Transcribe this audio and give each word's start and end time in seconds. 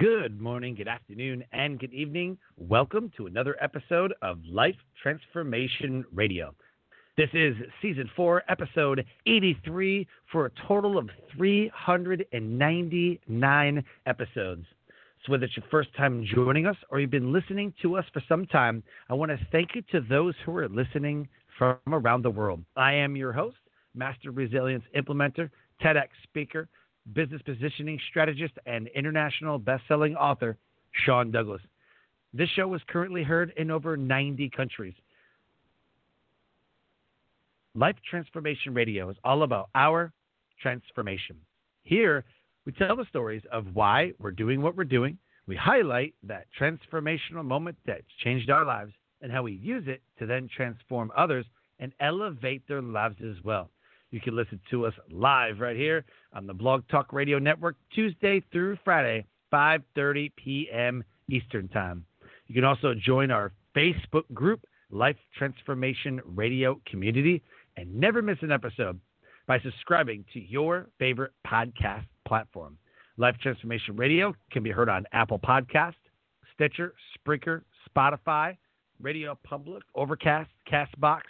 Good 0.00 0.40
morning, 0.40 0.74
good 0.76 0.88
afternoon, 0.88 1.44
and 1.52 1.78
good 1.78 1.92
evening. 1.92 2.38
Welcome 2.56 3.12
to 3.18 3.26
another 3.26 3.54
episode 3.60 4.14
of 4.22 4.38
Life 4.46 4.76
Transformation 5.02 6.06
Radio. 6.14 6.54
This 7.18 7.28
is 7.34 7.54
season 7.82 8.08
four, 8.16 8.42
episode 8.48 9.04
83, 9.26 10.06
for 10.32 10.46
a 10.46 10.50
total 10.66 10.96
of 10.96 11.10
399 11.36 13.84
episodes. 14.06 14.64
So, 15.26 15.32
whether 15.32 15.44
it's 15.44 15.58
your 15.58 15.66
first 15.70 15.94
time 15.98 16.24
joining 16.34 16.64
us 16.64 16.76
or 16.88 16.98
you've 16.98 17.10
been 17.10 17.30
listening 17.30 17.74
to 17.82 17.98
us 17.98 18.06
for 18.14 18.22
some 18.26 18.46
time, 18.46 18.82
I 19.10 19.14
want 19.14 19.30
to 19.32 19.38
thank 19.52 19.74
you 19.74 19.82
to 19.92 20.00
those 20.00 20.32
who 20.46 20.56
are 20.56 20.66
listening 20.66 21.28
from 21.58 21.76
around 21.88 22.22
the 22.22 22.30
world. 22.30 22.64
I 22.74 22.94
am 22.94 23.16
your 23.16 23.32
host, 23.32 23.58
Master 23.94 24.30
Resilience 24.30 24.84
Implementer, 24.96 25.50
TEDx 25.82 26.08
speaker, 26.22 26.70
business 27.14 27.42
positioning 27.42 27.98
strategist, 28.10 28.54
and 28.66 28.88
international 28.88 29.58
best-selling 29.58 30.16
author, 30.16 30.56
Sean 31.04 31.30
Douglas. 31.30 31.62
This 32.32 32.48
show 32.50 32.72
is 32.74 32.80
currently 32.88 33.22
heard 33.22 33.52
in 33.56 33.70
over 33.70 33.96
90 33.96 34.50
countries. 34.50 34.94
Life 37.74 37.96
Transformation 38.08 38.74
Radio 38.74 39.08
is 39.10 39.16
all 39.24 39.42
about 39.42 39.70
our 39.74 40.12
transformation. 40.60 41.36
Here, 41.82 42.24
we 42.66 42.72
tell 42.72 42.96
the 42.96 43.06
stories 43.06 43.42
of 43.52 43.74
why 43.74 44.12
we're 44.18 44.32
doing 44.32 44.60
what 44.60 44.76
we're 44.76 44.84
doing. 44.84 45.18
We 45.46 45.56
highlight 45.56 46.14
that 46.24 46.46
transformational 46.60 47.44
moment 47.44 47.76
that's 47.86 48.02
changed 48.22 48.50
our 48.50 48.64
lives 48.64 48.92
and 49.22 49.32
how 49.32 49.42
we 49.42 49.52
use 49.52 49.84
it 49.86 50.02
to 50.18 50.26
then 50.26 50.48
transform 50.54 51.10
others 51.16 51.46
and 51.78 51.92
elevate 52.00 52.66
their 52.68 52.82
lives 52.82 53.16
as 53.22 53.42
well. 53.44 53.70
You 54.10 54.20
can 54.20 54.34
listen 54.34 54.60
to 54.70 54.86
us 54.86 54.94
live 55.10 55.60
right 55.60 55.76
here 55.76 56.04
on 56.32 56.46
the 56.46 56.54
Blog 56.54 56.82
Talk 56.88 57.12
Radio 57.12 57.38
Network 57.38 57.76
Tuesday 57.94 58.42
through 58.50 58.76
Friday, 58.84 59.24
5:30 59.52 60.32
p.m. 60.36 61.04
Eastern 61.30 61.68
Time. 61.68 62.04
You 62.48 62.54
can 62.56 62.64
also 62.64 62.92
join 62.94 63.30
our 63.30 63.52
Facebook 63.76 64.24
group, 64.34 64.64
Life 64.90 65.16
Transformation 65.38 66.20
Radio 66.24 66.80
Community, 66.86 67.40
and 67.76 67.94
never 67.94 68.20
miss 68.20 68.38
an 68.42 68.50
episode 68.50 68.98
by 69.46 69.60
subscribing 69.60 70.24
to 70.32 70.40
your 70.40 70.88
favorite 70.98 71.32
podcast 71.46 72.06
platform. 72.26 72.76
Life 73.16 73.36
Transformation 73.40 73.96
Radio 73.96 74.34
can 74.50 74.64
be 74.64 74.70
heard 74.70 74.88
on 74.88 75.06
Apple 75.12 75.38
Podcast, 75.38 75.94
Stitcher, 76.54 76.94
Spreaker, 77.16 77.62
Spotify, 77.88 78.56
Radio 79.00 79.38
Public, 79.44 79.84
Overcast, 79.94 80.50
Castbox, 80.70 81.22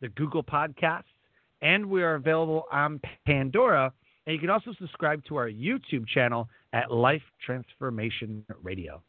the 0.00 0.08
Google 0.08 0.42
Podcasts, 0.42 1.04
and 1.64 1.86
we 1.86 2.02
are 2.02 2.14
available 2.14 2.66
on 2.70 3.00
Pandora. 3.26 3.92
And 4.26 4.34
you 4.34 4.40
can 4.40 4.50
also 4.50 4.72
subscribe 4.78 5.24
to 5.24 5.36
our 5.36 5.48
YouTube 5.48 6.06
channel 6.06 6.48
at 6.72 6.92
Life 6.92 7.22
Transformation 7.44 8.44
Radio. 8.62 9.02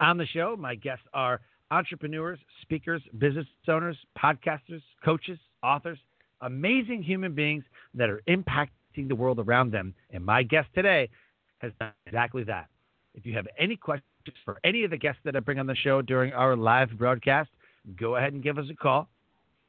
On 0.00 0.16
the 0.16 0.26
show, 0.26 0.56
my 0.58 0.74
guests 0.74 1.04
are 1.14 1.40
entrepreneurs, 1.70 2.38
speakers, 2.62 3.02
business 3.18 3.46
owners, 3.68 3.96
podcasters, 4.18 4.82
coaches, 5.04 5.38
authors, 5.62 5.98
amazing 6.40 7.02
human 7.02 7.34
beings 7.34 7.64
that 7.94 8.10
are 8.10 8.22
impacting 8.28 9.08
the 9.08 9.14
world 9.14 9.38
around 9.38 9.70
them. 9.70 9.94
And 10.10 10.24
my 10.24 10.42
guest 10.42 10.68
today 10.74 11.08
has 11.58 11.72
done 11.78 11.92
exactly 12.06 12.44
that. 12.44 12.68
If 13.14 13.24
you 13.24 13.34
have 13.34 13.46
any 13.58 13.76
questions 13.76 14.04
for 14.44 14.58
any 14.64 14.84
of 14.84 14.90
the 14.90 14.96
guests 14.96 15.20
that 15.24 15.36
I 15.36 15.40
bring 15.40 15.58
on 15.58 15.66
the 15.66 15.76
show 15.76 16.02
during 16.02 16.32
our 16.32 16.56
live 16.56 16.90
broadcast, 16.98 17.50
go 17.98 18.16
ahead 18.16 18.32
and 18.32 18.42
give 18.42 18.58
us 18.58 18.66
a 18.70 18.74
call 18.74 19.08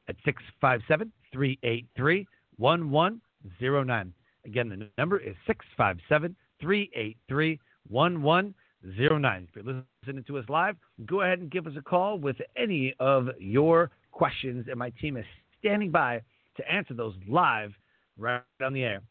at 0.08 0.16
657 0.24 1.12
383 1.32 2.26
1109. 2.56 4.14
Again, 4.46 4.68
the 4.68 4.88
number 4.98 5.18
is 5.18 5.34
657 5.46 6.36
383 6.60 7.60
1109. 7.88 9.48
If 9.48 9.64
you're 9.64 9.84
listening 10.02 10.24
to 10.24 10.38
us 10.38 10.44
live, 10.48 10.76
go 11.06 11.22
ahead 11.22 11.40
and 11.40 11.50
give 11.50 11.66
us 11.66 11.74
a 11.78 11.82
call 11.82 12.18
with 12.18 12.36
any 12.56 12.94
of 13.00 13.28
your 13.38 13.90
questions, 14.12 14.66
and 14.68 14.78
my 14.78 14.90
team 14.90 15.16
is 15.16 15.24
standing 15.58 15.90
by 15.90 16.22
to 16.56 16.72
answer 16.72 16.94
those 16.94 17.14
live 17.28 17.72
right 18.18 18.42
on 18.62 18.72
the 18.72 18.84
air. 18.84 19.02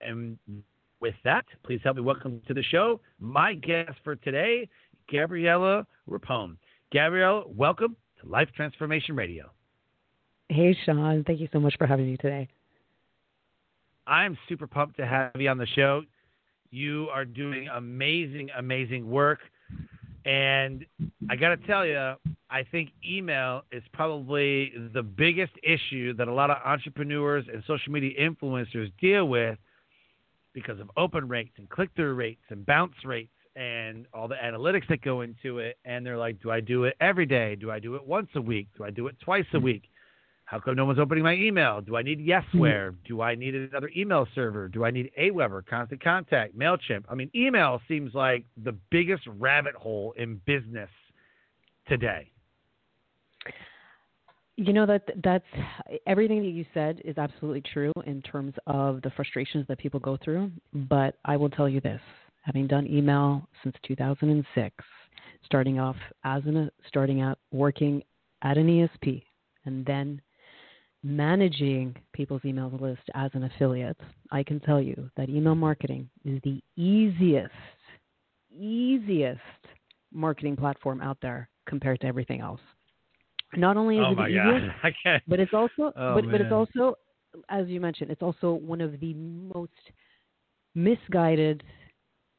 And 0.00 0.38
with 1.00 1.14
that, 1.24 1.44
please 1.64 1.80
help 1.82 1.96
me 1.96 2.02
welcome 2.02 2.42
to 2.46 2.54
the 2.54 2.62
show 2.62 3.00
my 3.20 3.54
guest 3.54 3.92
for 4.04 4.16
today, 4.16 4.68
Gabriella 5.10 5.86
Rapone. 6.08 6.56
Gabriella, 6.92 7.44
welcome 7.46 7.96
to 8.20 8.28
Life 8.28 8.48
Transformation 8.54 9.14
Radio. 9.14 9.50
Hey, 10.48 10.76
Sean. 10.84 11.24
Thank 11.24 11.40
you 11.40 11.48
so 11.52 11.60
much 11.60 11.74
for 11.76 11.86
having 11.86 12.06
me 12.06 12.16
today. 12.16 12.48
I'm 14.06 14.38
super 14.48 14.66
pumped 14.66 14.96
to 14.96 15.06
have 15.06 15.32
you 15.36 15.48
on 15.50 15.58
the 15.58 15.66
show. 15.66 16.02
You 16.70 17.08
are 17.12 17.26
doing 17.26 17.68
amazing, 17.68 18.48
amazing 18.56 19.08
work. 19.10 19.40
And 20.24 20.86
I 21.30 21.36
got 21.36 21.50
to 21.50 21.56
tell 21.66 21.86
you, 21.86 22.14
I 22.50 22.64
think 22.70 22.90
email 23.06 23.62
is 23.72 23.82
probably 23.92 24.72
the 24.94 25.02
biggest 25.02 25.52
issue 25.62 26.14
that 26.14 26.28
a 26.28 26.32
lot 26.32 26.50
of 26.50 26.56
entrepreneurs 26.64 27.44
and 27.52 27.62
social 27.66 27.92
media 27.92 28.12
influencers 28.18 28.90
deal 29.00 29.28
with 29.28 29.58
because 30.54 30.80
of 30.80 30.90
open 30.96 31.28
rates 31.28 31.52
and 31.58 31.68
click 31.68 31.90
through 31.94 32.14
rates 32.14 32.42
and 32.48 32.64
bounce 32.64 32.94
rates 33.04 33.32
and 33.54 34.06
all 34.14 34.28
the 34.28 34.34
analytics 34.36 34.88
that 34.88 35.02
go 35.02 35.20
into 35.20 35.58
it. 35.58 35.76
And 35.84 36.04
they're 36.04 36.18
like, 36.18 36.40
do 36.40 36.50
I 36.50 36.60
do 36.60 36.84
it 36.84 36.96
every 37.00 37.26
day? 37.26 37.54
Do 37.54 37.70
I 37.70 37.78
do 37.78 37.94
it 37.96 38.06
once 38.06 38.28
a 38.34 38.40
week? 38.40 38.68
Do 38.76 38.84
I 38.84 38.90
do 38.90 39.06
it 39.08 39.16
twice 39.20 39.46
a 39.52 39.60
week? 39.60 39.82
How 40.48 40.58
come 40.58 40.76
no 40.76 40.86
one's 40.86 40.98
opening 40.98 41.24
my 41.24 41.34
email? 41.34 41.82
Do 41.82 41.94
I 41.94 42.02
need 42.02 42.20
hmm. 42.20 42.30
Yesware? 42.30 42.94
Do 43.06 43.20
I 43.20 43.34
need 43.34 43.54
another 43.54 43.90
email 43.94 44.26
server? 44.34 44.66
Do 44.68 44.82
I 44.82 44.90
need 44.90 45.10
Aweber, 45.20 45.66
Constant 45.66 46.02
Contact, 46.02 46.58
MailChimp? 46.58 47.04
I 47.06 47.14
mean, 47.14 47.30
email 47.34 47.82
seems 47.86 48.14
like 48.14 48.46
the 48.64 48.72
biggest 48.90 49.24
rabbit 49.26 49.74
hole 49.74 50.14
in 50.16 50.40
business 50.46 50.88
today. 51.86 52.30
You 54.56 54.72
know 54.72 54.86
that 54.86 55.02
that's 55.22 55.44
everything 56.06 56.40
that 56.40 56.48
you 56.48 56.64
said 56.72 57.02
is 57.04 57.18
absolutely 57.18 57.62
true 57.70 57.92
in 58.06 58.22
terms 58.22 58.54
of 58.66 59.02
the 59.02 59.10
frustrations 59.10 59.66
that 59.68 59.78
people 59.78 60.00
go 60.00 60.16
through. 60.24 60.50
But 60.72 61.16
I 61.26 61.36
will 61.36 61.50
tell 61.50 61.68
you 61.68 61.82
this: 61.82 62.00
having 62.40 62.66
done 62.66 62.86
email 62.86 63.46
since 63.62 63.76
2006, 63.86 64.74
starting 65.44 65.78
off 65.78 65.96
as 66.24 66.42
an 66.46 66.70
starting 66.88 67.20
out 67.20 67.38
working 67.52 68.02
at 68.42 68.56
an 68.56 68.66
ESP, 68.66 69.22
and 69.66 69.84
then 69.84 70.22
managing 71.02 71.94
people's 72.12 72.44
email 72.44 72.70
list 72.80 73.02
as 73.14 73.30
an 73.34 73.44
affiliate, 73.44 73.96
I 74.30 74.42
can 74.42 74.60
tell 74.60 74.80
you 74.80 75.10
that 75.16 75.28
email 75.28 75.54
marketing 75.54 76.08
is 76.24 76.40
the 76.42 76.60
easiest, 76.76 77.52
easiest 78.56 79.40
marketing 80.12 80.56
platform 80.56 81.00
out 81.00 81.18
there 81.22 81.48
compared 81.66 82.00
to 82.00 82.06
everything 82.06 82.40
else. 82.40 82.60
Not 83.56 83.76
only 83.76 83.96
is 83.96 84.04
oh 84.04 84.12
it 84.22 84.30
easiest, 84.30 85.22
but 85.28 85.40
it's 85.40 85.54
also, 85.54 85.92
oh, 85.96 86.14
but, 86.14 86.30
but 86.30 86.40
it's 86.40 86.52
also, 86.52 86.94
as 87.48 87.68
you 87.68 87.80
mentioned, 87.80 88.10
it's 88.10 88.22
also 88.22 88.52
one 88.54 88.80
of 88.80 88.98
the 89.00 89.14
most 89.14 89.72
misguided 90.74 91.62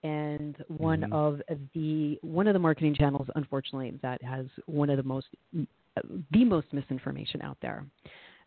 and 0.04 0.56
one 0.68 1.02
Mhm. 1.02 1.14
of 1.14 1.42
the 1.74 2.18
one 2.22 2.48
of 2.48 2.54
the 2.54 2.60
marketing 2.60 2.96
channels, 2.96 3.28
unfortunately, 3.36 3.98
that 4.02 4.22
has 4.24 4.46
one 4.66 4.90
of 4.90 4.98
the 4.98 5.04
most 5.04 5.28
the 6.32 6.46
most 6.46 6.72
misinformation 6.72 7.42
out 7.42 7.58
there 7.62 7.86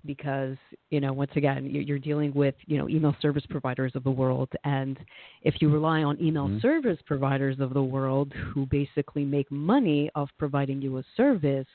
because 0.04 0.56
you 0.90 1.00
know 1.00 1.12
once 1.12 1.30
again 1.36 1.64
you- 1.66 1.80
you're 1.80 1.98
dealing 1.98 2.32
with 2.34 2.54
you 2.66 2.78
know 2.78 2.88
email 2.88 3.14
service 3.20 3.44
providers 3.46 3.92
of 3.94 4.04
the 4.04 4.10
world. 4.10 4.48
And 4.64 4.98
if 5.42 5.60
you 5.60 5.68
rely 5.70 6.02
on 6.02 6.20
email 6.20 6.48
Mhm. 6.48 6.60
service 6.60 7.00
providers 7.02 7.60
of 7.60 7.74
the 7.74 7.82
world 7.82 8.32
who 8.32 8.66
basically 8.66 9.24
make 9.24 9.50
money 9.50 10.10
off 10.14 10.30
providing 10.38 10.82
you 10.82 10.98
a 10.98 11.02
service 11.16 11.68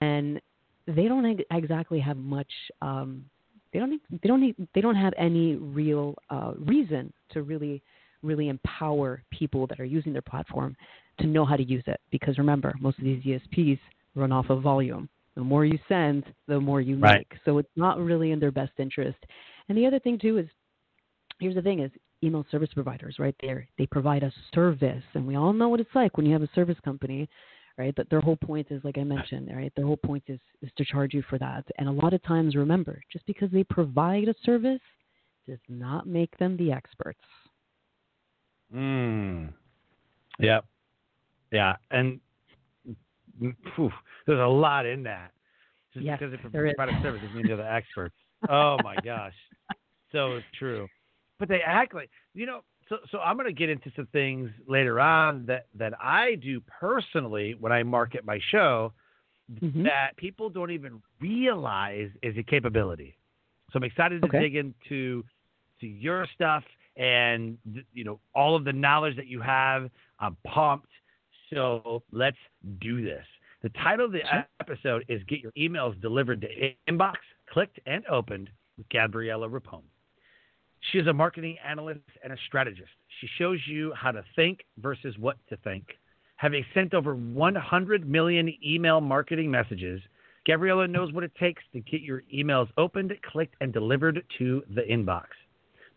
then 0.00 0.40
they 0.86 1.08
don't 1.08 1.24
exactly 1.50 2.00
have 2.00 2.16
much 2.16 2.52
um, 2.82 3.24
they 3.72 3.78
don't 3.78 4.00
they 4.22 4.28
don't 4.28 4.40
need, 4.40 4.56
they 4.74 4.80
don't 4.80 4.96
have 4.96 5.14
any 5.16 5.56
real 5.56 6.14
uh, 6.30 6.52
reason 6.58 7.12
to 7.30 7.42
really 7.42 7.82
really 8.22 8.48
empower 8.48 9.22
people 9.30 9.66
that 9.66 9.80
are 9.80 9.84
using 9.84 10.12
their 10.12 10.22
platform 10.22 10.76
to 11.18 11.26
know 11.26 11.44
how 11.44 11.56
to 11.56 11.62
use 11.62 11.82
it. 11.86 12.00
Because 12.10 12.36
remember 12.38 12.74
most 12.80 12.98
of 12.98 13.04
these 13.04 13.22
ESPs 13.24 13.78
run 14.14 14.32
off 14.32 14.50
of 14.50 14.60
volume 14.62 15.08
the 15.36 15.42
more 15.42 15.64
you 15.64 15.78
send 15.88 16.24
the 16.48 16.60
more 16.60 16.80
you 16.80 16.96
Right. 16.96 17.26
make 17.30 17.40
so 17.44 17.58
it's 17.58 17.76
not 17.76 17.98
really 17.98 18.32
in 18.32 18.40
their 18.40 18.50
best 18.50 18.72
interest 18.78 19.18
and 19.68 19.76
the 19.76 19.86
other 19.86 19.98
thing 19.98 20.18
too 20.18 20.38
is 20.38 20.48
here's 21.38 21.54
the 21.54 21.62
thing 21.62 21.80
is 21.80 21.90
email 22.22 22.44
service 22.50 22.70
providers, 22.74 23.16
right? 23.18 23.34
They 23.40 23.68
they 23.78 23.86
provide 23.86 24.22
a 24.22 24.32
service, 24.54 25.04
and 25.14 25.26
we 25.26 25.36
all 25.36 25.52
know 25.52 25.68
what 25.68 25.80
it's 25.80 25.94
like 25.94 26.16
when 26.16 26.26
you 26.26 26.32
have 26.32 26.42
a 26.42 26.50
service 26.54 26.78
company, 26.84 27.28
right? 27.78 27.94
That 27.96 28.10
their 28.10 28.20
whole 28.20 28.36
point 28.36 28.68
is, 28.70 28.82
like 28.84 28.98
I 28.98 29.04
mentioned, 29.04 29.50
right? 29.54 29.72
Their 29.74 29.86
whole 29.86 29.96
point 29.96 30.24
is 30.28 30.38
is 30.62 30.70
to 30.76 30.84
charge 30.84 31.14
you 31.14 31.22
for 31.28 31.38
that. 31.38 31.64
And 31.78 31.88
a 31.88 31.92
lot 31.92 32.12
of 32.12 32.22
times, 32.22 32.56
remember, 32.56 33.02
just 33.12 33.26
because 33.26 33.50
they 33.50 33.64
provide 33.64 34.28
a 34.28 34.34
service 34.44 34.80
does 35.48 35.58
not 35.68 36.06
make 36.06 36.36
them 36.38 36.56
the 36.56 36.72
experts. 36.72 37.20
Mm. 38.74 39.52
Yep. 40.38 40.64
Yeah, 41.52 41.76
and 41.90 42.20
there's 43.40 44.40
a 44.40 44.46
lot 44.46 44.86
in 44.86 45.02
that. 45.04 45.32
Just 45.92 46.06
yes, 46.06 46.18
because 46.20 46.32
they 46.32 46.48
there 46.50 46.72
provide 46.74 46.88
is. 46.90 47.00
a 47.00 47.02
service 47.02 47.20
doesn't 47.22 47.36
mean 47.36 47.46
they're 47.46 47.56
the 47.56 47.72
experts. 47.72 48.14
Oh 48.48 48.78
my 48.82 49.00
gosh, 49.00 49.34
so 50.12 50.40
true. 50.58 50.88
But 51.38 51.48
they 51.48 51.60
act 51.62 51.94
like 51.94 52.10
you 52.34 52.46
know. 52.46 52.60
So, 52.88 52.96
so 53.12 53.18
I'm 53.20 53.36
going 53.36 53.46
to 53.46 53.52
get 53.52 53.70
into 53.70 53.88
some 53.94 54.08
things 54.12 54.50
later 54.66 54.98
on 55.00 55.46
that 55.46 55.66
that 55.76 55.92
I 56.00 56.34
do 56.36 56.60
personally 56.60 57.54
when 57.58 57.70
I 57.72 57.82
market 57.84 58.24
my 58.24 58.40
show 58.50 58.92
Mhm. 59.62 59.84
that 59.84 60.16
people 60.16 60.48
don't 60.50 60.70
even 60.70 61.00
realize 61.20 62.10
is 62.22 62.36
a 62.36 62.42
capability. 62.42 63.16
So 63.72 63.76
I'm 63.76 63.84
excited 63.84 64.22
to 64.22 64.28
Okay. 64.28 64.40
dig 64.40 64.56
into 64.56 65.24
to 65.80 65.86
your 65.86 66.26
stuff 66.34 66.64
and 66.96 67.58
you 67.92 68.04
know 68.04 68.20
all 68.34 68.56
of 68.56 68.64
the 68.64 68.72
knowledge 68.72 69.16
that 69.16 69.26
you 69.26 69.40
have. 69.40 69.90
I'm 70.18 70.36
pumped. 70.44 70.90
So 71.52 72.02
let's 72.12 72.36
do 72.80 73.04
this. 73.04 73.24
The 73.62 73.70
title 73.70 74.06
of 74.06 74.12
the 74.12 74.22
episode 74.60 75.04
is 75.08 75.22
"Get 75.24 75.40
Your 75.40 75.52
Emails 75.52 76.00
Delivered 76.00 76.40
to 76.42 76.48
Inbox, 76.88 77.16
Clicked 77.52 77.78
and 77.86 78.06
Opened" 78.06 78.48
with 78.78 78.88
Gabriella 78.88 79.48
Rapone. 79.48 79.82
She 80.90 80.98
is 80.98 81.06
a 81.08 81.12
marketing 81.12 81.58
analyst 81.66 82.00
and 82.24 82.32
a 82.32 82.36
strategist. 82.46 82.90
She 83.20 83.28
shows 83.36 83.58
you 83.66 83.92
how 83.94 84.12
to 84.12 84.24
think 84.34 84.64
versus 84.78 85.18
what 85.18 85.36
to 85.48 85.56
think. 85.58 85.84
Having 86.36 86.64
sent 86.72 86.94
over 86.94 87.14
100 87.14 88.08
million 88.08 88.54
email 88.64 89.00
marketing 89.02 89.50
messages, 89.50 90.00
Gabriella 90.46 90.88
knows 90.88 91.12
what 91.12 91.24
it 91.24 91.34
takes 91.34 91.62
to 91.74 91.80
get 91.80 92.00
your 92.00 92.22
emails 92.34 92.68
opened, 92.78 93.12
clicked, 93.30 93.56
and 93.60 93.74
delivered 93.74 94.24
to 94.38 94.62
the 94.74 94.82
inbox. 94.82 95.26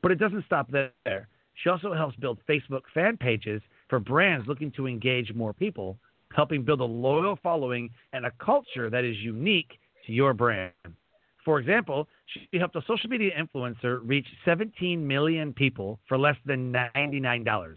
But 0.01 0.11
it 0.11 0.19
doesn't 0.19 0.45
stop 0.45 0.69
there. 0.69 1.29
She 1.53 1.69
also 1.69 1.93
helps 1.93 2.17
build 2.17 2.39
Facebook 2.49 2.81
fan 2.93 3.15
pages 3.15 3.61
for 3.89 3.99
brands 3.99 4.47
looking 4.47 4.71
to 4.71 4.87
engage 4.87 5.33
more 5.33 5.53
people, 5.53 5.97
helping 6.35 6.63
build 6.63 6.81
a 6.81 6.85
loyal 6.85 7.37
following 7.41 7.89
and 8.13 8.25
a 8.25 8.31
culture 8.43 8.89
that 8.89 9.03
is 9.03 9.17
unique 9.17 9.79
to 10.05 10.13
your 10.13 10.33
brand. 10.33 10.71
For 11.45 11.59
example, 11.59 12.07
she 12.27 12.57
helped 12.57 12.75
a 12.75 12.81
social 12.87 13.09
media 13.09 13.31
influencer 13.37 13.99
reach 14.03 14.27
17 14.45 15.05
million 15.05 15.53
people 15.53 15.99
for 16.07 16.17
less 16.17 16.37
than 16.45 16.71
$99. 16.71 17.75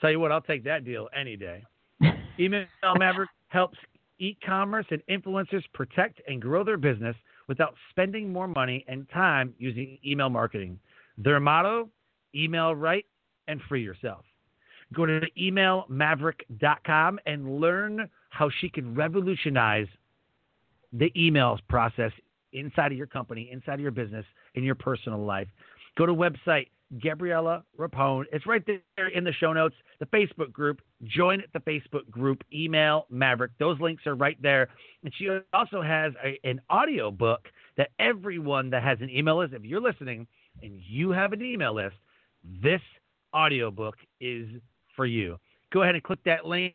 Tell 0.00 0.10
you 0.10 0.20
what, 0.20 0.30
I'll 0.30 0.40
take 0.40 0.64
that 0.64 0.84
deal 0.84 1.08
any 1.18 1.36
day. 1.36 1.64
Email 2.38 2.66
Maverick 2.98 3.30
helps 3.48 3.78
e-commerce 4.18 4.86
and 4.90 5.02
influencers 5.10 5.62
protect 5.72 6.20
and 6.28 6.42
grow 6.42 6.64
their 6.64 6.76
business 6.76 7.16
without 7.46 7.74
spending 7.90 8.32
more 8.32 8.48
money 8.48 8.84
and 8.88 9.08
time 9.10 9.54
using 9.58 9.98
email 10.04 10.28
marketing. 10.28 10.78
Their 11.16 11.40
motto, 11.40 11.88
email 12.34 12.74
right 12.74 13.06
and 13.48 13.60
free 13.68 13.82
yourself. 13.82 14.24
Go 14.94 15.06
to 15.06 15.20
emailmaverick.com 15.38 17.20
and 17.26 17.60
learn 17.60 18.08
how 18.30 18.50
she 18.60 18.68
can 18.68 18.94
revolutionize 18.94 19.86
the 20.92 21.10
emails 21.16 21.58
process 21.68 22.12
inside 22.52 22.92
of 22.92 22.98
your 22.98 23.06
company, 23.06 23.50
inside 23.52 23.74
of 23.74 23.80
your 23.80 23.90
business, 23.90 24.24
in 24.54 24.64
your 24.64 24.74
personal 24.74 25.22
life. 25.24 25.48
Go 25.96 26.06
to 26.06 26.14
website 26.14 26.68
Gabriella 27.02 27.64
Rapone. 27.78 28.24
It's 28.32 28.46
right 28.46 28.64
there 28.66 29.08
in 29.08 29.24
the 29.24 29.32
show 29.32 29.52
notes. 29.52 29.74
The 30.00 30.06
Facebook 30.06 30.52
group. 30.52 30.80
Join 31.04 31.42
the 31.52 31.60
Facebook 31.60 32.08
group. 32.10 32.42
Email 32.52 33.06
Maverick. 33.10 33.52
Those 33.58 33.78
links 33.80 34.06
are 34.06 34.14
right 34.14 34.40
there. 34.40 34.68
And 35.04 35.12
she 35.16 35.28
also 35.52 35.82
has 35.82 36.12
a, 36.24 36.38
an 36.48 36.60
audio 36.70 37.10
book 37.10 37.48
that 37.76 37.90
everyone 37.98 38.70
that 38.70 38.82
has 38.82 38.98
an 39.00 39.10
email 39.10 39.38
list, 39.38 39.52
if 39.52 39.64
you're 39.64 39.80
listening 39.80 40.26
and 40.62 40.80
you 40.80 41.10
have 41.10 41.32
an 41.32 41.42
email 41.42 41.74
list, 41.74 41.96
this 42.62 42.80
audio 43.32 43.70
book 43.70 43.96
is 44.20 44.48
for 44.98 45.06
you. 45.06 45.38
Go 45.72 45.82
ahead 45.82 45.94
and 45.94 46.02
click 46.02 46.18
that 46.24 46.44
link. 46.44 46.74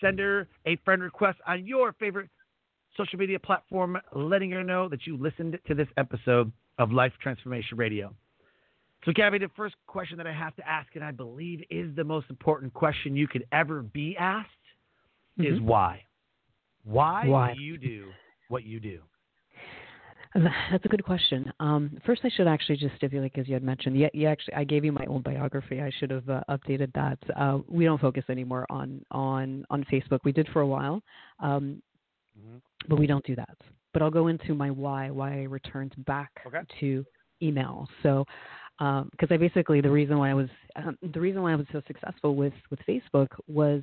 Send 0.00 0.18
her 0.18 0.48
a 0.66 0.74
friend 0.84 1.00
request 1.00 1.38
on 1.46 1.64
your 1.64 1.92
favorite 1.92 2.28
social 2.96 3.18
media 3.18 3.38
platform, 3.38 3.96
letting 4.12 4.50
her 4.50 4.64
know 4.64 4.88
that 4.88 5.06
you 5.06 5.16
listened 5.16 5.58
to 5.68 5.74
this 5.74 5.86
episode 5.96 6.50
of 6.78 6.90
Life 6.90 7.12
Transformation 7.22 7.78
Radio. 7.78 8.12
So, 9.04 9.12
Gabby, 9.12 9.38
the 9.38 9.48
first 9.56 9.76
question 9.86 10.16
that 10.18 10.26
I 10.26 10.32
have 10.32 10.56
to 10.56 10.68
ask, 10.68 10.88
and 10.96 11.04
I 11.04 11.12
believe 11.12 11.62
is 11.70 11.94
the 11.94 12.04
most 12.04 12.26
important 12.30 12.74
question 12.74 13.14
you 13.14 13.28
could 13.28 13.46
ever 13.52 13.82
be 13.82 14.16
asked, 14.16 14.48
is 15.38 15.58
Mhm. 15.58 15.62
why? 15.62 16.04
Why, 16.82 17.28
Why? 17.28 17.54
do 17.54 17.60
you 17.60 17.78
do 17.78 18.12
what 18.48 18.64
you 18.64 18.80
do? 18.80 19.02
That's 20.34 20.84
a 20.84 20.88
good 20.88 21.04
question. 21.04 21.52
Um, 21.60 21.98
first, 22.06 22.22
I 22.24 22.30
should 22.30 22.46
actually 22.46 22.76
just 22.76 22.96
stipulate, 22.96 23.32
because 23.34 23.48
you 23.48 23.54
had 23.54 23.62
mentioned, 23.62 23.98
yeah, 23.98 24.08
you 24.14 24.26
actually, 24.26 24.54
I 24.54 24.64
gave 24.64 24.84
you 24.84 24.92
my 24.92 25.04
old 25.06 25.24
biography. 25.24 25.80
I 25.82 25.90
should 25.98 26.10
have 26.10 26.28
uh, 26.28 26.42
updated 26.48 26.92
that. 26.94 27.18
Uh, 27.36 27.58
we 27.68 27.84
don't 27.84 28.00
focus 28.00 28.24
anymore 28.30 28.66
on 28.70 29.04
on 29.10 29.64
on 29.68 29.84
Facebook. 29.92 30.20
We 30.24 30.32
did 30.32 30.48
for 30.52 30.62
a 30.62 30.66
while, 30.66 31.02
um, 31.40 31.82
Mhm. 32.38 32.62
but 32.88 32.98
we 32.98 33.06
don't 33.06 33.24
do 33.26 33.36
that. 33.36 33.56
But 33.92 34.00
I'll 34.00 34.10
go 34.10 34.28
into 34.28 34.54
my 34.54 34.70
why, 34.70 35.10
why 35.10 35.40
I 35.40 35.42
returned 35.44 35.94
back 36.06 36.30
Okay. 36.46 36.62
to 36.80 37.04
email. 37.42 37.86
So, 38.02 38.24
because 38.78 39.30
I 39.30 39.36
basically 39.36 39.82
the 39.82 39.90
reason 39.90 40.16
why 40.18 40.30
I 40.30 40.34
was 40.34 40.48
um, 40.76 40.96
the 41.12 41.20
reason 41.20 41.42
why 41.42 41.52
I 41.52 41.56
was 41.56 41.66
so 41.72 41.82
successful 41.86 42.34
with 42.36 42.54
with 42.70 42.80
Facebook 42.88 43.28
was 43.48 43.82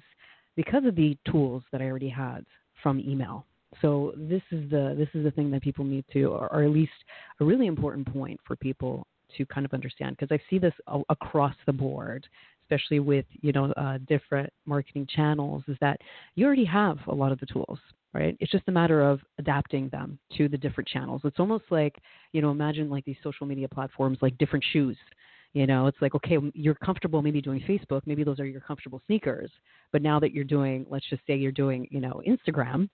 because 0.55 0.83
of 0.85 0.95
the 0.95 1.15
tools 1.25 1.63
that 1.71 1.81
I 1.81 1.85
already 1.85 2.09
had 2.09 2.43
from 2.81 2.99
email. 2.99 3.45
So 3.81 4.13
this 4.17 4.41
is 4.51 4.69
the 4.69 4.95
this 4.97 5.09
is 5.13 5.23
the 5.23 5.31
thing 5.31 5.51
that 5.51 5.61
people 5.61 5.85
need 5.85 6.05
to, 6.13 6.25
or, 6.25 6.51
or 6.51 6.63
at 6.63 6.69
least 6.71 6.91
a 7.39 7.45
really 7.45 7.67
important 7.67 8.11
point 8.11 8.39
for 8.45 8.55
people 8.55 9.07
to 9.37 9.45
kind 9.45 9.65
of 9.65 9.73
understand, 9.73 10.17
because 10.17 10.35
I 10.35 10.41
see 10.49 10.57
this 10.57 10.73
a- 10.87 11.01
across 11.09 11.55
the 11.65 11.73
board, 11.73 12.27
especially 12.63 12.99
with 12.99 13.25
you 13.41 13.51
know 13.51 13.71
uh, 13.73 13.99
different 14.07 14.51
marketing 14.65 15.07
channels, 15.13 15.63
is 15.67 15.77
that 15.81 15.99
you 16.35 16.45
already 16.45 16.65
have 16.65 16.97
a 17.07 17.13
lot 17.13 17.31
of 17.31 17.39
the 17.39 17.45
tools, 17.45 17.79
right? 18.13 18.35
It's 18.39 18.51
just 18.51 18.67
a 18.67 18.71
matter 18.71 19.01
of 19.01 19.21
adapting 19.37 19.89
them 19.89 20.19
to 20.37 20.49
the 20.49 20.57
different 20.57 20.87
channels. 20.87 21.21
It's 21.23 21.39
almost 21.39 21.65
like 21.69 21.95
you 22.33 22.41
know 22.41 22.51
imagine 22.51 22.89
like 22.89 23.05
these 23.05 23.17
social 23.23 23.45
media 23.45 23.67
platforms 23.67 24.17
like 24.21 24.37
different 24.37 24.65
shoes. 24.73 24.97
You 25.53 25.65
know, 25.65 25.87
it's 25.87 25.97
like 26.01 26.13
okay, 26.15 26.37
you're 26.53 26.75
comfortable 26.75 27.21
maybe 27.21 27.41
doing 27.41 27.61
Facebook, 27.61 28.01
maybe 28.05 28.23
those 28.23 28.39
are 28.39 28.45
your 28.45 28.61
comfortable 28.61 29.01
sneakers, 29.07 29.49
but 29.91 30.01
now 30.01 30.19
that 30.19 30.31
you're 30.33 30.43
doing, 30.43 30.85
let's 30.89 31.09
just 31.09 31.21
say 31.25 31.35
you're 31.35 31.51
doing, 31.51 31.87
you 31.89 32.01
know, 32.01 32.21
Instagram, 32.27 32.87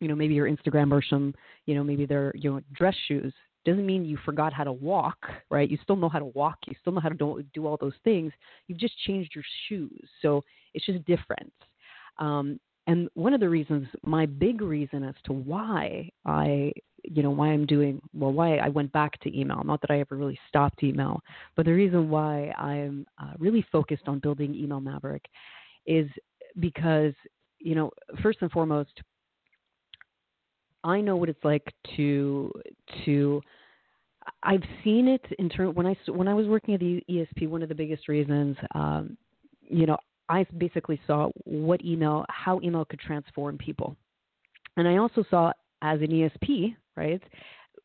you 0.00 0.08
know, 0.08 0.14
maybe 0.14 0.34
your 0.34 0.48
Instagram 0.48 0.92
or 0.92 1.02
some, 1.02 1.34
you 1.66 1.74
know, 1.74 1.84
maybe 1.84 2.06
they're 2.06 2.32
you 2.34 2.52
know 2.52 2.60
dress 2.72 2.94
shoes. 3.06 3.32
Doesn't 3.64 3.84
mean 3.84 4.04
you 4.04 4.18
forgot 4.24 4.52
how 4.52 4.64
to 4.64 4.72
walk, 4.72 5.18
right? 5.50 5.70
You 5.70 5.78
still 5.82 5.96
know 5.96 6.08
how 6.08 6.20
to 6.20 6.26
walk. 6.26 6.58
You 6.66 6.74
still 6.80 6.92
know 6.92 7.00
how 7.00 7.08
to 7.08 7.14
do, 7.14 7.44
do 7.52 7.66
all 7.66 7.76
those 7.78 7.92
things. 8.04 8.32
You've 8.66 8.78
just 8.78 8.94
changed 9.06 9.32
your 9.34 9.44
shoes, 9.68 10.08
so 10.22 10.44
it's 10.74 10.86
just 10.86 11.04
different. 11.04 11.52
Um, 12.18 12.58
and 12.88 13.10
one 13.12 13.34
of 13.34 13.40
the 13.40 13.48
reasons, 13.48 13.86
my 14.04 14.24
big 14.24 14.62
reason 14.62 15.04
as 15.04 15.14
to 15.24 15.34
why 15.34 16.08
I, 16.24 16.72
you 17.04 17.22
know, 17.22 17.30
why 17.30 17.48
I'm 17.48 17.66
doing 17.66 18.00
well, 18.14 18.32
why 18.32 18.56
I 18.56 18.70
went 18.70 18.90
back 18.92 19.20
to 19.20 19.38
email. 19.38 19.62
Not 19.62 19.82
that 19.82 19.90
I 19.90 20.00
ever 20.00 20.16
really 20.16 20.38
stopped 20.48 20.82
email, 20.82 21.20
but 21.54 21.66
the 21.66 21.74
reason 21.74 22.08
why 22.08 22.48
I'm 22.52 23.06
uh, 23.22 23.32
really 23.38 23.64
focused 23.70 24.04
on 24.08 24.20
building 24.20 24.54
Email 24.54 24.80
Maverick 24.80 25.26
is 25.86 26.08
because, 26.60 27.12
you 27.58 27.74
know, 27.74 27.90
first 28.22 28.38
and 28.40 28.50
foremost, 28.50 29.02
I 30.84 31.00
know 31.00 31.16
what 31.16 31.28
it's 31.28 31.44
like 31.44 31.72
to 31.96 32.52
to 33.04 33.42
I've 34.42 34.62
seen 34.84 35.08
it 35.08 35.24
in 35.38 35.48
term 35.48 35.74
when 35.74 35.86
I 35.86 35.96
when 36.08 36.28
I 36.28 36.34
was 36.34 36.46
working 36.46 36.74
at 36.74 36.80
the 36.80 37.02
ESP. 37.10 37.48
One 37.48 37.62
of 37.62 37.68
the 37.68 37.74
biggest 37.74 38.08
reasons, 38.08 38.56
um, 38.74 39.16
you 39.62 39.86
know, 39.86 39.96
I 40.28 40.44
basically 40.56 41.00
saw 41.06 41.30
what 41.44 41.84
email, 41.84 42.24
how 42.28 42.60
email 42.62 42.84
could 42.84 43.00
transform 43.00 43.58
people, 43.58 43.96
and 44.76 44.86
I 44.86 44.96
also 44.96 45.24
saw 45.30 45.52
as 45.82 46.00
an 46.00 46.08
ESP, 46.08 46.74
right, 46.96 47.22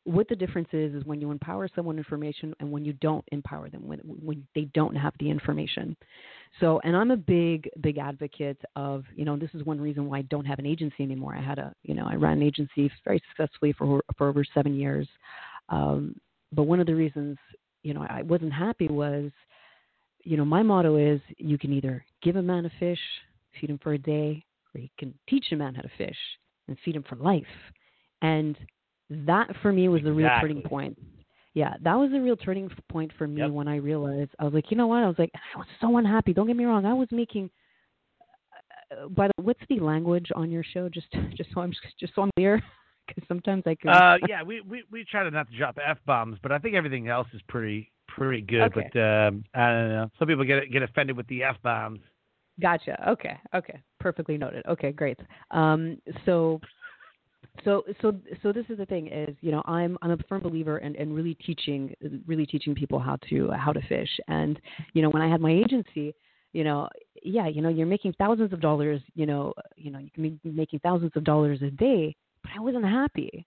what 0.06 0.28
the 0.28 0.36
difference 0.36 0.68
is 0.74 0.94
is 0.94 1.06
when 1.06 1.22
you 1.22 1.32
empower 1.32 1.70
someone 1.76 1.98
information 1.98 2.54
and 2.60 2.70
when 2.70 2.84
you 2.84 2.94
don't 2.94 3.24
empower 3.32 3.70
them 3.70 3.88
when 3.88 4.00
when 4.00 4.46
they 4.54 4.66
don't 4.74 4.96
have 4.96 5.14
the 5.20 5.30
information. 5.30 5.96
So, 6.60 6.82
and 6.84 6.96
I'm 6.96 7.12
a 7.12 7.18
big 7.18 7.70
big 7.82 7.98
advocate 7.98 8.62
of 8.76 9.06
you 9.16 9.24
know 9.24 9.38
this 9.38 9.50
is 9.54 9.64
one 9.64 9.80
reason 9.80 10.08
why 10.08 10.20
I 10.20 10.22
don't 10.24 10.46
have 10.46 10.60
an 10.60 10.66
agency 10.66 11.04
anymore. 11.04 11.36
I 11.36 11.42
had 11.42 11.58
a 11.58 11.74
you 11.84 11.94
know 11.94 12.06
I 12.06 12.16
ran 12.16 12.38
an 12.38 12.44
agency 12.44 12.92
very 13.06 13.22
successfully 13.30 13.74
for 13.74 14.02
for 14.18 14.28
over 14.28 14.44
seven 14.54 14.76
years, 14.76 15.08
um, 15.70 16.16
but 16.52 16.64
one 16.64 16.80
of 16.80 16.86
the 16.86 16.96
reasons 16.96 17.38
you 17.84 17.94
know 17.94 18.06
I 18.10 18.24
wasn't 18.24 18.54
happy 18.54 18.88
was 18.88 19.32
you 20.24 20.36
know 20.36 20.46
my 20.46 20.64
motto 20.64 20.98
is 20.98 21.22
you 21.38 21.58
can 21.58 21.72
either 21.72 22.04
give 22.22 22.36
a 22.36 22.42
man 22.42 22.66
a 22.66 22.72
fish, 22.78 23.00
feed 23.60 23.70
him 23.70 23.80
for 23.82 23.94
a 23.94 23.98
day, 23.98 24.44
or 24.76 24.82
you 24.82 24.90
can 25.00 25.14
teach 25.30 25.46
a 25.54 25.56
man 25.56 25.76
how 25.76 25.82
to 25.82 25.92
fish 25.98 26.18
and 26.68 26.78
feed 26.84 26.96
him 26.96 27.04
for 27.08 27.16
life, 27.16 27.44
and 28.22 28.58
that 29.10 29.48
for 29.62 29.72
me 29.72 29.88
was 29.90 30.02
the 30.04 30.12
real 30.14 30.30
turning 30.42 30.62
point. 30.62 30.98
yeah, 31.54 31.74
that 31.82 31.96
was 31.96 32.12
the 32.12 32.20
real 32.20 32.36
turning 32.36 32.70
point 32.90 33.12
for 33.18 33.28
me 33.28 33.42
Yep. 33.42 33.52
when 33.52 33.68
I 33.68 33.76
realized 33.78 34.32
I 34.40 34.44
was 34.46 34.54
like, 34.54 34.72
you 34.72 34.78
know 34.78 34.88
what? 34.88 35.04
I 35.04 35.08
was 35.08 35.20
like, 35.20 35.32
I 35.34 35.58
was 35.58 35.68
so 35.82 35.98
unhappy. 35.98 36.34
Don't 36.34 36.48
get 36.48 36.56
me 36.56 36.66
wrong. 36.66 36.86
I 36.86 36.94
was 36.94 37.08
making. 37.12 37.50
Uh, 38.92 39.08
by 39.10 39.28
the 39.28 39.44
what's 39.44 39.60
the 39.70 39.80
language 39.80 40.28
on 40.36 40.50
your 40.50 40.64
show? 40.64 40.90
Just 40.90 41.08
just 41.38 41.50
so 41.54 41.62
I'm 41.62 41.74
just 42.00 42.16
so 42.16 42.24
I'm 42.24 42.32
clear, 42.38 42.62
because 43.08 43.24
sometimes 43.28 43.64
I 43.66 43.76
can. 43.76 43.90
Uh, 43.90 44.18
yeah, 44.30 44.44
we, 44.44 44.62
we 44.62 44.84
we 44.92 45.06
try 45.06 45.24
to 45.24 45.32
not 45.32 45.50
to 45.50 45.58
drop 45.58 45.78
f 45.84 45.98
bombs, 46.06 46.38
but 46.42 46.52
I 46.52 46.58
think 46.60 46.76
everything 46.76 47.08
else 47.08 47.28
is 47.34 47.42
pretty 47.48 47.92
pretty 48.08 48.42
good. 48.42 48.62
Okay. 48.62 48.90
But 48.94 49.00
um, 49.00 49.44
I 49.54 49.68
don't 49.72 49.90
know. 49.90 50.12
Some 50.18 50.28
people 50.28 50.44
get 50.46 50.72
get 50.72 50.82
offended 50.84 51.18
with 51.18 51.28
the 51.28 51.44
f 51.44 51.58
bombs. 51.64 52.00
Gotcha. 52.62 53.10
Okay. 53.10 53.38
Okay. 53.56 53.82
Perfectly 54.00 54.38
noted. 54.38 54.64
Okay. 54.68 54.92
Great. 54.92 55.18
Um, 55.50 55.98
so, 56.24 56.62
so, 57.64 57.84
so, 58.02 58.14
so 58.42 58.52
this 58.52 58.66
is 58.70 58.78
the 58.78 58.86
thing 58.86 59.08
is, 59.08 59.36
you 59.42 59.52
know, 59.52 59.62
I'm, 59.66 59.98
I'm 60.02 60.12
a 60.12 60.18
firm 60.30 60.42
believer 60.42 60.80
in, 60.80 60.96
in 60.96 61.14
really 61.14 61.36
teaching, 61.36 61.94
really 62.26 62.46
teaching 62.46 62.74
people 62.74 63.00
how 63.00 63.18
to, 63.30 63.52
how 63.52 63.72
to 63.72 63.82
fish. 63.88 64.10
And, 64.28 64.60
you 64.94 65.02
know, 65.02 65.10
when 65.10 65.22
I 65.22 65.30
had 65.30 65.40
my 65.40 65.52
agency, 65.52 66.16
you 66.52 66.64
know, 66.64 66.90
yeah, 67.24 67.48
you 67.48 67.62
know, 67.62 67.70
you're 67.70 67.88
making 67.88 68.14
thousands 68.14 68.54
of 68.54 68.62
dollars, 68.62 69.02
you 69.16 69.26
know, 69.26 69.54
you 69.76 69.92
know, 69.92 70.00
you 70.00 70.10
can 70.12 70.40
be 70.44 70.52
making 70.52 70.80
thousands 70.80 71.12
of 71.16 71.24
dollars 71.24 71.62
a 71.62 71.70
day, 71.72 72.16
but 72.42 72.52
I 72.56 72.60
wasn't 72.60 72.86
happy. 72.86 73.46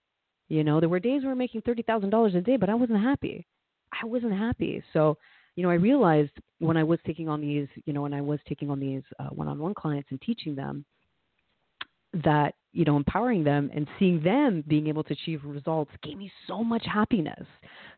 You 0.48 0.62
know, 0.62 0.80
there 0.80 0.88
were 0.88 1.00
days 1.00 1.22
we 1.22 1.28
were 1.28 1.34
making 1.34 1.62
$30,000 1.62 2.36
a 2.36 2.40
day, 2.40 2.56
but 2.56 2.68
I 2.68 2.74
wasn't 2.74 3.02
happy. 3.02 3.46
I 4.02 4.06
wasn't 4.06 4.32
happy. 4.32 4.82
So, 4.92 5.18
you 5.56 5.62
know, 5.62 5.70
I 5.70 5.74
realized 5.74 6.32
when 6.58 6.76
I 6.76 6.84
was 6.84 6.98
taking 7.06 7.28
on 7.28 7.40
these, 7.40 7.68
you 7.84 7.92
know, 7.92 8.02
when 8.02 8.14
I 8.14 8.20
was 8.20 8.38
taking 8.48 8.70
on 8.70 8.78
these 8.78 9.02
uh, 9.18 9.28
one-on-one 9.28 9.74
clients 9.74 10.08
and 10.10 10.20
teaching 10.20 10.54
them 10.54 10.84
that, 12.24 12.54
you 12.72 12.84
know, 12.84 12.96
empowering 12.96 13.42
them 13.42 13.70
and 13.74 13.86
seeing 13.98 14.22
them 14.22 14.62
being 14.68 14.86
able 14.86 15.02
to 15.04 15.12
achieve 15.12 15.40
results 15.44 15.90
gave 16.02 16.16
me 16.16 16.30
so 16.46 16.62
much 16.62 16.84
happiness. 16.86 17.46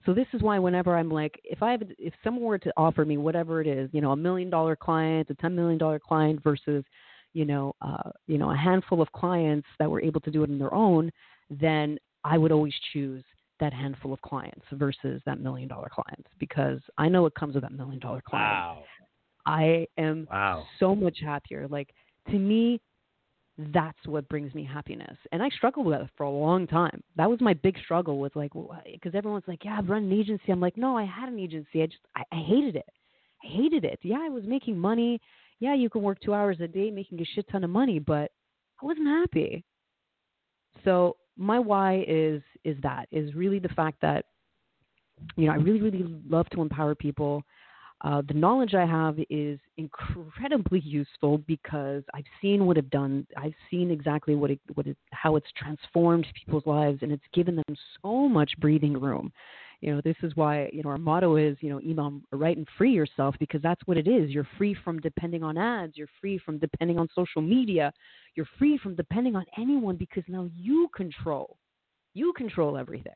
So 0.06 0.14
this 0.14 0.26
is 0.32 0.42
why 0.42 0.58
whenever 0.58 0.96
I'm 0.96 1.10
like, 1.10 1.40
if 1.44 1.62
I 1.62 1.72
have, 1.72 1.82
if 1.98 2.14
someone 2.22 2.44
were 2.44 2.58
to 2.58 2.72
offer 2.76 3.04
me 3.04 3.16
whatever 3.16 3.60
it 3.60 3.66
is, 3.66 3.90
you 3.92 4.00
know, 4.00 4.12
a 4.12 4.16
million 4.16 4.50
dollar 4.50 4.76
client, 4.76 5.28
a 5.30 5.34
ten 5.34 5.54
million 5.54 5.78
dollar 5.78 5.98
client 5.98 6.42
versus, 6.42 6.84
you 7.32 7.44
know, 7.44 7.74
uh, 7.82 8.10
you 8.26 8.38
know, 8.38 8.50
a 8.50 8.56
handful 8.56 9.02
of 9.02 9.10
clients 9.12 9.66
that 9.78 9.90
were 9.90 10.00
able 10.00 10.20
to 10.20 10.30
do 10.30 10.42
it 10.44 10.50
on 10.50 10.58
their 10.58 10.74
own, 10.74 11.10
then 11.50 11.98
I 12.24 12.38
would 12.38 12.52
always 12.52 12.74
choose 12.92 13.24
that 13.60 13.72
handful 13.72 14.12
of 14.12 14.20
clients 14.22 14.64
versus 14.72 15.20
that 15.26 15.40
million 15.40 15.68
dollar 15.68 15.88
clients 15.92 16.28
because 16.38 16.80
I 16.96 17.08
know 17.08 17.26
it 17.26 17.34
comes 17.34 17.54
with 17.54 17.62
that 17.62 17.72
million 17.72 17.98
dollar 17.98 18.20
client. 18.20 18.48
Wow. 18.48 18.84
I 19.46 19.86
am 19.96 20.28
Wow. 20.30 20.64
so 20.78 20.94
much 20.94 21.18
happier. 21.20 21.66
Like 21.68 21.92
to 22.30 22.38
me, 22.38 22.80
that's 23.58 23.98
what 24.06 24.28
brings 24.28 24.54
me 24.54 24.64
happiness. 24.64 25.16
And 25.32 25.42
I 25.42 25.48
struggled 25.48 25.86
with 25.86 25.98
that 25.98 26.10
for 26.16 26.22
a 26.22 26.30
long 26.30 26.66
time. 26.66 27.02
That 27.16 27.28
was 27.28 27.40
my 27.40 27.54
big 27.54 27.76
struggle 27.84 28.20
with 28.20 28.36
like, 28.36 28.52
because 28.52 29.14
everyone's 29.14 29.48
like, 29.48 29.64
yeah, 29.64 29.76
I've 29.78 29.88
run 29.88 30.04
an 30.04 30.12
agency. 30.12 30.52
I'm 30.52 30.60
like, 30.60 30.76
no, 30.76 30.96
I 30.96 31.04
had 31.04 31.28
an 31.28 31.40
agency. 31.40 31.82
I 31.82 31.86
just, 31.86 31.98
I, 32.16 32.22
I 32.32 32.36
hated 32.36 32.76
it. 32.76 32.88
I 33.44 33.48
hated 33.48 33.84
it. 33.84 33.98
Yeah, 34.02 34.20
I 34.20 34.28
was 34.28 34.44
making 34.46 34.78
money. 34.78 35.20
Yeah, 35.58 35.74
you 35.74 35.90
can 35.90 36.02
work 36.02 36.18
two 36.24 36.34
hours 36.34 36.58
a 36.60 36.68
day 36.68 36.90
making 36.90 37.20
a 37.20 37.24
shit 37.24 37.46
ton 37.50 37.64
of 37.64 37.70
money, 37.70 37.98
but 37.98 38.30
I 38.80 38.86
wasn't 38.86 39.08
happy. 39.08 39.64
So 40.84 41.16
my 41.36 41.58
why 41.58 42.04
is 42.06 42.42
is 42.64 42.76
that 42.82 43.08
is 43.10 43.34
really 43.34 43.58
the 43.58 43.68
fact 43.70 44.00
that 44.02 44.26
you 45.36 45.46
know 45.46 45.52
I 45.52 45.56
really 45.56 45.80
really 45.80 46.04
love 46.28 46.48
to 46.50 46.62
empower 46.62 46.94
people. 46.94 47.42
Uh, 48.02 48.22
the 48.28 48.34
knowledge 48.34 48.74
I 48.74 48.86
have 48.86 49.18
is 49.28 49.58
incredibly 49.76 50.78
useful 50.80 51.38
because 51.38 52.04
I've 52.14 52.24
seen 52.40 52.64
what 52.64 52.78
it 52.78 52.90
done. 52.90 53.26
I've 53.36 53.54
seen 53.70 53.90
exactly 53.90 54.36
what 54.36 54.52
it, 54.52 54.60
what 54.74 54.86
it, 54.86 54.96
how 55.10 55.34
it's 55.34 55.48
transformed 55.56 56.26
people's 56.34 56.64
lives, 56.64 57.00
and 57.02 57.10
it's 57.10 57.24
given 57.34 57.56
them 57.56 57.76
so 58.00 58.28
much 58.28 58.52
breathing 58.60 58.92
room. 58.92 59.32
You 59.80 59.94
know, 59.94 60.00
this 60.04 60.16
is 60.22 60.34
why 60.36 60.70
you 60.72 60.82
know 60.82 60.90
our 60.90 60.98
motto 60.98 61.36
is 61.36 61.56
you 61.60 61.70
know 61.70 61.80
email 61.80 62.20
right 62.30 62.56
and 62.56 62.66
free 62.76 62.92
yourself 62.92 63.34
because 63.40 63.62
that's 63.62 63.82
what 63.86 63.96
it 63.96 64.06
is. 64.06 64.30
You're 64.30 64.48
free 64.56 64.76
from 64.84 65.00
depending 65.00 65.42
on 65.42 65.58
ads. 65.58 65.96
You're 65.96 66.08
free 66.20 66.38
from 66.38 66.58
depending 66.58 66.98
on 66.98 67.08
social 67.16 67.42
media. 67.42 67.92
You're 68.36 68.48
free 68.58 68.78
from 68.78 68.94
depending 68.94 69.34
on 69.34 69.44
anyone 69.56 69.96
because 69.96 70.24
now 70.28 70.48
you 70.54 70.88
control. 70.94 71.56
You 72.14 72.32
control 72.32 72.76
everything. 72.76 73.12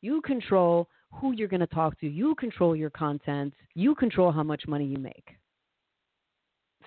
You 0.00 0.20
control 0.22 0.88
who 1.12 1.32
you're 1.32 1.48
going 1.48 1.60
to 1.60 1.66
talk 1.66 1.98
to. 2.00 2.08
You 2.08 2.34
control 2.36 2.74
your 2.76 2.90
content. 2.90 3.52
You 3.74 3.94
control 3.94 4.30
how 4.32 4.42
much 4.42 4.66
money 4.66 4.84
you 4.84 4.98
make. 4.98 5.36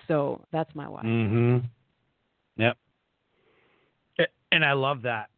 So 0.08 0.44
that's 0.52 0.74
my 0.74 0.88
why. 0.88 1.02
Mm-hmm. 1.02 1.58
Yep. 2.56 2.76
And 4.52 4.64
I 4.64 4.72
love 4.72 5.02
that. 5.02 5.30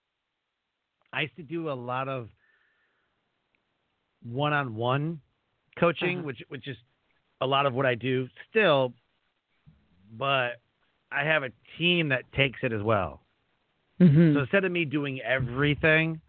I 1.13 1.23
used 1.23 1.37
to 1.37 1.43
do 1.43 1.71
a 1.71 1.73
lot 1.73 2.09
of 2.09 2.29
one-on-one 4.31 5.21
coaching, 5.79 6.19
Uh-huh. 6.19 6.27
which 6.27 6.43
which 6.49 6.69
is 6.69 6.77
a 7.41 7.47
lot 7.47 7.65
of 7.65 7.75
what 7.75 7.87
I 7.87 7.95
do 7.95 8.29
still, 8.51 8.93
but 10.19 10.61
I 11.11 11.25
have 11.25 11.43
a 11.43 11.51
team 11.79 12.09
that 12.11 12.31
takes 12.33 12.59
it 12.63 12.73
as 12.73 12.83
well. 12.83 13.23
Mm-hmm. 14.01 14.35
So 14.35 14.41
instead 14.41 14.65
of 14.65 14.73
me 14.73 14.85
doing 14.85 15.21
everything, 15.21 16.21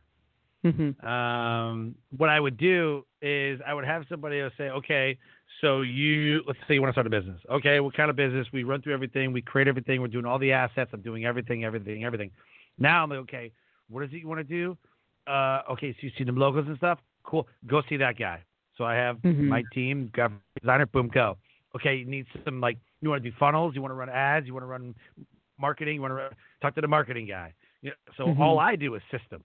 mm-hmm. 0.72 1.08
um, 1.08 1.96
what 2.16 2.30
I 2.30 2.40
would 2.40 2.58
do 2.58 3.06
is 3.22 3.60
I 3.66 3.74
would 3.74 3.86
have 3.86 4.04
somebody 4.10 4.40
else 4.40 4.54
say, 4.58 4.70
okay, 4.70 5.18
so 5.62 5.82
you, 5.82 6.42
let's 6.46 6.60
say 6.68 6.76
you 6.76 6.82
want 6.82 6.92
to 6.92 6.94
start 6.94 7.08
a 7.08 7.10
business. 7.10 7.42
Okay, 7.50 7.80
what 7.80 7.96
kind 7.96 8.10
of 8.10 8.16
business? 8.16 8.48
We 8.54 8.64
run 8.64 8.82
through 8.82 8.94
everything, 8.94 9.34
we 9.34 9.42
create 9.42 9.68
everything, 9.68 10.02
we're 10.02 10.08
doing 10.08 10.26
all 10.26 10.40
the 10.40 10.52
assets, 10.52 10.92
I'm 10.94 11.02
doing 11.02 11.26
everything, 11.26 11.66
everything, 11.66 12.04
everything. 12.04 12.32
Now 12.78 13.04
I'm 13.04 13.10
like, 13.10 13.20
okay, 13.20 13.52
what 13.90 14.04
is 14.04 14.10
it 14.12 14.18
you 14.18 14.28
want 14.28 14.40
to 14.40 14.44
do? 14.44 14.78
Uh, 15.26 15.62
okay, 15.72 15.94
so 15.94 15.98
you 16.02 16.12
see 16.18 16.24
the 16.24 16.32
logos 16.32 16.68
and 16.68 16.78
stuff? 16.78 17.00
Cool. 17.24 17.48
Go 17.66 17.82
see 17.90 17.98
that 17.98 18.18
guy. 18.18 18.44
So 18.78 18.86
I 18.86 18.94
have 18.96 19.18
Mhm. 19.18 19.48
my 19.48 19.64
team, 19.74 20.10
graphic 20.14 20.38
designer, 20.62 20.86
boom, 20.86 21.08
go. 21.08 21.38
Okay, 21.76 21.96
you 21.96 22.06
need 22.06 22.28
some 22.46 22.62
like 22.62 22.78
you 23.02 23.10
want 23.10 23.24
to 23.24 23.30
do 23.30 23.36
funnels, 23.38 23.76
you 23.76 23.82
want 23.82 23.92
to 23.92 23.96
run 23.96 24.10
ads, 24.10 24.46
you 24.48 24.54
want 24.54 24.64
to 24.64 24.68
run 24.68 24.96
marketing, 25.60 25.96
you 25.96 26.02
want 26.02 26.12
to 26.12 26.16
run, 26.16 26.32
talk 26.62 26.76
to 26.76 26.82
the 26.82 26.88
marketing 26.88 27.28
guy. 27.28 27.54
You 27.82 27.90
know, 27.92 27.96
so 28.16 28.28
Mhm. 28.28 28.40
all 28.40 28.60
I 28.60 28.76
do 28.76 28.96
is 28.96 29.02
systems. 29.12 29.44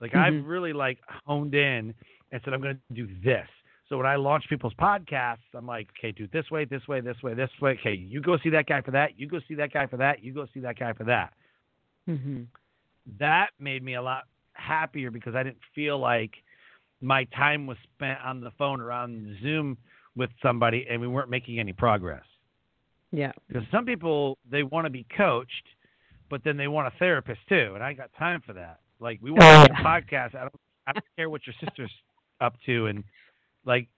Like 0.00 0.14
I've 0.14 0.32
Mhm. 0.34 0.46
really 0.46 0.72
like 0.72 0.98
honed 1.26 1.54
in 1.54 1.94
and 2.30 2.42
said 2.44 2.54
I'm 2.54 2.60
going 2.60 2.80
to 2.88 2.94
do 2.94 3.06
this. 3.22 3.48
So 3.88 3.96
when 3.96 4.06
I 4.06 4.16
launch 4.16 4.48
people's 4.48 4.74
podcasts, 4.74 5.38
I'm 5.54 5.66
like, 5.66 5.88
okay, 5.98 6.12
do 6.12 6.24
it 6.24 6.32
this 6.32 6.50
way, 6.50 6.66
this 6.66 6.86
way, 6.86 7.00
this 7.00 7.22
way, 7.22 7.32
this 7.34 7.50
way. 7.60 7.72
Okay, 7.72 7.94
you 7.94 8.20
go 8.20 8.36
see 8.38 8.50
that 8.50 8.66
guy 8.66 8.82
for 8.82 8.90
that. 8.90 9.18
You 9.18 9.26
go 9.26 9.40
see 9.48 9.54
that 9.54 9.72
guy 9.72 9.86
for 9.86 9.96
that. 9.96 10.22
You 10.22 10.34
go 10.34 10.46
see 10.52 10.60
that 10.60 10.78
guy 10.78 10.92
for 10.92 11.04
that. 11.04 11.32
Mm-hmm. 12.06 12.42
That 13.18 13.50
made 13.58 13.82
me 13.82 13.94
a 13.94 14.02
lot 14.02 14.24
happier 14.52 15.10
because 15.10 15.34
I 15.34 15.42
didn't 15.42 15.62
feel 15.74 15.98
like 15.98 16.32
my 17.00 17.24
time 17.24 17.66
was 17.66 17.78
spent 17.94 18.20
on 18.22 18.40
the 18.40 18.50
phone 18.52 18.80
or 18.80 18.92
on 18.92 19.38
Zoom 19.40 19.78
with 20.16 20.30
somebody 20.42 20.86
and 20.90 21.00
we 21.00 21.08
weren't 21.08 21.30
making 21.30 21.58
any 21.58 21.72
progress. 21.72 22.24
Yeah. 23.10 23.32
Because 23.46 23.64
some 23.70 23.86
people 23.86 24.36
they 24.50 24.64
want 24.64 24.84
to 24.84 24.90
be 24.90 25.06
coached, 25.16 25.64
but 26.28 26.44
then 26.44 26.58
they 26.58 26.68
want 26.68 26.92
a 26.92 26.98
therapist 26.98 27.40
too, 27.48 27.72
and 27.74 27.82
I 27.82 27.94
got 27.94 28.10
time 28.18 28.42
for 28.44 28.52
that. 28.52 28.80
Like 29.00 29.18
we 29.22 29.30
want 29.30 29.42
to 29.42 29.74
do 29.74 29.80
a 29.80 29.84
podcast. 29.84 30.34
I 30.34 30.40
don't, 30.42 30.54
I 30.86 30.92
don't 30.92 31.04
care 31.16 31.30
what 31.30 31.46
your 31.46 31.54
sister's 31.64 31.90
up 32.40 32.54
to, 32.66 32.86
and 32.86 33.04
like, 33.64 33.88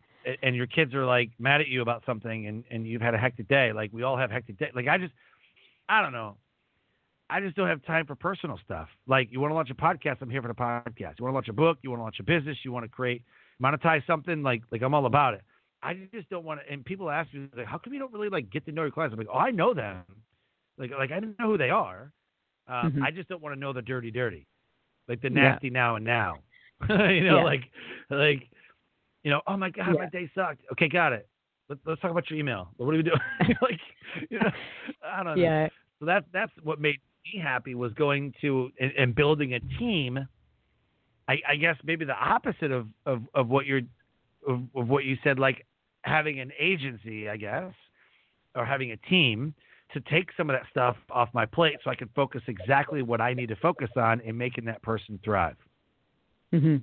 and 0.42 0.54
your 0.56 0.66
kids 0.66 0.94
are 0.94 1.04
like 1.06 1.30
mad 1.38 1.60
at 1.60 1.68
you 1.68 1.82
about 1.82 2.02
something, 2.06 2.46
and 2.46 2.64
and 2.70 2.86
you've 2.86 3.02
had 3.02 3.14
a 3.14 3.18
hectic 3.18 3.48
day. 3.48 3.72
Like 3.72 3.92
we 3.92 4.02
all 4.02 4.16
have 4.16 4.30
hectic 4.30 4.58
day. 4.58 4.70
Like 4.74 4.88
I 4.88 4.98
just, 4.98 5.12
I 5.88 6.02
don't 6.02 6.12
know. 6.12 6.36
I 7.32 7.40
just 7.40 7.54
don't 7.54 7.68
have 7.68 7.84
time 7.84 8.06
for 8.06 8.16
personal 8.16 8.58
stuff. 8.64 8.88
Like 9.06 9.28
you 9.30 9.40
want 9.40 9.52
to 9.52 9.54
launch 9.54 9.70
a 9.70 9.74
podcast, 9.74 10.16
I'm 10.20 10.30
here 10.30 10.42
for 10.42 10.48
the 10.48 10.54
podcast. 10.54 11.14
You 11.18 11.24
want 11.24 11.32
to 11.32 11.34
launch 11.34 11.48
a 11.48 11.52
book, 11.52 11.78
you 11.82 11.90
want 11.90 12.00
to 12.00 12.02
launch 12.04 12.18
a 12.20 12.24
business, 12.24 12.58
you 12.64 12.72
want 12.72 12.84
to 12.84 12.88
create 12.88 13.22
monetize 13.62 14.04
something, 14.06 14.42
like 14.42 14.62
like 14.72 14.82
I'm 14.82 14.94
all 14.94 15.06
about 15.06 15.34
it. 15.34 15.42
I 15.82 15.94
just 16.12 16.28
don't 16.28 16.44
want 16.44 16.60
to. 16.60 16.70
And 16.70 16.84
people 16.84 17.08
ask 17.08 17.32
me 17.32 17.48
like, 17.56 17.66
how 17.66 17.78
come 17.78 17.92
you 17.94 17.98
don't 18.00 18.12
really 18.12 18.28
like 18.28 18.50
get 18.50 18.66
to 18.66 18.72
know 18.72 18.82
your 18.82 18.90
clients? 18.90 19.12
I'm 19.14 19.18
like, 19.18 19.28
oh, 19.32 19.38
I 19.38 19.50
know 19.50 19.72
them. 19.74 20.02
Like 20.76 20.90
like 20.90 21.12
I 21.12 21.20
don't 21.20 21.38
know 21.38 21.46
who 21.46 21.56
they 21.58 21.70
are. 21.70 22.10
Um, 22.68 22.92
Mhm. 22.92 23.02
I 23.02 23.10
just 23.12 23.28
don't 23.28 23.40
want 23.42 23.54
to 23.54 23.60
know 23.60 23.72
the 23.72 23.82
dirty, 23.82 24.10
dirty, 24.10 24.46
like 25.10 25.20
the 25.20 25.28
Yeah. 25.28 25.50
nasty 25.52 25.68
now 25.68 25.96
and 25.96 26.04
now. 26.04 26.36
you 26.88 27.24
know, 27.24 27.38
Yeah. 27.38 27.44
like 27.44 27.64
like 28.08 28.48
you 29.22 29.30
know, 29.30 29.42
oh 29.46 29.56
my 29.56 29.68
god, 29.68 29.98
my 29.98 30.06
day 30.06 30.30
sucked. 30.34 30.62
Okay, 30.72 30.88
got 30.88 31.12
it. 31.12 31.28
Let, 31.68 31.78
let's 31.84 32.00
talk 32.00 32.10
about 32.10 32.30
your 32.30 32.38
email. 32.38 32.70
What 32.78 32.94
are 32.94 32.96
we 32.96 33.02
doing? 33.02 33.18
like, 33.60 33.80
you 34.30 34.38
know, 34.38 34.50
I 35.04 35.22
don't 35.22 35.36
know. 35.36 35.42
Yeah. 35.42 35.68
So 35.98 36.06
that 36.06 36.24
that's 36.32 36.52
what 36.62 36.80
made 36.80 36.96
me 37.34 37.40
happy 37.40 37.74
was 37.74 37.92
going 37.94 38.32
to 38.40 38.70
and, 38.80 38.92
and 38.98 39.14
building 39.14 39.52
a 39.54 39.60
team. 39.78 40.26
I, 41.28 41.36
I 41.48 41.56
guess 41.56 41.76
maybe 41.84 42.04
the 42.04 42.14
opposite 42.16 42.72
of, 42.72 42.88
of, 43.06 43.22
of 43.34 43.48
what 43.48 43.66
you're 43.66 43.82
of, 44.48 44.62
of 44.74 44.88
what 44.88 45.04
you 45.04 45.16
said, 45.22 45.38
like 45.38 45.66
having 46.02 46.40
an 46.40 46.50
agency, 46.58 47.28
I 47.28 47.36
guess, 47.36 47.72
or 48.54 48.64
having 48.64 48.90
a 48.92 48.96
team 48.96 49.54
to 49.94 50.00
take 50.02 50.28
some 50.36 50.48
of 50.50 50.54
that 50.56 50.68
stuff 50.70 50.96
off 51.10 51.28
my 51.34 51.46
plate 51.46 51.76
so 51.82 51.90
I 51.90 51.94
can 51.94 52.08
focus 52.14 52.42
exactly 52.46 53.02
what 53.02 53.20
I 53.20 53.34
need 53.34 53.48
to 53.48 53.56
focus 53.56 53.90
on 53.96 54.20
in 54.20 54.36
making 54.36 54.64
that 54.66 54.82
person 54.82 55.18
thrive. 55.24 55.56
hmm 56.52 56.76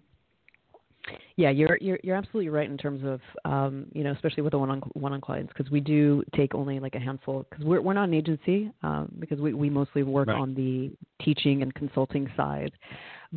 Yeah, 1.37 1.51
you're 1.51 1.77
you're 1.79 1.99
you're 2.03 2.15
absolutely 2.17 2.49
right 2.49 2.69
in 2.69 2.77
terms 2.77 3.01
of 3.05 3.21
um, 3.45 3.85
you 3.93 4.03
know 4.03 4.11
especially 4.11 4.43
with 4.43 4.51
the 4.51 4.57
one 4.59 4.69
on 4.69 4.79
one 4.93 5.13
on 5.13 5.21
clients 5.21 5.53
because 5.55 5.71
we 5.71 5.79
do 5.79 6.23
take 6.35 6.53
only 6.55 6.79
like 6.79 6.95
a 6.95 6.99
handful 6.99 7.45
because 7.49 7.63
we're 7.63 7.81
we're 7.81 7.93
not 7.93 8.05
an 8.09 8.13
agency 8.13 8.71
um, 8.83 9.09
because 9.19 9.39
we 9.39 9.53
we 9.53 9.69
mostly 9.69 10.03
work 10.03 10.27
Right. 10.27 10.37
on 10.37 10.53
the 10.53 10.91
teaching 11.23 11.61
and 11.61 11.73
consulting 11.75 12.29
side. 12.35 12.71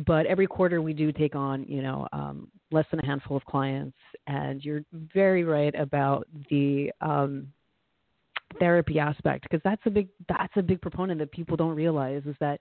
but 0.05 0.25
every 0.25 0.47
quarter 0.47 0.81
we 0.81 0.93
do 0.93 1.11
take 1.11 1.35
on, 1.35 1.63
you 1.67 1.81
know, 1.81 2.07
um, 2.13 2.47
less 2.71 2.85
than 2.91 2.99
a 3.01 3.05
handful 3.05 3.35
of 3.35 3.43
clients. 3.45 3.97
And 4.27 4.63
you're 4.63 4.83
very 5.13 5.43
right 5.43 5.73
about 5.75 6.27
the 6.49 6.91
um, 7.01 7.47
therapy 8.59 8.99
aspect 8.99 9.43
because 9.43 9.61
that's 9.63 9.81
a 9.85 9.89
big 9.89 10.09
that's 10.27 10.53
a 10.55 10.61
big 10.61 10.81
proponent 10.81 11.19
that 11.19 11.31
people 11.31 11.57
don't 11.57 11.75
realize 11.75 12.23
is 12.25 12.35
that 12.39 12.59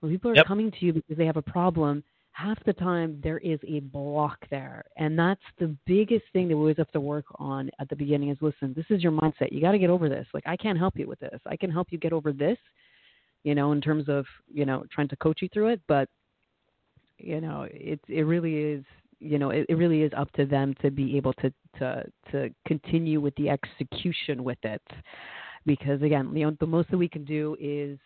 when 0.00 0.10
people 0.10 0.30
are 0.30 0.36
yep. 0.36 0.46
coming 0.46 0.70
to 0.70 0.76
you 0.84 0.92
because 0.92 1.16
they 1.16 1.26
have 1.26 1.36
a 1.36 1.42
problem, 1.42 2.02
half 2.32 2.58
the 2.64 2.72
time 2.72 3.20
there 3.22 3.38
is 3.38 3.60
a 3.66 3.80
block 3.80 4.38
there. 4.50 4.84
And 4.96 5.18
that's 5.18 5.42
the 5.58 5.76
biggest 5.86 6.24
thing 6.32 6.48
that 6.48 6.56
we 6.56 6.60
always 6.60 6.76
have 6.78 6.90
to 6.92 7.00
work 7.00 7.26
on 7.36 7.70
at 7.78 7.88
the 7.88 7.96
beginning 7.96 8.30
is 8.30 8.38
listen, 8.40 8.72
this 8.74 8.86
is 8.90 9.02
your 9.02 9.12
mindset. 9.12 9.52
You 9.52 9.60
got 9.60 9.72
to 9.72 9.78
get 9.78 9.90
over 9.90 10.08
this. 10.08 10.26
Like, 10.34 10.44
I 10.46 10.56
can't 10.56 10.78
help 10.78 10.98
you 10.98 11.06
with 11.06 11.20
this. 11.20 11.40
I 11.46 11.56
can 11.56 11.70
help 11.70 11.88
you 11.90 11.98
get 11.98 12.12
over 12.12 12.32
this, 12.32 12.58
you 13.44 13.54
know, 13.54 13.72
in 13.72 13.80
terms 13.80 14.08
of, 14.08 14.24
you 14.52 14.64
know, 14.64 14.84
trying 14.90 15.08
to 15.08 15.16
coach 15.16 15.40
you 15.42 15.48
through 15.52 15.68
it. 15.68 15.80
But, 15.86 16.08
you 17.18 17.40
know, 17.40 17.68
it, 17.70 18.00
it 18.08 18.22
really 18.22 18.56
is, 18.56 18.84
you 19.22 19.38
know, 19.38 19.50
it, 19.50 19.66
it 19.68 19.74
really 19.74 20.02
is 20.02 20.12
up 20.16 20.30
to 20.32 20.44
them 20.44 20.74
to 20.82 20.90
be 20.90 21.16
able 21.16 21.32
to, 21.34 21.52
to, 21.78 22.04
to 22.30 22.50
continue 22.66 23.20
with 23.20 23.34
the 23.36 23.48
execution 23.48 24.42
with 24.44 24.58
it. 24.62 24.82
Because 25.64 26.02
again, 26.02 26.34
you 26.34 26.44
know, 26.44 26.56
the 26.58 26.66
most 26.66 26.90
that 26.90 26.98
we 26.98 27.08
can 27.08 27.24
do 27.24 27.56
is, 27.60 27.98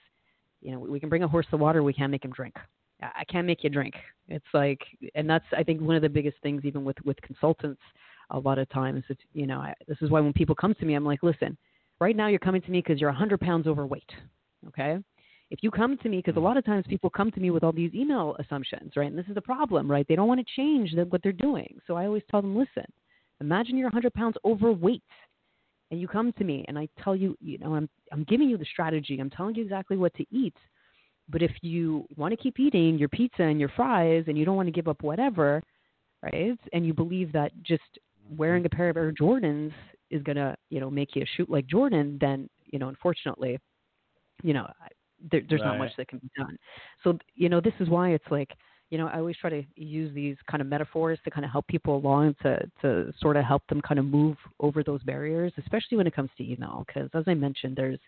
you 0.61 0.73
know, 0.73 0.79
we 0.79 1.01
can 1.01 1.09
bring 1.09 1.23
a 1.23 1.29
horse 1.29 1.47
to 1.51 1.57
water, 1.57 1.83
we 1.83 1.93
can't 1.93 2.11
make 2.11 2.25
him 2.25 2.33
drink. 2.33 2.55
I 3.03 3.25
can't 3.29 3.47
make 3.47 3.63
you 3.63 3.71
drink. 3.71 3.95
It's 4.29 4.47
like, 4.55 4.81
and 5.15 5.29
that's 5.29 5.45
I 5.57 5.63
think 5.63 5.81
one 5.81 5.97
of 5.97 6.03
the 6.03 6.09
biggest 6.09 6.39
things, 6.43 6.65
even 6.65 6.83
with 6.85 6.97
with 7.05 7.21
consultants, 7.21 7.81
a 8.31 8.39
lot 8.39 8.59
of 8.59 8.69
times, 8.71 9.05
it's 9.11 9.21
you 9.35 9.47
know, 9.47 9.59
I, 9.59 9.75
this 9.87 9.99
is 10.01 10.11
why 10.11 10.21
when 10.21 10.33
people 10.33 10.55
come 10.55 10.75
to 10.75 10.85
me, 10.87 10.95
I'm 10.95 11.05
like, 11.05 11.23
listen, 11.23 11.59
right 12.01 12.17
now 12.17 12.29
you're 12.29 12.39
coming 12.39 12.63
to 12.63 12.71
me 12.71 12.79
because 12.81 13.01
you're 13.01 13.11
100 13.11 13.39
pounds 13.41 13.67
overweight, 13.67 14.11
okay? 14.69 14.99
If 15.51 15.61
you 15.63 15.71
come 15.71 15.97
to 15.99 16.09
me, 16.09 16.19
because 16.19 16.33
a 16.33 16.35
mm-hmm. 16.37 16.45
lot 16.45 16.57
of 16.57 16.65
times 16.65 16.85
people 16.89 17.11
come 17.11 17.31
to 17.31 17.41
me 17.41 17.51
with 17.51 17.63
all 17.63 17.73
these 17.73 17.95
email 17.95 18.37
assumptions, 18.39 18.93
right? 18.97 19.09
And 19.09 19.19
this 19.19 19.27
is 19.29 19.35
the 19.35 19.41
problem, 19.41 19.91
right? 19.91 20.07
They 20.09 20.17
don't 20.17 20.29
want 20.29 20.41
to 20.41 20.55
change 20.57 20.93
what 21.11 21.23
they're 21.23 21.33
doing. 21.33 21.79
So 21.87 21.95
I 21.95 22.07
always 22.07 22.23
tell 22.31 22.43
them, 22.43 22.57
listen, 22.57 22.91
imagine 23.41 23.77
you're 23.77 23.87
100 23.87 24.13
pounds 24.15 24.37
overweight, 24.45 25.03
and 25.91 26.01
you 26.01 26.09
come 26.09 26.33
to 26.33 26.45
me, 26.45 26.65
and 26.67 26.77
I 26.77 26.89
tell 27.03 27.15
you, 27.15 27.37
you 27.41 27.59
know, 27.59 27.75
I'm 27.75 27.89
I'm 28.13 28.25
giving 28.25 28.49
you 28.49 28.59
the 28.59 28.65
strategy. 28.65 29.19
I'm 29.21 29.31
telling 29.31 29.55
you 29.55 29.63
exactly 29.63 29.97
what 29.97 30.15
to 30.15 30.27
eat 30.33 30.55
but 31.29 31.43
if 31.43 31.53
you 31.63 32.07
want 32.17 32.33
to 32.33 32.37
keep 32.37 32.61
eating 32.61 32.99
your 32.99 33.09
pizza 33.09 33.43
and 33.43 33.59
your 33.59 33.69
fries 33.71 34.25
and 34.29 34.39
you 34.39 34.45
don't 34.45 34.57
want 34.57 34.69
to 34.69 34.73
give 34.73 34.89
up 34.89 35.03
whatever, 35.03 35.63
right? 36.23 36.59
And 36.73 36.87
you 36.87 36.95
believe 36.95 37.33
that 37.33 37.53
just 37.63 37.83
wearing 38.37 38.63
mm-hmm. 38.63 38.75
a 38.75 38.77
pair 38.77 38.91
of 38.91 38.97
Air 38.97 39.13
Jordans 39.13 39.73
is 40.11 40.23
going 40.23 40.37
to, 40.37 40.57
you 40.71 40.81
know, 40.81 40.91
make 40.91 41.17
you 41.17 41.25
shoot 41.37 41.51
like 41.51 41.67
Jordan, 41.67 42.19
then, 42.21 42.49
you 42.67 42.79
know, 42.79 42.89
unfortunately, 42.89 43.59
you 44.43 44.55
know, 44.55 44.71
there, 45.31 45.43
there's 45.49 45.61
right. 45.61 45.69
not 45.69 45.79
much 45.79 45.93
that 45.97 46.09
can 46.09 46.19
be 46.19 46.31
done. 46.37 46.57
So, 47.05 47.19
you 47.35 47.49
know, 47.49 47.61
this 47.61 47.75
is 47.81 47.89
why 47.89 48.11
it's 48.11 48.25
like, 48.31 48.51
you 48.91 48.99
know, 48.99 49.09
I 49.09 49.19
always 49.19 49.37
try 49.37 49.51
to 49.51 49.65
use 49.75 50.15
these 50.15 50.37
kind 50.49 50.61
of 50.61 50.69
metaphors 50.69 51.19
to 51.25 51.31
kind 51.31 51.45
of 51.45 51.51
help 51.51 51.67
people 51.67 51.97
along 51.97 52.37
to 52.43 52.71
to 52.83 53.13
sort 53.21 53.37
of 53.37 53.45
help 53.45 53.67
them 53.69 53.81
kind 53.81 53.99
of 53.99 54.05
move 54.05 54.37
over 54.61 54.83
those 54.83 55.03
barriers, 55.03 55.53
especially 55.59 55.97
when 55.97 56.07
it 56.07 56.15
comes 56.15 56.31
to 56.39 56.45
email. 56.45 56.85
Because 56.87 57.11
as 57.15 57.25
I 57.27 57.35
mentioned, 57.35 57.77
there's 57.77 57.99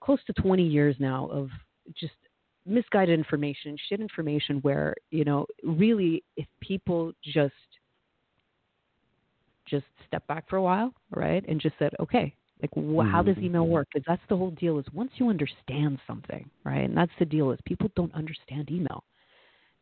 close 0.00 0.22
to 0.26 0.32
20 0.34 0.62
years 0.62 0.94
now 1.00 1.28
of 1.32 1.48
just 1.98 2.14
misguided 2.66 3.18
information, 3.18 3.76
shit 3.88 4.00
information 4.00 4.58
where, 4.58 4.94
you 5.10 5.24
know, 5.24 5.46
really 5.64 6.22
if 6.36 6.46
people 6.60 7.12
just 7.22 7.54
just 9.68 9.86
step 10.06 10.24
back 10.28 10.48
for 10.48 10.56
a 10.56 10.62
while, 10.62 10.92
right? 11.10 11.44
And 11.48 11.60
just 11.60 11.74
said, 11.78 11.92
okay, 11.98 12.32
like 12.60 12.70
wh- 12.74 13.10
how 13.10 13.22
does 13.22 13.36
email 13.38 13.62
mm-hmm. 13.62 13.72
work? 13.72 13.88
Because 13.92 14.04
that's 14.06 14.22
the 14.28 14.36
whole 14.36 14.52
deal 14.52 14.78
is 14.78 14.86
once 14.92 15.10
you 15.16 15.28
understand 15.28 15.98
something, 16.06 16.48
right? 16.64 16.84
And 16.84 16.96
that's 16.96 17.12
the 17.18 17.24
deal 17.24 17.50
is 17.50 17.58
people 17.64 17.90
don't 17.96 18.14
understand 18.14 18.70
email. 18.70 19.04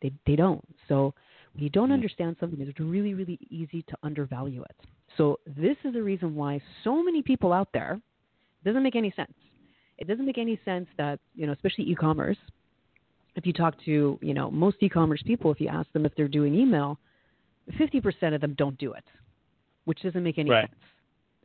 They 0.02 0.12
they 0.26 0.36
don't. 0.36 0.64
So 0.88 1.14
when 1.54 1.64
you 1.64 1.70
don't 1.70 1.86
mm-hmm. 1.86 1.94
understand 1.94 2.36
something, 2.40 2.60
it's 2.60 2.80
really 2.80 3.14
really 3.14 3.38
easy 3.50 3.82
to 3.82 3.96
undervalue 4.02 4.62
it. 4.62 4.76
So 5.16 5.38
this 5.46 5.76
is 5.84 5.92
the 5.94 6.02
reason 6.02 6.34
why 6.34 6.60
so 6.82 7.02
many 7.02 7.22
people 7.22 7.52
out 7.52 7.68
there 7.72 8.00
doesn't 8.64 8.82
make 8.82 8.96
any 8.96 9.12
sense. 9.14 9.34
It 9.98 10.08
doesn't 10.08 10.26
make 10.26 10.38
any 10.38 10.58
sense 10.64 10.88
that 10.98 11.20
you 11.34 11.46
know, 11.46 11.52
especially 11.52 11.84
e-commerce, 11.84 12.38
if 13.36 13.46
you 13.46 13.52
talk 13.52 13.74
to 13.84 14.18
you 14.20 14.34
know 14.34 14.50
most 14.50 14.78
e-commerce 14.80 15.22
people, 15.24 15.52
if 15.52 15.60
you 15.60 15.68
ask 15.68 15.90
them 15.92 16.04
if 16.06 16.14
they're 16.16 16.28
doing 16.28 16.54
email, 16.54 16.98
50% 17.78 18.34
of 18.34 18.40
them 18.40 18.54
don't 18.58 18.76
do 18.78 18.92
it, 18.92 19.04
which 19.84 20.02
doesn't 20.02 20.22
make 20.22 20.38
any 20.38 20.50
right. 20.50 20.68
sense. 20.68 20.80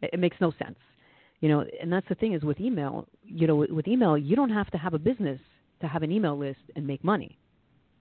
It, 0.01 0.09
it 0.13 0.19
makes 0.19 0.37
no 0.41 0.51
sense, 0.51 0.77
you 1.41 1.49
know. 1.49 1.65
And 1.82 1.91
that's 1.91 2.08
the 2.10 2.15
thing 2.15 2.34
is 2.34 2.43
with 2.43 2.60
email, 2.60 3.08
you 3.23 3.47
know, 3.47 3.56
with, 3.56 3.71
with 3.71 3.88
email, 3.88 4.17
you 4.17 4.36
don't 4.36 4.49
have 4.49 4.69
to 4.71 4.78
have 4.78 4.93
a 4.93 4.99
business 4.99 5.39
to 5.82 5.88
have 5.88 6.04
an 6.04 6.12
email 6.12 6.38
list 6.38 6.60
and 6.75 6.86
make 6.86 7.04
money. 7.04 7.38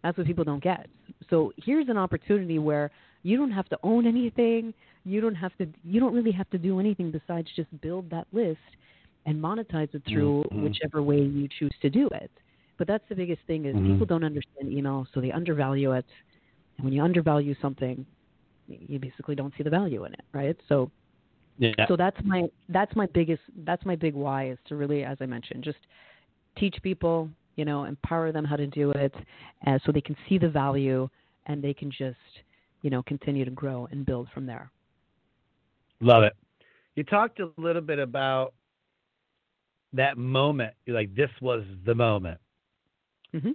That's 0.02 0.16
what 0.16 0.26
people 0.26 0.44
don't 0.44 0.62
get. 0.62 0.86
So 1.28 1.52
here's 1.56 1.88
an 1.88 1.96
opportunity 1.96 2.58
where 2.58 2.90
you 3.22 3.36
don't 3.36 3.50
have 3.50 3.68
to 3.70 3.78
own 3.82 4.06
anything. 4.06 4.72
You 5.04 5.20
don't 5.20 5.34
have 5.34 5.56
to. 5.58 5.66
You 5.84 6.00
don't 6.00 6.14
really 6.14 6.32
have 6.32 6.48
to 6.50 6.58
do 6.58 6.78
anything 6.80 7.10
besides 7.10 7.48
just 7.56 7.68
build 7.80 8.10
that 8.10 8.26
list 8.32 8.58
and 9.26 9.42
monetize 9.42 9.92
it 9.94 10.02
through 10.08 10.44
mm-hmm. 10.44 10.62
whichever 10.62 11.02
way 11.02 11.20
you 11.20 11.48
choose 11.58 11.74
to 11.82 11.90
do 11.90 12.08
it. 12.12 12.30
But 12.78 12.86
that's 12.86 13.04
the 13.08 13.14
biggest 13.14 13.40
thing 13.46 13.64
is 13.66 13.74
mm-hmm. 13.74 13.92
people 13.92 14.06
don't 14.06 14.24
understand 14.24 14.72
email, 14.72 15.06
so 15.12 15.20
they 15.20 15.32
undervalue 15.32 15.92
it. 15.92 16.06
And 16.76 16.84
when 16.84 16.94
you 16.94 17.02
undervalue 17.02 17.54
something, 17.60 18.06
you 18.68 18.98
basically 18.98 19.34
don't 19.34 19.52
see 19.56 19.64
the 19.64 19.70
value 19.70 20.04
in 20.04 20.12
it, 20.12 20.22
right? 20.32 20.56
So 20.68 20.90
yeah. 21.58 21.86
So 21.88 21.96
that's 21.96 22.16
my 22.24 22.44
that's 22.68 22.94
my 22.94 23.06
biggest 23.06 23.42
that's 23.64 23.84
my 23.84 23.96
big 23.96 24.14
why 24.14 24.50
is 24.50 24.58
to 24.68 24.76
really, 24.76 25.04
as 25.04 25.18
I 25.20 25.26
mentioned, 25.26 25.64
just 25.64 25.78
teach 26.56 26.76
people, 26.82 27.28
you 27.56 27.64
know, 27.64 27.84
empower 27.84 28.32
them 28.32 28.44
how 28.44 28.56
to 28.56 28.66
do 28.66 28.92
it, 28.92 29.14
uh, 29.66 29.78
so 29.84 29.92
they 29.92 30.00
can 30.00 30.16
see 30.28 30.38
the 30.38 30.48
value 30.48 31.08
and 31.46 31.62
they 31.62 31.74
can 31.74 31.90
just, 31.90 32.16
you 32.82 32.90
know, 32.90 33.02
continue 33.02 33.44
to 33.44 33.50
grow 33.50 33.88
and 33.90 34.06
build 34.06 34.28
from 34.32 34.46
there. 34.46 34.70
Love 36.00 36.22
it. 36.22 36.34
You 36.94 37.04
talked 37.04 37.40
a 37.40 37.50
little 37.56 37.82
bit 37.82 37.98
about 37.98 38.54
that 39.92 40.16
moment. 40.16 40.74
You're 40.86 40.96
like, 40.96 41.14
this 41.14 41.30
was 41.40 41.64
the 41.84 41.94
moment. 41.94 42.38
Mm-hmm. 43.34 43.50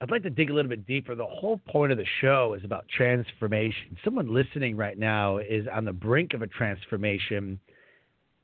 I'd 0.00 0.10
like 0.10 0.22
to 0.24 0.30
dig 0.30 0.50
a 0.50 0.54
little 0.54 0.68
bit 0.68 0.86
deeper. 0.86 1.14
The 1.14 1.24
whole 1.24 1.58
point 1.68 1.90
of 1.90 1.96
the 1.96 2.04
show 2.20 2.54
is 2.56 2.64
about 2.64 2.86
transformation. 2.94 3.96
Someone 4.04 4.32
listening 4.32 4.76
right 4.76 4.98
now 4.98 5.38
is 5.38 5.66
on 5.72 5.86
the 5.86 5.92
brink 5.92 6.34
of 6.34 6.42
a 6.42 6.46
transformation. 6.46 7.58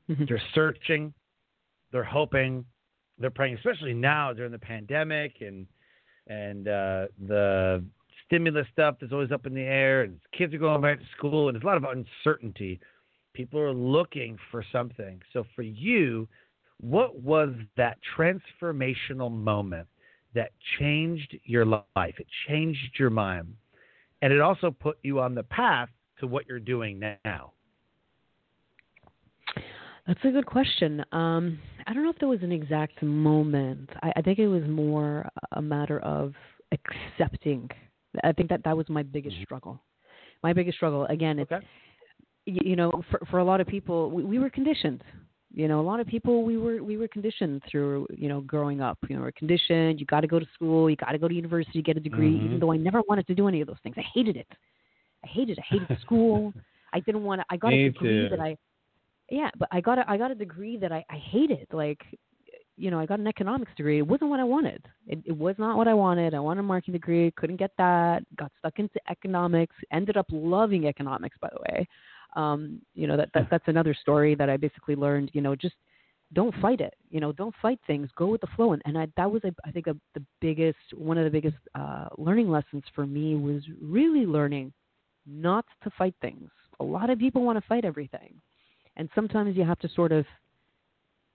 Mm-hmm. 0.09 0.23
They're 0.27 0.41
searching, 0.55 1.13
they're 1.91 2.03
hoping, 2.03 2.65
they're 3.19 3.29
praying, 3.29 3.55
especially 3.55 3.93
now 3.93 4.33
during 4.33 4.51
the 4.51 4.59
pandemic 4.59 5.35
and 5.41 5.67
and 6.25 6.67
uh, 6.67 7.07
the 7.27 7.83
stimulus 8.25 8.65
stuff 8.71 8.95
that's 8.99 9.11
always 9.11 9.31
up 9.31 9.45
in 9.45 9.53
the 9.53 9.61
air, 9.61 10.03
and 10.03 10.19
kids 10.35 10.53
are 10.53 10.57
going 10.57 10.81
back 10.81 10.99
to 10.99 11.05
school, 11.17 11.49
and 11.49 11.55
there's 11.55 11.63
a 11.63 11.67
lot 11.67 11.77
of 11.77 11.83
uncertainty. 11.83 12.79
People 13.33 13.59
are 13.59 13.73
looking 13.73 14.37
for 14.49 14.63
something. 14.71 15.21
So 15.33 15.43
for 15.55 15.63
you, 15.63 16.27
what 16.79 17.21
was 17.21 17.49
that 17.77 17.97
transformational 18.17 19.31
moment 19.31 19.87
that 20.35 20.51
changed 20.79 21.37
your 21.45 21.65
life. 21.65 21.83
It 21.95 22.27
changed 22.47 22.99
your 22.99 23.09
mind. 23.09 23.53
And 24.21 24.31
it 24.31 24.41
also 24.41 24.71
put 24.71 24.97
you 25.03 25.19
on 25.19 25.35
the 25.35 25.43
path 25.43 25.89
to 26.19 26.27
what 26.27 26.47
you're 26.47 26.59
doing 26.59 26.99
now. 27.25 27.51
That's 30.07 30.19
a 30.25 30.31
good 30.31 30.45
question. 30.45 31.03
Um, 31.11 31.59
I 31.87 31.93
don't 31.93 32.03
know 32.03 32.09
if 32.09 32.19
there 32.19 32.29
was 32.29 32.43
an 32.43 32.51
exact 32.51 33.01
moment. 33.01 33.89
I, 34.01 34.13
I 34.17 34.21
think 34.21 34.39
it 34.39 34.47
was 34.47 34.63
more 34.67 35.27
a 35.53 35.61
matter 35.61 35.99
of 35.99 36.33
accepting. 36.71 37.69
I 38.23 38.31
think 38.33 38.49
that 38.49 38.63
that 38.65 38.75
was 38.75 38.87
my 38.89 39.03
biggest 39.03 39.35
mm-hmm. 39.35 39.43
struggle. 39.43 39.81
My 40.43 40.51
biggest 40.53 40.77
struggle. 40.77 41.05
Again, 41.05 41.39
it's 41.39 41.51
okay. 41.51 41.65
you, 42.45 42.59
you 42.63 42.75
know, 42.75 42.91
for 43.09 43.19
for 43.31 43.39
a 43.39 43.43
lot 43.43 43.61
of 43.61 43.67
people, 43.67 44.11
we, 44.11 44.23
we 44.23 44.39
were 44.39 44.49
conditioned 44.49 45.03
you 45.53 45.67
know 45.67 45.79
a 45.79 45.85
lot 45.85 45.99
of 45.99 46.07
people 46.07 46.43
we 46.43 46.57
were 46.57 46.83
we 46.83 46.97
were 46.97 47.07
conditioned 47.07 47.61
through 47.69 48.07
you 48.11 48.27
know 48.27 48.41
growing 48.41 48.81
up. 48.81 48.97
You 49.07 49.15
know 49.15 49.21
we're 49.21 49.31
conditioned. 49.31 49.99
You 49.99 50.05
got 50.07 50.21
to 50.21 50.27
go 50.27 50.39
to 50.39 50.47
school. 50.53 50.89
You 50.89 50.95
got 50.95 51.11
to 51.11 51.19
go 51.19 51.27
to 51.27 51.33
university 51.33 51.81
get 51.81 51.95
a 51.95 51.99
degree 51.99 52.33
mm-hmm. 52.33 52.45
even 52.45 52.59
though 52.59 52.71
i 52.71 52.77
never 52.77 53.01
wanted 53.07 53.27
to 53.27 53.35
do 53.35 53.47
any 53.47 53.61
of 53.61 53.67
those 53.67 53.77
things. 53.83 53.95
I 53.97 54.03
hated 54.13 54.35
it. 54.35 54.47
I 55.23 55.27
hated 55.27 55.59
i 55.59 55.63
hated 55.69 55.97
school. 56.01 56.53
I 56.91 56.99
didn't 56.99 57.23
want 57.23 57.41
to 57.41 57.45
i 57.49 57.57
got 57.57 57.69
Me 57.69 57.85
a 57.85 57.91
degree 57.91 58.23
too. 58.23 58.29
that 58.29 58.39
i 58.39 58.57
yeah 59.29 59.49
but 59.57 59.69
i 59.71 59.79
got 59.79 59.99
a 59.99 60.09
i 60.09 60.17
got 60.17 60.31
a 60.31 60.35
degree 60.35 60.77
that 60.77 60.91
i 60.91 61.05
i 61.09 61.17
hated. 61.17 61.67
Like 61.71 62.01
you 62.75 62.89
know 62.89 62.99
i 62.99 63.05
got 63.05 63.19
an 63.19 63.27
economics 63.27 63.71
degree. 63.77 63.99
It 63.99 64.07
wasn't 64.07 64.31
what 64.31 64.39
i 64.39 64.43
wanted. 64.43 64.83
It, 65.05 65.19
it 65.25 65.37
was 65.37 65.55
not 65.59 65.77
what 65.77 65.87
i 65.87 65.93
wanted. 65.93 66.33
I 66.33 66.39
wanted 66.39 66.61
a 66.61 66.63
marketing 66.63 66.93
degree. 66.93 67.31
Couldn't 67.37 67.57
get 67.57 67.71
that. 67.77 68.23
Got 68.37 68.51
stuck 68.57 68.79
into 68.79 68.99
economics. 69.07 69.75
Ended 69.91 70.17
up 70.17 70.25
loving 70.31 70.87
economics 70.87 71.37
by 71.39 71.49
the 71.53 71.61
way 71.61 71.87
um, 72.35 72.81
you 72.93 73.07
know 73.07 73.17
that, 73.17 73.29
that 73.33 73.47
that's 73.49 73.67
another 73.67 73.93
story 73.93 74.35
that 74.35 74.49
I 74.49 74.57
basically 74.57 74.95
learned. 74.95 75.31
You 75.33 75.41
know, 75.41 75.55
just 75.55 75.75
don't 76.33 76.53
fight 76.61 76.81
it. 76.81 76.95
You 77.09 77.19
know, 77.19 77.31
don't 77.31 77.55
fight 77.61 77.79
things. 77.85 78.09
Go 78.15 78.27
with 78.27 78.41
the 78.41 78.47
flow. 78.55 78.73
And, 78.73 78.81
and 78.85 78.97
I, 78.97 79.07
that 79.17 79.31
was, 79.31 79.43
a, 79.43 79.53
I 79.65 79.71
think, 79.71 79.87
a, 79.87 79.95
the 80.15 80.23
biggest, 80.41 80.77
one 80.95 81.17
of 81.17 81.25
the 81.25 81.29
biggest 81.29 81.57
uh, 81.75 82.07
learning 82.17 82.49
lessons 82.49 82.83
for 82.95 83.05
me 83.05 83.35
was 83.35 83.61
really 83.81 84.25
learning 84.25 84.73
not 85.27 85.65
to 85.83 85.91
fight 85.97 86.15
things. 86.21 86.49
A 86.79 86.83
lot 86.83 87.09
of 87.09 87.19
people 87.19 87.43
want 87.43 87.57
to 87.57 87.67
fight 87.67 87.85
everything, 87.85 88.33
and 88.97 89.09
sometimes 89.13 89.55
you 89.55 89.63
have 89.63 89.79
to 89.79 89.89
sort 89.95 90.11
of 90.11 90.25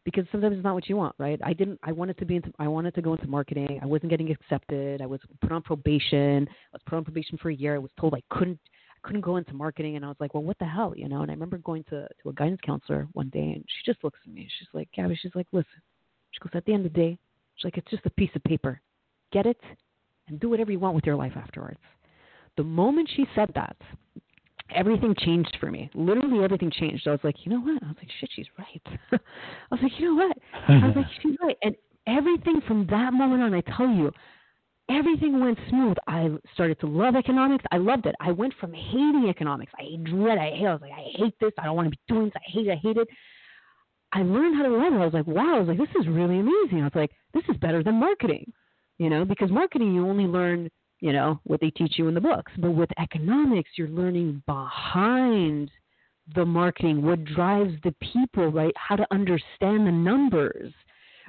because 0.04 0.24
sometimes 0.32 0.56
it's 0.56 0.64
not 0.64 0.74
what 0.74 0.88
you 0.88 0.96
want, 0.96 1.14
right? 1.18 1.38
I 1.44 1.52
didn't. 1.52 1.78
I 1.82 1.92
wanted 1.92 2.18
to 2.18 2.24
be 2.24 2.36
into. 2.36 2.50
I 2.58 2.66
wanted 2.66 2.94
to 2.94 3.02
go 3.02 3.12
into 3.12 3.26
marketing. 3.26 3.78
I 3.82 3.86
wasn't 3.86 4.10
getting 4.10 4.30
accepted. 4.30 5.00
I 5.00 5.06
was 5.06 5.20
put 5.40 5.52
on 5.52 5.62
probation. 5.62 6.48
I 6.48 6.74
was 6.74 6.82
put 6.86 6.96
on 6.96 7.04
probation 7.04 7.38
for 7.38 7.50
a 7.50 7.54
year. 7.54 7.74
I 7.74 7.78
was 7.78 7.90
told 8.00 8.14
I 8.14 8.22
couldn't. 8.30 8.58
Couldn't 9.02 9.20
go 9.22 9.36
into 9.36 9.54
marketing, 9.54 9.96
and 9.96 10.04
I 10.04 10.08
was 10.08 10.16
like, 10.20 10.34
well, 10.34 10.42
what 10.42 10.58
the 10.58 10.64
hell, 10.64 10.92
you 10.96 11.08
know? 11.08 11.22
And 11.22 11.30
I 11.30 11.34
remember 11.34 11.58
going 11.58 11.84
to 11.84 12.08
to 12.22 12.28
a 12.28 12.32
guidance 12.32 12.60
counselor 12.64 13.06
one 13.12 13.28
day, 13.30 13.52
and 13.54 13.64
she 13.66 13.90
just 13.90 14.02
looks 14.04 14.18
at 14.26 14.32
me. 14.32 14.48
She's 14.58 14.68
like, 14.72 14.88
Gabby, 14.94 15.18
she's 15.20 15.34
like, 15.34 15.46
listen. 15.52 15.82
She 16.30 16.40
goes, 16.40 16.50
at 16.54 16.64
the 16.66 16.74
end 16.74 16.84
of 16.84 16.92
the 16.92 16.98
day, 16.98 17.18
she's 17.56 17.64
like, 17.64 17.78
it's 17.78 17.90
just 17.90 18.06
a 18.06 18.10
piece 18.10 18.30
of 18.34 18.44
paper. 18.44 18.80
Get 19.32 19.46
it, 19.46 19.60
and 20.28 20.38
do 20.40 20.48
whatever 20.48 20.72
you 20.72 20.78
want 20.78 20.94
with 20.94 21.06
your 21.06 21.16
life 21.16 21.32
afterwards. 21.36 21.80
The 22.56 22.64
moment 22.64 23.08
she 23.14 23.26
said 23.34 23.50
that, 23.54 23.76
everything 24.74 25.14
changed 25.18 25.56
for 25.60 25.70
me. 25.70 25.90
Literally 25.94 26.44
everything 26.44 26.70
changed. 26.70 27.06
I 27.06 27.12
was 27.12 27.20
like, 27.22 27.36
you 27.44 27.52
know 27.52 27.60
what? 27.60 27.82
I 27.82 27.86
was 27.86 27.96
like, 27.98 28.08
shit, 28.20 28.30
she's 28.34 28.46
right. 28.58 28.82
I 29.12 29.18
was 29.70 29.80
like, 29.82 29.92
you 29.98 30.06
know 30.06 30.26
what? 30.26 30.36
I 30.68 30.86
was 30.86 30.96
like, 30.96 31.06
she's 31.22 31.36
right. 31.42 31.56
And 31.62 31.74
everything 32.06 32.60
from 32.66 32.86
that 32.88 33.12
moment 33.12 33.42
on, 33.42 33.54
I 33.54 33.60
tell 33.76 33.88
you, 33.88 34.10
everything 34.90 35.40
went 35.40 35.58
smooth. 35.68 35.96
I 36.06 36.30
started 36.54 36.80
to 36.80 36.86
love 36.86 37.16
economics. 37.16 37.64
I 37.70 37.78
loved 37.78 38.06
it. 38.06 38.14
I 38.20 38.32
went 38.32 38.54
from 38.60 38.72
hating 38.72 39.26
economics. 39.28 39.72
I 39.78 39.96
dread. 40.02 40.38
I 40.38 40.50
hate. 40.50 40.66
I 40.66 40.72
was 40.72 40.82
like, 40.82 40.92
I 40.92 41.06
hate 41.14 41.34
this. 41.40 41.52
I 41.58 41.64
don't 41.64 41.76
want 41.76 41.86
to 41.86 41.90
be 41.90 42.00
doing 42.08 42.26
this. 42.26 42.34
I 42.36 42.50
hate 42.50 42.66
it. 42.66 42.72
I 42.72 42.76
hate 42.76 42.96
it. 42.96 43.08
I 44.12 44.22
learned 44.22 44.56
how 44.56 44.62
to 44.62 44.70
love 44.70 44.92
it. 44.92 44.96
I 44.96 45.04
was 45.04 45.14
like, 45.14 45.26
wow. 45.26 45.56
I 45.56 45.58
was 45.60 45.68
like, 45.68 45.78
this 45.78 46.00
is 46.00 46.08
really 46.08 46.38
amazing. 46.38 46.80
I 46.80 46.84
was 46.84 46.92
like, 46.94 47.10
this 47.34 47.44
is 47.48 47.56
better 47.58 47.82
than 47.82 47.96
marketing, 47.96 48.52
you 48.96 49.10
know, 49.10 49.24
because 49.24 49.50
marketing 49.50 49.94
you 49.94 50.08
only 50.08 50.24
learn 50.24 50.70
you 51.00 51.12
know, 51.12 51.40
what 51.44 51.60
they 51.60 51.70
teach 51.70 51.94
you 51.98 52.08
in 52.08 52.14
the 52.14 52.20
books. 52.20 52.52
But 52.58 52.72
with 52.72 52.90
economics, 52.98 53.70
you're 53.76 53.88
learning 53.88 54.42
behind 54.46 55.70
the 56.34 56.44
marketing, 56.44 57.02
what 57.02 57.24
drives 57.24 57.74
the 57.84 57.94
people, 58.00 58.48
right? 58.48 58.74
How 58.76 58.96
to 58.96 59.06
understand 59.10 59.86
the 59.86 59.92
numbers, 59.92 60.72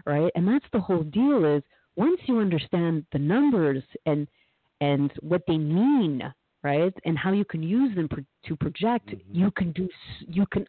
right? 0.06 0.32
And 0.36 0.48
that's 0.48 0.66
the 0.74 0.82
whole 0.82 1.04
deal 1.04 1.46
is 1.46 1.64
once 2.00 2.20
you 2.28 2.40
understand 2.40 3.06
the 3.12 3.20
numbers 3.20 3.84
and 4.06 4.28
and 4.82 5.12
what 5.22 5.44
they 5.46 5.58
mean, 5.58 6.24
right? 6.64 6.94
And 7.04 7.18
how 7.18 7.34
you 7.34 7.44
can 7.44 7.62
use 7.62 7.94
them 7.96 8.08
pro- 8.08 8.24
to 8.46 8.56
project, 8.56 9.08
mm-hmm. 9.10 9.36
you 9.40 9.52
can 9.52 9.72
do 9.74 9.88
you 10.28 10.46
can 10.54 10.66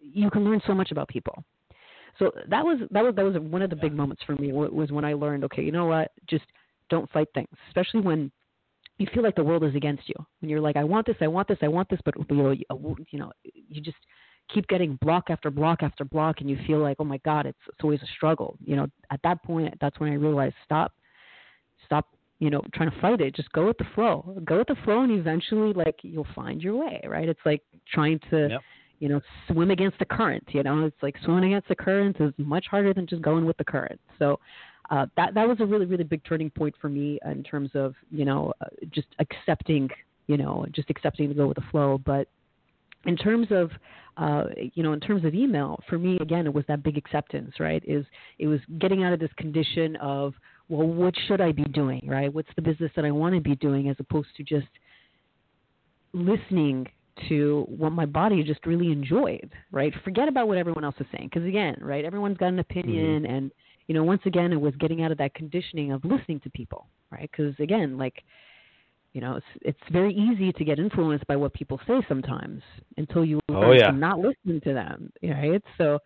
you 0.00 0.30
can 0.30 0.44
learn 0.44 0.60
so 0.66 0.74
much 0.74 0.90
about 0.92 1.08
people. 1.08 1.42
So 2.18 2.30
that 2.48 2.62
was 2.62 2.78
that 2.90 3.02
was 3.02 3.14
that 3.16 3.24
was 3.24 3.36
one 3.38 3.62
of 3.62 3.70
the 3.70 3.76
big 3.76 3.94
moments 3.94 4.22
for 4.26 4.36
me 4.36 4.52
was 4.52 4.92
when 4.92 5.04
I 5.04 5.14
learned, 5.14 5.42
okay, 5.44 5.62
you 5.62 5.72
know 5.72 5.86
what? 5.86 6.12
Just 6.28 6.44
don't 6.90 7.10
fight 7.10 7.28
things, 7.34 7.48
especially 7.68 8.02
when 8.02 8.30
you 8.98 9.06
feel 9.12 9.24
like 9.24 9.34
the 9.34 9.42
world 9.42 9.64
is 9.64 9.74
against 9.74 10.08
you 10.08 10.14
when 10.40 10.48
you're 10.50 10.60
like, 10.60 10.76
I 10.76 10.84
want 10.84 11.06
this, 11.06 11.16
I 11.20 11.26
want 11.26 11.48
this, 11.48 11.58
I 11.62 11.68
want 11.68 11.88
this, 11.88 11.98
but 12.04 12.14
you 12.30 12.36
know, 12.36 12.54
you 13.10 13.18
know, 13.18 13.32
you 13.42 13.80
just 13.80 13.96
keep 14.52 14.66
getting 14.68 14.98
block 15.00 15.24
after 15.30 15.50
block 15.50 15.82
after 15.82 16.04
block, 16.04 16.40
and 16.40 16.50
you 16.50 16.58
feel 16.66 16.78
like, 16.78 16.96
oh 17.00 17.04
my 17.04 17.18
God, 17.18 17.46
it's 17.46 17.58
it's 17.68 17.78
always 17.82 18.02
a 18.02 18.06
struggle. 18.16 18.56
You 18.64 18.76
know, 18.76 18.86
at 19.10 19.20
that 19.24 19.42
point, 19.42 19.74
that's 19.80 19.98
when 20.00 20.10
I 20.10 20.14
realized, 20.14 20.54
stop, 20.64 20.92
stop, 21.84 22.08
you 22.38 22.50
know, 22.50 22.62
trying 22.74 22.90
to 22.90 23.00
fight 23.00 23.20
it. 23.20 23.34
Just 23.34 23.50
go 23.52 23.66
with 23.66 23.78
the 23.78 23.86
flow. 23.94 24.40
Go 24.44 24.58
with 24.58 24.68
the 24.68 24.76
flow, 24.84 25.02
and 25.02 25.12
eventually, 25.12 25.72
like, 25.72 25.96
you'll 26.02 26.26
find 26.34 26.62
your 26.62 26.84
way. 26.84 27.00
Right? 27.06 27.28
It's 27.28 27.40
like 27.44 27.62
trying 27.92 28.20
to. 28.30 28.48
Yep. 28.50 28.60
You 29.00 29.08
know, 29.08 29.20
swim 29.48 29.70
against 29.72 29.98
the 29.98 30.04
current. 30.04 30.44
You 30.52 30.62
know, 30.62 30.86
it's 30.86 30.96
like 31.02 31.16
swimming 31.24 31.52
against 31.52 31.68
the 31.68 31.74
current 31.74 32.16
is 32.20 32.32
much 32.38 32.64
harder 32.70 32.94
than 32.94 33.06
just 33.06 33.20
going 33.20 33.44
with 33.44 33.56
the 33.58 33.64
current. 33.64 34.00
So, 34.18 34.38
uh, 34.90 35.06
that 35.16 35.34
that 35.34 35.46
was 35.46 35.58
a 35.60 35.66
really 35.66 35.84
really 35.84 36.04
big 36.04 36.22
turning 36.24 36.48
point 36.48 36.74
for 36.80 36.88
me 36.88 37.18
in 37.24 37.42
terms 37.42 37.70
of 37.74 37.94
you 38.10 38.24
know 38.24 38.52
uh, 38.60 38.66
just 38.90 39.08
accepting 39.18 39.90
you 40.26 40.36
know 40.36 40.64
just 40.72 40.90
accepting 40.90 41.28
to 41.28 41.34
go 41.34 41.46
with 41.46 41.56
the 41.56 41.64
flow 41.70 41.98
but 42.04 42.28
in 43.06 43.16
terms 43.16 43.48
of 43.50 43.70
uh, 44.16 44.44
you 44.74 44.82
know 44.82 44.92
in 44.92 45.00
terms 45.00 45.24
of 45.24 45.34
email 45.34 45.78
for 45.88 45.98
me 45.98 46.18
again 46.20 46.46
it 46.46 46.54
was 46.54 46.64
that 46.68 46.82
big 46.82 46.96
acceptance 46.96 47.52
right 47.58 47.82
is 47.86 48.04
it 48.38 48.46
was 48.46 48.60
getting 48.78 49.02
out 49.02 49.12
of 49.12 49.18
this 49.18 49.32
condition 49.36 49.96
of 49.96 50.34
well 50.68 50.86
what 50.86 51.14
should 51.26 51.40
i 51.40 51.50
be 51.50 51.64
doing 51.64 52.00
right 52.06 52.32
what's 52.32 52.48
the 52.56 52.62
business 52.62 52.92
that 52.94 53.04
i 53.04 53.10
want 53.10 53.34
to 53.34 53.40
be 53.40 53.56
doing 53.56 53.88
as 53.88 53.96
opposed 53.98 54.28
to 54.36 54.44
just 54.44 54.68
listening 56.12 56.86
to 57.28 57.64
what 57.68 57.90
my 57.90 58.06
body 58.06 58.42
just 58.44 58.64
really 58.66 58.92
enjoyed 58.92 59.50
right 59.72 59.92
forget 60.04 60.28
about 60.28 60.46
what 60.46 60.58
everyone 60.58 60.84
else 60.84 60.94
is 61.00 61.06
saying 61.16 61.28
because 61.32 61.46
again 61.46 61.76
right 61.80 62.04
everyone's 62.04 62.38
got 62.38 62.48
an 62.48 62.60
opinion 62.60 63.22
mm-hmm. 63.22 63.34
and 63.34 63.50
you 63.86 63.94
know, 63.94 64.04
once 64.04 64.22
again, 64.24 64.52
it 64.52 64.60
was 64.60 64.74
getting 64.76 65.02
out 65.02 65.12
of 65.12 65.18
that 65.18 65.34
conditioning 65.34 65.92
of 65.92 66.04
listening 66.04 66.40
to 66.40 66.50
people, 66.50 66.86
right? 67.10 67.30
Because 67.30 67.54
again, 67.58 67.98
like, 67.98 68.22
you 69.14 69.20
know, 69.20 69.36
it's 69.36 69.46
it's 69.62 69.92
very 69.92 70.12
easy 70.12 70.52
to 70.52 70.64
get 70.64 70.78
influenced 70.78 71.26
by 71.28 71.36
what 71.36 71.54
people 71.54 71.80
say 71.86 72.04
sometimes 72.08 72.62
until 72.96 73.24
you 73.24 73.40
oh, 73.48 73.70
yeah. 73.70 73.90
not 73.90 74.18
listen 74.18 74.60
to 74.60 74.74
them, 74.74 75.10
right? 75.22 75.62
So 75.78 76.00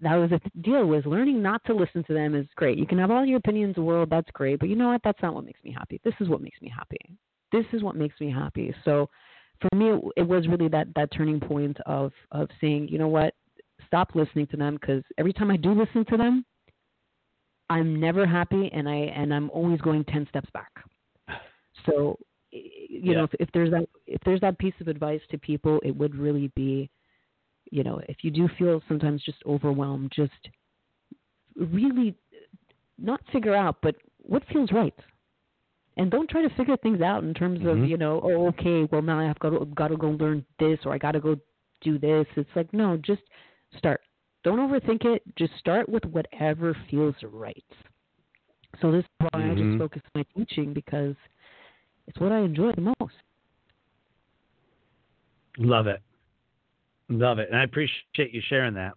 that 0.00 0.16
was 0.16 0.30
the 0.30 0.40
deal 0.62 0.86
was 0.86 1.04
learning 1.04 1.42
not 1.42 1.62
to 1.66 1.74
listen 1.74 2.02
to 2.04 2.14
them 2.14 2.34
is 2.34 2.46
great. 2.56 2.78
You 2.78 2.86
can 2.86 2.98
have 2.98 3.10
all 3.10 3.24
your 3.24 3.38
opinions 3.38 3.76
in 3.76 3.82
the 3.82 3.86
world, 3.86 4.08
that's 4.10 4.30
great, 4.32 4.58
but 4.58 4.70
you 4.70 4.74
know 4.74 4.88
what? 4.88 5.02
That's 5.04 5.20
not 5.22 5.34
what 5.34 5.44
makes 5.44 5.62
me 5.62 5.70
happy. 5.70 6.00
This 6.02 6.14
is 6.18 6.28
what 6.28 6.40
makes 6.40 6.60
me 6.62 6.72
happy. 6.74 6.98
This 7.52 7.66
is 7.74 7.82
what 7.82 7.94
makes 7.94 8.18
me 8.20 8.30
happy. 8.30 8.74
So 8.84 9.08
for 9.60 9.76
me, 9.76 9.90
it, 9.90 10.02
it 10.16 10.26
was 10.26 10.48
really 10.48 10.68
that 10.68 10.88
that 10.96 11.12
turning 11.12 11.40
point 11.40 11.76
of 11.84 12.10
of 12.32 12.48
saying, 12.60 12.88
you 12.88 12.98
know 12.98 13.08
what? 13.08 13.34
Stop 13.86 14.14
listening 14.14 14.46
to 14.48 14.56
them 14.56 14.78
because 14.80 15.02
every 15.18 15.34
time 15.34 15.50
I 15.50 15.58
do 15.58 15.72
listen 15.72 16.06
to 16.06 16.16
them, 16.16 16.44
I'm 17.68 18.00
never 18.00 18.26
happy, 18.26 18.70
and 18.72 18.88
I 18.88 19.12
and 19.14 19.34
I'm 19.34 19.50
always 19.50 19.80
going 19.82 20.04
ten 20.04 20.26
steps 20.30 20.48
back. 20.54 20.70
So, 21.84 22.18
you 22.88 23.12
yeah. 23.12 23.18
know, 23.18 23.24
if, 23.24 23.30
if 23.40 23.48
there's 23.52 23.70
that 23.70 23.88
if 24.06 24.20
there's 24.24 24.40
that 24.40 24.58
piece 24.58 24.74
of 24.80 24.88
advice 24.88 25.20
to 25.30 25.38
people, 25.38 25.80
it 25.84 25.96
would 25.96 26.14
really 26.14 26.48
be, 26.54 26.90
you 27.70 27.82
know, 27.82 28.00
if 28.08 28.18
you 28.22 28.30
do 28.30 28.48
feel 28.58 28.82
sometimes 28.88 29.22
just 29.22 29.38
overwhelmed, 29.46 30.12
just 30.14 30.32
really 31.56 32.14
not 32.98 33.20
figure 33.32 33.54
out, 33.54 33.76
but 33.82 33.94
what 34.18 34.42
feels 34.52 34.70
right. 34.72 34.94
And 35.98 36.10
don't 36.10 36.28
try 36.28 36.42
to 36.42 36.54
figure 36.56 36.76
things 36.76 37.00
out 37.00 37.24
in 37.24 37.32
terms 37.32 37.60
mm-hmm. 37.60 37.84
of, 37.84 37.88
you 37.88 37.96
know, 37.96 38.20
oh, 38.22 38.48
okay, 38.48 38.86
well 38.90 39.02
now 39.02 39.18
I've 39.18 39.38
got 39.38 39.50
to, 39.50 39.64
got 39.74 39.88
to 39.88 39.96
go 39.96 40.10
learn 40.10 40.44
this 40.58 40.78
or 40.84 40.92
I 40.92 40.98
got 40.98 41.12
to 41.12 41.20
go 41.20 41.36
do 41.80 41.98
this. 41.98 42.26
It's 42.36 42.50
like 42.54 42.72
no, 42.72 42.96
just 42.96 43.22
start. 43.78 44.00
Don't 44.44 44.58
overthink 44.58 45.04
it. 45.04 45.22
Just 45.36 45.52
start 45.58 45.88
with 45.88 46.04
whatever 46.04 46.76
feels 46.90 47.14
right. 47.22 47.64
So 48.80 48.92
this 48.92 49.00
is 49.00 49.10
why 49.18 49.40
mm-hmm. 49.40 49.50
I 49.50 49.54
just 49.54 49.62
mm-hmm. 49.62 49.78
focus 49.78 50.02
my 50.14 50.24
teaching 50.36 50.72
because 50.72 51.14
it's 52.06 52.18
what 52.18 52.32
I 52.32 52.40
enjoy 52.40 52.72
the 52.72 52.94
most. 52.98 53.14
Love 55.58 55.86
it. 55.86 56.02
Love 57.08 57.38
it. 57.38 57.48
And 57.50 57.58
I 57.58 57.64
appreciate 57.64 58.32
you 58.32 58.42
sharing 58.48 58.74
that. 58.74 58.92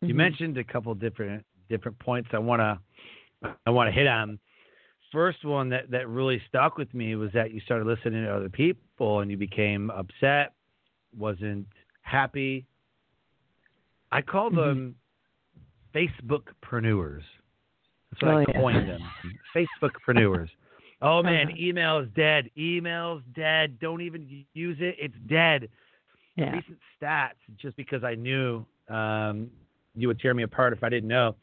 You 0.00 0.08
mm-hmm. 0.08 0.16
mentioned 0.16 0.58
a 0.58 0.64
couple 0.64 0.94
different 0.94 1.44
different 1.68 1.98
points 1.98 2.28
I 2.32 2.38
wanna 2.38 2.80
I 3.66 3.70
wanna 3.70 3.92
hit 3.92 4.06
on. 4.06 4.38
First 5.12 5.44
one 5.44 5.68
that, 5.70 5.90
that 5.90 6.08
really 6.08 6.42
stuck 6.48 6.76
with 6.76 6.92
me 6.92 7.14
was 7.14 7.30
that 7.32 7.52
you 7.52 7.60
started 7.60 7.86
listening 7.86 8.24
to 8.24 8.34
other 8.34 8.48
people 8.48 9.20
and 9.20 9.30
you 9.30 9.36
became 9.36 9.90
upset, 9.90 10.52
wasn't 11.16 11.66
happy, 12.02 12.66
I 14.12 14.22
call 14.22 14.50
mm-hmm. 14.50 14.58
them. 14.58 14.94
Facebookpreneurs. 15.94 17.22
That's 18.10 18.22
what 18.22 18.34
oh, 18.34 18.44
I 18.46 18.52
coined 18.52 18.86
yeah. 18.86 18.98
them. 18.98 19.38
Facebookpreneurs. 19.82 20.48
Oh 21.02 21.22
man, 21.22 21.48
uh-huh. 21.48 21.56
email 21.58 21.98
is 21.98 22.08
dead. 22.16 22.50
Email's 22.56 23.22
dead. 23.34 23.78
Don't 23.78 24.00
even 24.00 24.44
use 24.54 24.78
it. 24.80 24.96
It's 24.98 25.14
dead. 25.28 25.68
Yeah. 26.36 26.52
Recent 26.52 26.78
stats, 27.00 27.30
just 27.56 27.76
because 27.76 28.04
I 28.04 28.14
knew 28.14 28.64
um, 28.88 29.50
you 29.94 30.08
would 30.08 30.20
tear 30.20 30.34
me 30.34 30.42
apart 30.42 30.72
if 30.72 30.82
I 30.82 30.88
didn't 30.88 31.08
know, 31.08 31.34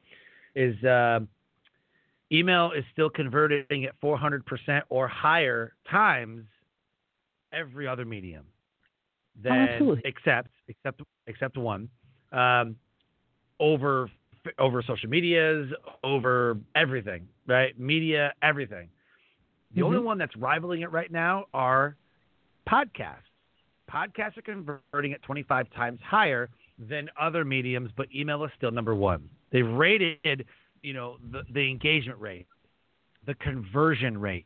is 0.56 0.82
uh, 0.84 1.20
email 2.32 2.72
is 2.72 2.84
still 2.92 3.10
converting 3.10 3.86
at 3.86 4.00
400% 4.02 4.82
or 4.90 5.08
higher 5.08 5.74
times 5.90 6.46
every 7.52 7.88
other 7.88 8.06
medium. 8.06 8.46
Then 9.42 9.80
oh, 9.82 9.98
except 10.06 10.50
except 10.68 11.02
except 11.26 11.58
one 11.58 11.90
um, 12.32 12.76
over 13.60 14.10
over 14.60 14.84
social 14.84 15.10
medias, 15.10 15.72
over 16.04 16.58
everything, 16.76 17.28
right? 17.48 17.78
Media, 17.80 18.34
everything. 18.44 18.90
The 19.74 19.82
mm-hmm. 19.82 19.88
only 19.88 20.00
one 20.00 20.18
that's 20.18 20.36
rivaling 20.36 20.82
it 20.82 20.92
right 20.92 21.12
now 21.12 21.46
are 21.54 21.96
podcasts. 22.70 23.18
Podcasts 23.92 24.38
are 24.38 24.42
converting 24.42 25.14
at 25.14 25.22
25 25.24 25.68
times 25.76 26.00
higher 26.04 26.50
than 26.80 27.10
other 27.20 27.46
mediums, 27.46 27.92
but 27.96 28.08
email 28.14 28.44
is 28.44 28.52
still 28.58 28.72
number 28.72 28.96
one. 28.96 29.30
They've 29.52 29.68
rated, 29.68 30.46
you 30.82 30.94
know, 30.94 31.18
the, 31.32 31.44
the 31.54 31.70
engagement 31.70 32.20
rate, 32.20 32.48
the 33.26 33.36
conversion 33.36 34.18
rate 34.20 34.46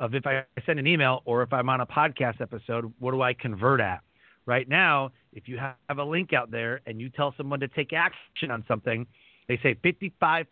of 0.00 0.14
if 0.14 0.26
I 0.26 0.44
send 0.66 0.78
an 0.78 0.86
email 0.86 1.22
or 1.24 1.42
if 1.42 1.52
I'm 1.52 1.68
on 1.68 1.80
a 1.80 1.86
podcast 1.86 2.40
episode, 2.40 2.92
what 2.98 3.12
do 3.12 3.22
I 3.22 3.32
convert 3.34 3.80
at? 3.80 4.00
Right 4.46 4.68
now, 4.68 5.10
if 5.32 5.48
you 5.48 5.58
have 5.58 5.98
a 5.98 6.04
link 6.04 6.32
out 6.32 6.50
there 6.50 6.80
and 6.86 7.00
you 7.00 7.08
tell 7.08 7.34
someone 7.36 7.60
to 7.60 7.68
take 7.68 7.92
action 7.92 8.50
on 8.50 8.64
something, 8.68 9.06
they 9.48 9.58
say 9.62 9.74
55% 9.76 10.46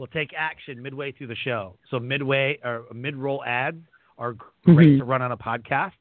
will 0.00 0.06
take 0.08 0.30
action 0.36 0.82
midway 0.82 1.12
through 1.12 1.26
the 1.26 1.36
show. 1.36 1.76
So 1.90 2.00
midway 2.00 2.58
or 2.64 2.86
mid-roll 2.94 3.44
ads 3.44 3.82
are 4.16 4.34
great 4.64 4.88
mm-hmm. 4.88 4.98
to 4.98 5.04
run 5.04 5.20
on 5.20 5.30
a 5.30 5.36
podcast. 5.36 5.92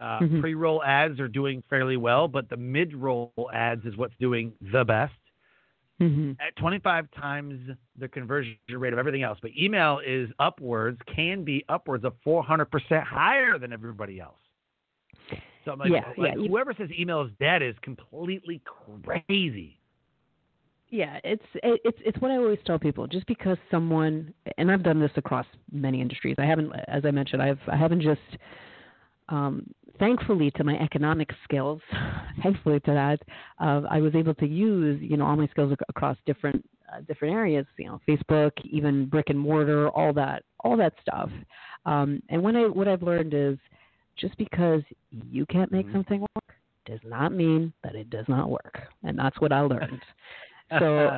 Uh, 0.00 0.18
mm-hmm. 0.18 0.40
Pre-roll 0.40 0.82
ads 0.82 1.20
are 1.20 1.28
doing 1.28 1.62
fairly 1.68 1.98
well, 1.98 2.26
but 2.26 2.48
the 2.48 2.56
mid-roll 2.56 3.32
ads 3.52 3.84
is 3.84 3.96
what's 3.96 4.14
doing 4.18 4.52
the 4.72 4.84
best. 4.84 5.12
Mm-hmm. 6.02 6.32
at 6.44 6.56
25 6.56 7.06
times 7.12 7.70
the 8.00 8.08
conversion 8.08 8.56
rate 8.68 8.92
of 8.92 8.98
everything 8.98 9.22
else. 9.22 9.38
But 9.40 9.52
email 9.56 10.00
is 10.04 10.28
upwards, 10.40 10.98
can 11.14 11.44
be 11.44 11.64
upwards 11.68 12.04
of 12.04 12.14
400% 12.26 12.66
higher 13.04 13.60
than 13.60 13.72
everybody 13.72 14.18
else. 14.18 14.34
So 15.64 15.70
I'm 15.70 15.78
like, 15.78 15.92
Yeah, 15.92 16.02
like, 16.18 16.34
yeah. 16.36 16.48
whoever 16.48 16.74
says 16.76 16.88
email 16.98 17.22
is 17.22 17.30
dead 17.38 17.62
is 17.62 17.76
completely 17.82 18.60
crazy. 19.04 19.78
Yeah, 20.94 21.18
it's 21.24 21.42
it, 21.56 21.80
it's 21.84 21.98
it's 22.06 22.18
what 22.20 22.30
I 22.30 22.36
always 22.36 22.60
tell 22.64 22.78
people. 22.78 23.08
Just 23.08 23.26
because 23.26 23.58
someone, 23.68 24.32
and 24.58 24.70
I've 24.70 24.84
done 24.84 25.00
this 25.00 25.10
across 25.16 25.44
many 25.72 26.00
industries. 26.00 26.36
I 26.38 26.44
haven't, 26.44 26.70
as 26.86 27.04
I 27.04 27.10
mentioned, 27.10 27.42
I've 27.42 27.58
I 27.66 27.76
haven't 27.76 28.00
just, 28.00 28.20
um, 29.28 29.66
thankfully 29.98 30.52
to 30.52 30.62
my 30.62 30.78
economic 30.78 31.30
skills, 31.42 31.80
thankfully 32.44 32.78
to 32.78 32.92
that, 32.92 33.18
uh, 33.60 33.82
I 33.90 34.00
was 34.00 34.14
able 34.14 34.34
to 34.34 34.46
use 34.46 35.02
you 35.02 35.16
know 35.16 35.26
all 35.26 35.34
my 35.34 35.48
skills 35.48 35.72
ac- 35.72 35.80
across 35.88 36.16
different 36.26 36.64
uh, 36.92 37.00
different 37.08 37.34
areas. 37.34 37.66
You 37.76 37.86
know, 37.86 38.00
Facebook, 38.08 38.52
even 38.62 39.06
brick 39.06 39.30
and 39.30 39.38
mortar, 39.40 39.88
all 39.88 40.12
that 40.12 40.44
all 40.60 40.76
that 40.76 40.92
stuff. 41.02 41.28
Um, 41.86 42.22
and 42.28 42.40
when 42.40 42.54
I 42.54 42.68
what 42.68 42.86
I've 42.86 43.02
learned 43.02 43.34
is, 43.34 43.58
just 44.16 44.38
because 44.38 44.82
you 45.10 45.44
can't 45.46 45.72
make 45.72 45.86
Mhm. 45.88 45.92
something 45.92 46.20
work 46.20 46.54
does 46.86 47.00
not 47.02 47.32
mean 47.32 47.72
that 47.82 47.96
it 47.96 48.10
does 48.10 48.28
not 48.28 48.48
work, 48.48 48.80
and 49.02 49.18
that's 49.18 49.40
what 49.40 49.52
I 49.52 49.60
learned. 49.62 50.00
So 50.70 51.10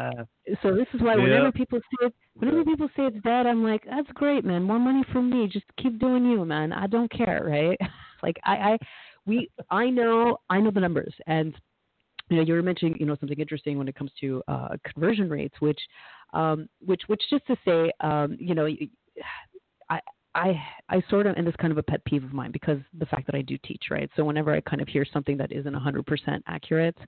so 0.63 0.75
this 0.75 0.87
is 0.95 1.01
why 1.01 1.17
whenever 1.17 1.53
people 1.53 1.81
say 2.01 2.11
whenever 2.35 2.65
people 2.65 2.89
say 2.97 3.05
it's 3.05 3.23
dead, 3.25 3.47
I'm 3.47 3.63
like, 3.63 3.85
that's 3.85 4.11
great, 4.15 4.45
man. 4.45 4.63
More 4.63 4.79
money 4.79 5.05
for 5.13 5.23
me. 5.23 5.49
Just 5.49 5.67
keep 5.81 5.99
doing 5.99 6.25
you, 6.25 6.45
man. 6.45 6.73
I 6.73 6.87
don't 6.87 7.11
care, 7.11 7.43
right? 7.47 7.79
like 8.23 8.37
I, 8.45 8.55
I 8.57 8.79
we 9.25 9.51
I 9.71 9.91
know 9.91 10.39
I 10.51 10.61
know 10.61 10.71
the 10.71 10.81
numbers 10.81 11.15
and 11.27 11.55
you 12.29 12.37
know 12.37 12.43
you 12.43 12.55
were 12.55 12.63
mentioning 12.63 12.97
you 12.99 13.07
know 13.07 13.17
something 13.21 13.39
interesting 13.39 13.79
when 13.79 13.89
it 13.89 13.95
comes 13.95 14.11
to 14.21 14.43
uh, 14.49 14.69
conversion 14.93 15.29
rates, 15.31 15.55
which 15.61 15.81
um, 16.33 16.69
which 16.85 17.03
which 17.07 17.23
just 17.31 17.47
to 17.47 17.57
say 17.65 17.93
um, 18.01 18.37
you 18.39 18.55
know 18.55 18.67
I. 19.91 20.01
I 20.35 20.63
I 20.91 21.03
sort 21.09 21.27
of 21.27 21.35
and 21.39 21.47
this 21.47 21.57
kind 21.57 21.73
of 21.73 21.79
a 21.79 21.83
pet 21.83 22.05
peeve 22.05 22.23
of 22.23 22.35
mine 22.35 22.53
because 22.53 22.79
the 22.99 23.07
fact 23.07 23.25
that 23.25 23.35
I 23.35 23.41
do 23.41 23.57
teach, 23.65 23.85
right? 23.91 24.11
So 24.17 24.23
whenever 24.23 24.53
I 24.53 24.61
kind 24.61 24.83
of 24.83 24.89
hear 24.89 25.07
something 25.11 25.39
that 25.39 25.51
isn't 25.51 25.75
100% 25.75 26.43
accurate, 26.47 26.99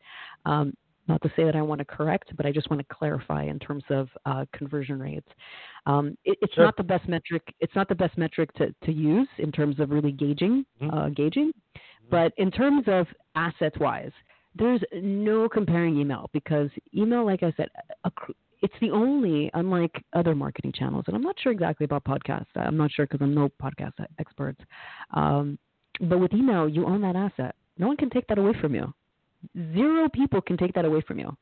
um, 0.47 0.73
not 1.09 1.23
to 1.23 1.33
say 1.37 1.45
that 1.45 1.57
I 1.57 1.63
want 1.63 1.79
to 1.81 1.85
correct, 1.85 2.37
but 2.37 2.45
I 2.47 2.53
just 2.53 2.69
want 2.71 2.87
to 2.87 2.95
clarify 2.95 3.45
in 3.45 3.59
terms 3.59 3.85
of 3.91 4.09
uh, 4.27 4.45
conversion 4.53 5.01
rates. 5.01 5.29
Um, 5.87 6.17
it, 6.25 6.39
it's 6.43 6.55
Sure. 6.55 6.65
not 6.65 6.77
the 6.77 6.83
best 6.83 7.09
metric. 7.09 7.43
It's 7.61 7.75
not 7.75 7.89
the 7.89 7.95
best 7.95 8.17
metric 8.19 8.53
to, 8.55 8.75
to 8.85 8.93
use 8.93 9.29
in 9.39 9.51
terms 9.53 9.81
of 9.81 9.91
really 9.91 10.13
gauging 10.13 10.65
Mhm. 10.83 10.93
uh, 10.95 11.09
gauging. 11.11 11.53
But 12.11 12.33
in 12.39 12.51
terms 12.51 12.85
of 12.87 13.07
assets 13.35 13.77
wise, 13.79 14.13
there's 14.55 14.81
no 14.95 15.49
comparing 15.49 15.99
email 15.99 16.31
because 16.33 16.71
email, 16.95 17.25
like 17.25 17.43
I 17.43 17.53
said, 17.57 17.69
accru- 18.07 18.35
it's 18.63 18.75
the 18.81 18.91
only, 18.91 19.51
unlike 19.55 20.03
other 20.15 20.35
marketing 20.35 20.73
channels, 20.73 21.05
and 21.07 21.15
I'm 21.15 21.23
not 21.23 21.37
sure 21.39 21.53
exactly 21.53 21.85
about 21.85 22.05
podcasts. 22.05 22.47
I'm 22.57 22.77
not 22.77 22.91
sure 22.91 23.07
because 23.07 23.21
I'm 23.23 23.35
no 23.35 23.51
podcast 23.63 23.93
expert. 24.19 24.57
Um, 25.15 25.59
but 26.01 26.19
with 26.19 26.33
email, 26.33 26.69
you 26.69 26.87
own 26.87 27.01
that 27.03 27.15
asset. 27.15 27.55
No 27.77 27.87
one 27.89 27.97
can 27.97 28.11
take 28.11 28.27
that 28.29 28.39
away 28.39 28.53
from 28.61 28.75
you. 28.75 28.93
Zero 29.75 30.09
people 30.09 30.41
can 30.41 30.57
take 30.57 30.73
that 30.75 30.85
away 30.85 31.01
from 31.07 31.19
you. 31.19 31.37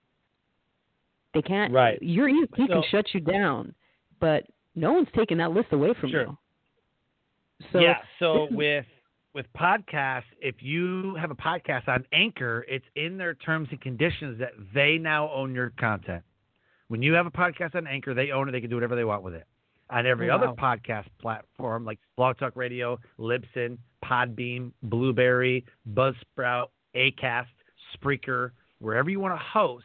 They 1.35 1.43
can't. 1.43 1.73
Right. 1.73 1.99
Your 2.03 2.29
ESP 2.29 2.57
can 2.57 2.69
So- 2.69 2.83
shut 2.91 3.13
you 3.15 3.21
down, 3.21 3.75
but 4.21 4.45
no 4.75 4.93
one's 4.93 5.09
taking 5.15 5.39
that 5.39 5.53
list 5.53 5.73
away 5.73 5.93
from 5.95 6.11
Sure. 6.11 6.23
you. 6.23 6.39
So 7.73 7.79
yeah. 7.81 8.03
So 8.19 8.49
with 8.51 8.87
with 9.35 9.47
podcasts, 9.53 10.25
if 10.41 10.63
you 10.63 11.15
have 11.17 11.31
a 11.31 11.35
podcast 11.35 11.89
on 11.89 12.07
Anchor, 12.13 12.65
it's 12.69 12.87
in 12.95 13.19
their 13.19 13.35
terms 13.35 13.69
and 13.71 13.79
conditions 13.83 14.39
that 14.39 14.53
they 14.73 14.97
now 14.97 15.31
own 15.31 15.55
your 15.55 15.71
content. 15.79 16.25
When 16.89 17.03
you 17.03 17.13
have 17.15 17.27
a 17.27 17.31
podcast 17.31 17.75
on 17.75 17.87
Anchor, 17.87 18.15
they 18.15 18.31
own 18.31 18.49
it. 18.49 18.53
They 18.53 18.63
can 18.63 18.71
do 18.71 18.77
whatever 18.77 18.97
they 18.97 19.05
want 19.05 19.23
with 19.23 19.35
it. 19.35 19.47
On 19.91 20.07
every 20.07 20.31
Oh, 20.31 20.37
other 20.37 20.49
podcast 20.49 21.05
platform 21.19 21.85
like 21.85 21.99
Blog 22.17 22.39
Talk 22.39 22.57
Radio, 22.57 22.99
Libsyn, 23.19 23.77
Podbean, 24.03 24.73
Blubrry, 24.83 25.67
Buzzsprout, 25.93 26.69
Acast, 26.95 27.47
Spreaker, 27.95 28.51
wherever 28.79 29.11
you 29.11 29.21
want 29.21 29.35
to 29.35 29.45
host, 29.45 29.85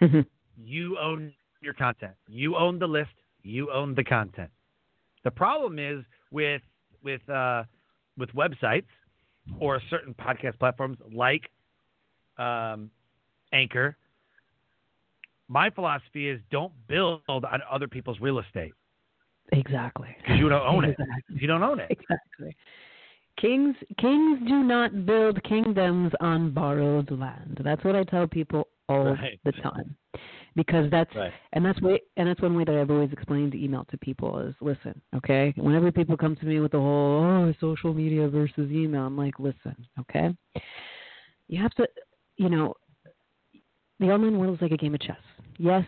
Mhm. 0.00 0.26
you 0.56 0.98
own 0.98 1.32
your 1.60 1.74
content. 1.74 2.14
You 2.28 2.56
own 2.56 2.78
the 2.78 2.86
list. 2.88 3.12
You 3.42 3.70
own 3.70 3.94
the 3.94 4.04
content. 4.04 4.50
The 5.24 5.30
problem 5.30 5.78
is 5.78 6.04
with 6.30 6.62
with 7.02 7.26
uh, 7.28 7.64
with 8.16 8.30
websites 8.32 8.86
or 9.58 9.80
certain 9.90 10.14
podcast 10.14 10.58
platforms 10.58 10.98
like 11.12 11.50
um, 12.38 12.90
Anchor. 13.52 13.96
My 15.48 15.70
philosophy 15.70 16.28
is 16.28 16.40
don't 16.50 16.72
build 16.88 17.22
on 17.28 17.42
other 17.70 17.88
people's 17.88 18.20
real 18.20 18.38
estate 18.38 18.72
exactly. 19.52 20.16
because 20.20 20.38
you 20.38 20.48
don't 20.48 20.66
own 20.66 20.84
it. 20.84 20.96
Exactly. 20.98 21.36
You 21.40 21.46
don't 21.46 21.62
own 21.62 21.80
it, 21.80 21.90
Exactly. 21.90 22.56
Kings 23.42 23.74
kings 23.98 24.38
do 24.46 24.62
not 24.62 25.04
build 25.04 25.42
kingdoms 25.42 26.12
on 26.20 26.52
borrowed 26.52 27.10
land. 27.10 27.60
That's 27.64 27.82
what 27.82 27.96
I 27.96 28.04
tell 28.04 28.28
people 28.28 28.68
all 28.88 29.16
Right. 29.16 29.40
the 29.44 29.50
time. 29.50 29.96
Because 30.54 30.88
that's 30.92 31.12
Right. 31.16 31.32
and 31.52 31.64
that's 31.64 31.80
way 31.80 32.00
and 32.16 32.28
that's 32.28 32.40
one 32.40 32.54
way 32.54 32.62
that 32.62 32.76
I've 32.76 32.90
always 32.92 33.12
explained 33.12 33.56
email 33.56 33.84
to 33.86 33.98
people 33.98 34.38
is 34.38 34.54
listen, 34.60 35.00
okay? 35.16 35.52
Whenever 35.56 35.90
people 35.90 36.16
come 36.16 36.36
to 36.36 36.46
me 36.46 36.60
with 36.60 36.70
the 36.70 36.78
whole 36.78 37.24
oh 37.24 37.52
social 37.58 37.92
media 37.92 38.28
versus 38.28 38.70
email, 38.70 39.06
I'm 39.06 39.16
like, 39.16 39.40
listen, 39.40 39.74
okay? 39.98 40.36
You 41.48 41.60
have 41.60 41.74
to 41.74 41.88
you 42.36 42.48
know 42.48 42.74
the 43.98 44.12
online 44.12 44.38
world 44.38 44.54
is 44.54 44.62
like 44.62 44.70
a 44.70 44.76
game 44.76 44.94
of 44.94 45.00
chess. 45.00 45.16
Yes, 45.58 45.84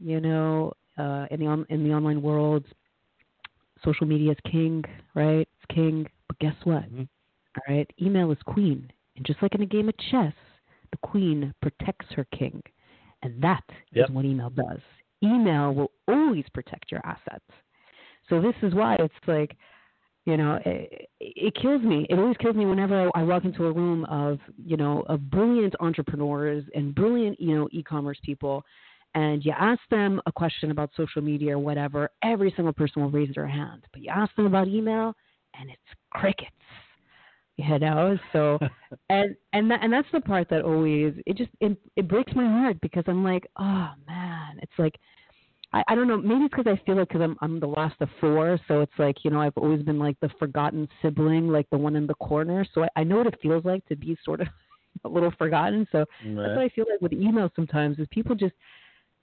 you 0.00 0.20
know, 0.20 0.72
uh, 0.98 1.26
in 1.30 1.38
the 1.38 1.46
on, 1.46 1.64
in 1.68 1.84
the 1.86 1.94
online 1.94 2.22
world, 2.22 2.64
social 3.84 4.06
media 4.06 4.32
is 4.32 4.38
king, 4.50 4.84
right? 5.14 5.46
It's 5.46 5.74
king. 5.74 6.08
But 6.32 6.38
guess 6.38 6.56
what? 6.64 6.90
Mhm. 6.90 7.08
All 7.56 7.74
right, 7.74 7.92
email 8.00 8.30
is 8.30 8.42
queen, 8.44 8.90
and 9.16 9.26
just 9.26 9.42
like 9.42 9.54
in 9.54 9.60
a 9.60 9.66
game 9.66 9.90
of 9.90 9.96
chess, 9.98 10.32
the 10.90 10.96
queen 10.98 11.52
protects 11.60 12.10
her 12.12 12.24
king, 12.32 12.62
and 13.22 13.38
that 13.42 13.62
is 13.92 13.98
Yep. 13.98 14.10
what 14.10 14.24
email 14.24 14.48
does. 14.48 14.80
Email 15.22 15.74
will 15.74 15.90
always 16.08 16.48
protect 16.54 16.90
your 16.90 17.02
assets. 17.04 17.44
So 18.30 18.40
this 18.40 18.54
is 18.62 18.74
why 18.74 18.94
it's 18.94 19.14
like, 19.26 19.58
you 20.24 20.38
know, 20.38 20.58
it, 20.64 21.10
it 21.20 21.54
kills 21.54 21.82
me. 21.82 22.06
It 22.08 22.18
always 22.18 22.38
kills 22.38 22.56
me 22.56 22.64
whenever 22.64 23.10
I, 23.14 23.20
I 23.20 23.22
walk 23.24 23.44
into 23.44 23.66
a 23.66 23.72
room 23.72 24.06
of, 24.06 24.40
you 24.56 24.78
know, 24.78 25.02
of 25.02 25.28
brilliant 25.28 25.74
entrepreneurs 25.80 26.64
and 26.74 26.94
brilliant, 26.94 27.38
you 27.38 27.54
know, 27.54 27.68
e-commerce 27.72 28.18
people, 28.22 28.64
and 29.14 29.44
you 29.44 29.52
ask 29.52 29.82
them 29.90 30.22
a 30.24 30.32
question 30.32 30.70
about 30.70 30.94
social 30.96 31.20
media 31.20 31.56
or 31.56 31.58
whatever, 31.58 32.08
every 32.22 32.50
single 32.56 32.72
person 32.72 33.02
will 33.02 33.10
raise 33.10 33.34
their 33.34 33.46
hand. 33.46 33.86
But 33.92 34.00
you 34.00 34.08
ask 34.08 34.34
them 34.36 34.46
about 34.46 34.66
email, 34.68 35.14
and 35.58 35.70
it's 35.70 35.80
crickets. 36.10 36.50
You 37.56 37.78
know, 37.78 38.18
so 38.32 38.58
and 39.10 39.36
and 39.52 39.70
that, 39.70 39.80
and 39.82 39.92
that's 39.92 40.08
the 40.12 40.20
part 40.20 40.48
that 40.50 40.62
always 40.62 41.14
it 41.26 41.36
just 41.36 41.50
it, 41.60 41.76
it 41.96 42.08
breaks 42.08 42.32
my 42.34 42.46
heart 42.46 42.80
because 42.80 43.04
I'm 43.06 43.22
like, 43.22 43.46
oh 43.58 43.90
man, 44.06 44.58
it's 44.62 44.72
like 44.78 44.94
I, 45.72 45.82
I 45.88 45.94
don't 45.94 46.08
know. 46.08 46.16
Maybe 46.16 46.44
it's 46.44 46.54
because 46.54 46.70
I 46.70 46.84
feel 46.84 46.96
like 46.96 47.08
because 47.08 47.22
I'm 47.22 47.36
I'm 47.40 47.60
the 47.60 47.66
last 47.66 47.96
of 48.00 48.08
four, 48.20 48.58
so 48.68 48.80
it's 48.80 48.92
like 48.98 49.16
you 49.24 49.30
know 49.30 49.40
I've 49.40 49.56
always 49.56 49.82
been 49.82 49.98
like 49.98 50.16
the 50.20 50.30
forgotten 50.38 50.88
sibling, 51.00 51.48
like 51.48 51.68
the 51.70 51.78
one 51.78 51.96
in 51.96 52.06
the 52.06 52.14
corner. 52.14 52.66
So 52.74 52.84
I, 52.84 52.88
I 52.96 53.04
know 53.04 53.18
what 53.18 53.26
it 53.26 53.38
feels 53.42 53.64
like 53.64 53.84
to 53.86 53.96
be 53.96 54.16
sort 54.24 54.40
of 54.40 54.48
a 55.04 55.08
little 55.08 55.32
forgotten. 55.38 55.86
So 55.92 56.04
that's 56.42 56.56
what 56.56 56.64
I 56.64 56.68
feel 56.70 56.86
like 56.90 57.00
with 57.00 57.12
email 57.12 57.50
sometimes 57.56 57.98
is 57.98 58.06
people 58.10 58.34
just 58.34 58.54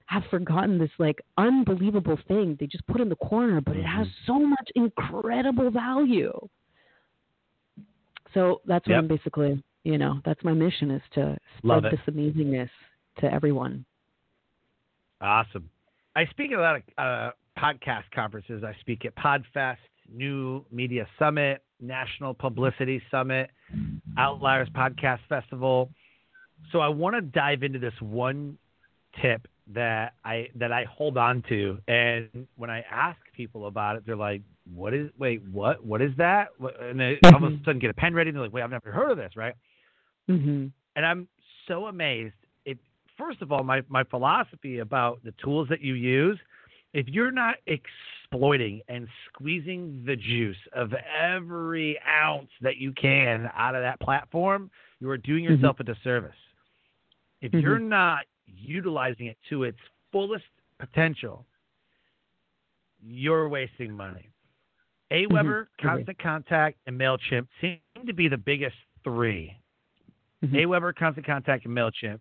have 0.10 0.24
forgotten 0.32 0.80
this 0.80 0.90
like 0.98 1.22
unbelievable 1.38 2.18
thing 2.28 2.58
they 2.60 2.66
just 2.66 2.86
put 2.88 3.00
in 3.00 3.10
the 3.10 3.16
corner, 3.16 3.62
but 3.62 3.78
it 3.78 3.86
has 3.86 4.08
so 4.26 4.40
much 4.40 4.68
incredible 4.74 5.70
value. 5.70 6.34
So 8.34 8.62
that's 8.66 8.88
what 8.88 8.94
Yep. 8.96 9.04
I'm 9.04 9.08
basically, 9.08 9.64
you 9.84 10.00
know, 10.00 10.20
that's 10.26 10.44
my 10.44 10.54
mission 10.54 10.90
is 10.90 11.04
to 11.14 11.38
spread 11.60 11.84
this 11.84 12.00
amazingness 12.08 12.72
to 13.20 13.32
everyone. 13.32 13.86
Awesome. 15.22 15.70
I 16.16 16.26
speak 16.26 16.52
at 16.54 16.58
a 16.58 16.62
lot 16.62 16.76
of 16.78 16.82
uh, 16.98 17.32
podcast 17.56 18.06
conferences. 18.14 18.64
I 18.64 18.74
speak 18.80 19.06
at 19.06 19.16
PodFest, 19.16 19.78
New 20.12 20.66
Media 20.72 21.06
Summit, 21.20 21.62
National 21.80 22.34
Publicity 22.34 23.00
Summit, 23.12 23.52
Outliers 24.18 24.70
Podcast 24.70 25.20
Festival. 25.30 25.92
So 26.72 26.80
I 26.80 26.88
want 26.88 27.16
to 27.16 27.22
dive 27.22 27.62
into 27.62 27.78
this 27.78 27.94
one 28.00 28.58
tip 29.22 29.48
that 29.74 30.14
I 30.26 30.50
that 30.56 30.72
I 30.72 30.86
hold 30.86 31.18
on 31.18 31.44
to, 31.50 31.78
and 31.88 32.48
when 32.56 32.70
I 32.70 32.84
ask 32.90 33.20
people 33.34 33.68
about 33.68 33.96
it, 33.96 34.04
they're 34.06 34.16
like, 34.16 34.42
"What 34.74 34.94
is? 34.94 35.10
Wait, 35.18 35.44
what? 35.52 35.86
What 35.86 36.02
is 36.02 36.12
that?" 36.18 36.50
And 36.82 37.00
they 37.00 37.20
all 37.26 37.44
of 37.44 37.44
a 37.44 37.58
sudden 37.64 37.80
get 37.80 37.90
a 37.90 37.94
pen 37.94 38.14
ready, 38.14 38.30
and 38.30 38.36
they're 38.36 38.44
like, 38.44 38.54
"Wait, 38.54 38.64
I've 38.64 38.72
never 38.72 38.92
heard 38.92 39.12
of 39.12 39.18
this." 39.18 39.36
Right? 39.36 39.54
Mhm. 40.30 40.72
and 40.96 41.06
I'm 41.06 41.28
so 41.68 41.88
amazed. 41.88 42.36
It 42.66 42.78
first 43.18 43.42
of 43.42 43.52
all, 43.52 43.64
my 43.64 43.82
my 43.90 44.04
philosophy 44.04 44.80
about 44.80 45.24
the 45.24 45.34
tools 45.44 45.68
that 45.70 45.82
you 45.82 45.94
use, 45.94 46.40
if 46.94 47.08
you're 47.08 47.32
not 47.32 47.56
exploiting 47.68 48.82
and 48.88 49.08
squeezing 49.28 50.04
the 50.06 50.16
juice 50.16 50.58
of 50.74 50.94
every 50.94 52.00
ounce 52.08 52.50
that 52.62 52.78
you 52.78 52.92
can 52.92 53.50
out 53.56 53.76
of 53.76 53.82
that 53.82 54.00
platform, 54.00 54.70
you 55.00 55.10
are 55.10 55.18
doing 55.18 55.44
mm-hmm. 55.44 55.54
yourself 55.54 55.80
a 55.80 55.84
disservice. 55.84 56.36
If 57.42 57.54
you're 57.54 57.78
mm-hmm. 57.78 57.90
not 57.90 58.26
utilizing 58.58 59.28
it 59.28 59.38
to 59.50 59.64
its 59.64 59.78
fullest 60.12 60.46
potential, 60.80 61.46
you're 63.02 63.48
wasting 63.50 63.92
money. 63.94 64.30
Aweber, 65.12 65.66
Mm-hmm. 65.82 65.88
Constant 65.88 66.20
Contact, 66.20 66.78
and 66.86 67.00
MailChimp 67.00 67.48
seem 67.62 67.80
to 68.06 68.14
be 68.14 68.28
the 68.28 68.38
biggest 68.38 68.76
3 69.04 69.56
Mhm. 70.44 70.54
Aweber, 70.54 70.96
Constant 70.96 71.26
Contact, 71.26 71.66
and 71.66 71.76
MailChimp. 71.76 72.20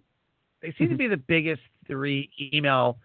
They 0.61 0.73
seem 0.73 0.88
to 0.88 0.97
be 0.97 1.07
the 1.07 1.17
biggest 1.17 1.62
three 1.87 2.31
email 2.53 2.99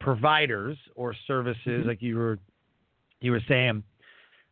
providers 0.00 0.76
or 0.96 1.14
services, 1.14 1.84
Mhm. 1.84 1.86
like 1.86 2.02
you 2.02 2.16
were 2.16 2.38
you 3.20 3.32
were 3.32 3.40
saying. 3.48 3.82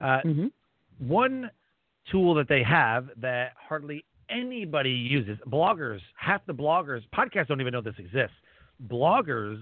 Uh, 0.01 0.21
Mhm. 0.23 0.53
one 0.99 1.51
tool 2.07 2.33
that 2.35 2.49
they 2.49 2.63
have 2.63 3.11
that 3.21 3.55
hardly 3.57 4.05
anybody 4.29 4.91
uses 4.91 5.39
bloggers 5.49 6.01
half 6.17 6.45
the 6.47 6.55
bloggers 6.55 7.03
podcasts 7.15 7.49
don't 7.49 7.61
even 7.61 7.73
know 7.73 7.81
this 7.81 7.95
exists 7.99 8.37
bloggers 8.89 9.61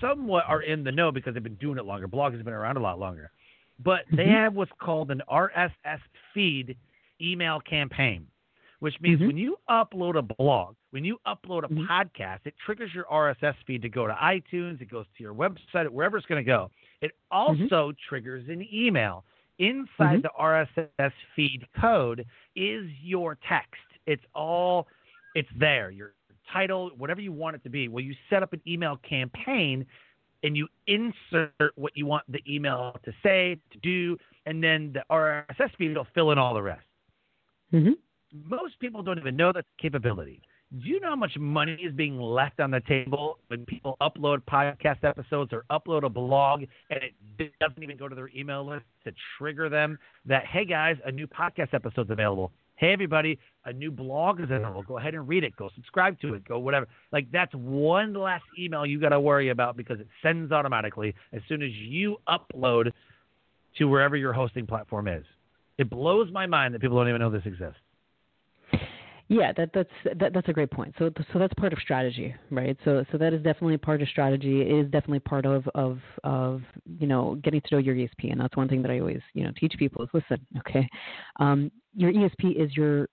somewhat 0.00 0.44
are 0.48 0.62
in 0.62 0.82
the 0.84 0.92
know 0.92 1.12
because 1.12 1.34
they've 1.34 1.42
been 1.42 1.54
doing 1.56 1.78
it 1.78 1.84
longer 1.84 2.08
bloggers 2.08 2.36
have 2.36 2.44
been 2.44 2.54
around 2.54 2.76
a 2.76 2.80
lot 2.80 2.98
longer 2.98 3.30
but 3.78 4.04
they 4.12 4.26
Mhm. 4.26 4.30
have 4.32 4.54
what's 4.54 4.72
called 4.78 5.10
an 5.10 5.22
rss 5.30 6.00
feed 6.34 6.76
email 7.20 7.60
campaign 7.60 8.26
which 8.80 9.00
means 9.00 9.20
Mhm. 9.20 9.26
when 9.28 9.36
you 9.36 9.56
upload 9.68 10.16
a 10.16 10.22
blog 10.22 10.74
when 10.90 11.04
you 11.04 11.18
upload 11.26 11.64
a 11.64 11.68
Mhm. 11.68 11.86
podcast 11.86 12.40
it 12.44 12.54
triggers 12.58 12.92
your 12.94 13.04
rss 13.04 13.54
feed 13.64 13.82
to 13.82 13.88
go 13.88 14.06
to 14.06 14.12
itunes 14.14 14.80
it 14.80 14.86
goes 14.86 15.06
to 15.16 15.22
your 15.22 15.34
website 15.34 15.88
wherever 15.88 16.16
it's 16.16 16.26
going 16.26 16.42
to 16.44 16.46
go 16.46 16.70
it 17.00 17.12
also 17.30 17.92
triggers 18.08 18.48
an 18.48 18.66
email 18.72 19.24
inside 19.62 20.18
Mhm. 20.18 20.22
the 20.22 20.32
RSS 20.38 21.12
feed 21.34 21.66
code 21.80 22.26
is 22.56 22.90
your 23.00 23.36
text. 23.36 23.80
It's 24.06 24.24
all 24.34 24.88
it's 25.34 25.48
there. 25.56 25.90
Your 25.90 26.14
title, 26.52 26.90
whatever 26.96 27.20
you 27.20 27.32
want 27.32 27.56
it 27.56 27.62
to 27.62 27.70
be. 27.70 27.88
Well, 27.88 28.04
you 28.04 28.14
set 28.28 28.42
up 28.42 28.52
an 28.52 28.60
email 28.66 28.96
campaign 28.98 29.86
and 30.42 30.56
you 30.56 30.68
insert 30.86 31.72
what 31.76 31.96
you 31.96 32.04
want 32.04 32.24
the 32.28 32.42
email 32.52 32.98
to 33.04 33.14
say, 33.22 33.58
to 33.70 33.78
do, 33.78 34.18
and 34.44 34.62
then 34.62 34.92
the 34.92 35.04
RSS 35.08 35.70
feed 35.76 35.96
will 35.96 36.06
fill 36.14 36.32
in 36.32 36.38
all 36.38 36.52
the 36.52 36.62
rest. 36.62 36.86
Mhm. 37.72 37.96
Most 38.32 38.78
people 38.80 39.02
don't 39.02 39.18
even 39.18 39.36
know 39.36 39.52
that 39.52 39.64
capability. 39.78 40.42
Do 40.80 40.88
you 40.88 41.00
know 41.00 41.10
how 41.10 41.16
much 41.16 41.36
money 41.36 41.74
is 41.74 41.92
being 41.92 42.18
left 42.18 42.58
on 42.58 42.70
the 42.70 42.80
table 42.88 43.38
when 43.48 43.66
people 43.66 43.98
upload 44.00 44.40
podcast 44.50 45.04
episodes 45.04 45.52
or 45.52 45.66
upload 45.70 46.02
a 46.02 46.08
blog 46.08 46.62
and 46.88 47.00
it 47.38 47.52
doesn't 47.60 47.82
even 47.82 47.98
go 47.98 48.08
to 48.08 48.14
their 48.14 48.30
email 48.34 48.66
list 48.66 48.86
to 49.04 49.12
trigger 49.36 49.68
them 49.68 49.98
that, 50.24 50.46
hey 50.46 50.64
guys, 50.64 50.96
a 51.04 51.12
new 51.12 51.26
podcast 51.26 51.74
episode's 51.74 52.10
available. 52.10 52.52
Hey 52.76 52.94
everybody, 52.94 53.38
a 53.66 53.72
new 53.74 53.90
blog 53.90 54.40
is 54.40 54.44
available. 54.44 54.82
Go 54.82 54.96
ahead 54.96 55.12
and 55.12 55.28
read 55.28 55.44
it. 55.44 55.54
Go 55.56 55.68
subscribe 55.74 56.18
to 56.20 56.32
it. 56.32 56.48
Go 56.48 56.58
whatever. 56.58 56.88
Like 57.12 57.30
that's 57.30 57.52
one 57.54 58.14
less 58.14 58.40
email 58.58 58.86
you 58.86 58.98
got 58.98 59.10
to 59.10 59.20
worry 59.20 59.50
about 59.50 59.76
because 59.76 60.00
it 60.00 60.08
sends 60.22 60.52
automatically 60.52 61.14
as 61.34 61.42
soon 61.50 61.60
as 61.60 61.70
you 61.70 62.16
upload 62.26 62.92
to 63.76 63.84
wherever 63.84 64.16
your 64.16 64.32
hosting 64.32 64.66
platform 64.66 65.06
is. 65.06 65.26
It 65.76 65.90
blows 65.90 66.32
my 66.32 66.46
mind 66.46 66.72
that 66.72 66.80
people 66.80 66.96
don't 66.96 67.10
even 67.10 67.20
know 67.20 67.30
this 67.30 67.44
exists. 67.44 67.76
Yeah, 69.28 69.52
that 69.56 69.70
that's 69.72 69.90
that, 70.18 70.32
that's 70.34 70.48
a 70.48 70.52
great 70.52 70.70
point. 70.70 70.94
So 70.98 71.10
so 71.32 71.38
that's 71.38 71.54
part 71.54 71.72
of 71.72 71.78
strategy, 71.78 72.34
right? 72.50 72.76
So 72.84 73.04
so 73.10 73.18
that 73.18 73.32
is 73.32 73.42
definitely 73.42 73.78
part 73.78 74.02
of 74.02 74.08
strategy. 74.08 74.60
It 74.60 74.68
is 74.68 74.90
definitely 74.90 75.20
part 75.20 75.46
of 75.46 75.66
of 75.74 75.98
of 76.24 76.60
you 76.98 77.06
know 77.06 77.36
getting 77.42 77.60
to 77.62 77.68
know 77.72 77.78
your 77.78 77.94
ESP, 77.94 78.30
and 78.30 78.40
that's 78.40 78.56
one 78.56 78.68
thing 78.68 78.82
that 78.82 78.90
I 78.90 78.98
always 79.00 79.20
you 79.32 79.44
know 79.44 79.52
teach 79.58 79.74
people 79.78 80.04
is 80.04 80.10
listen, 80.12 80.44
okay, 80.58 80.86
um, 81.40 81.70
your 81.94 82.12
ESP 82.12 82.60
is 82.62 82.76
your 82.76 83.08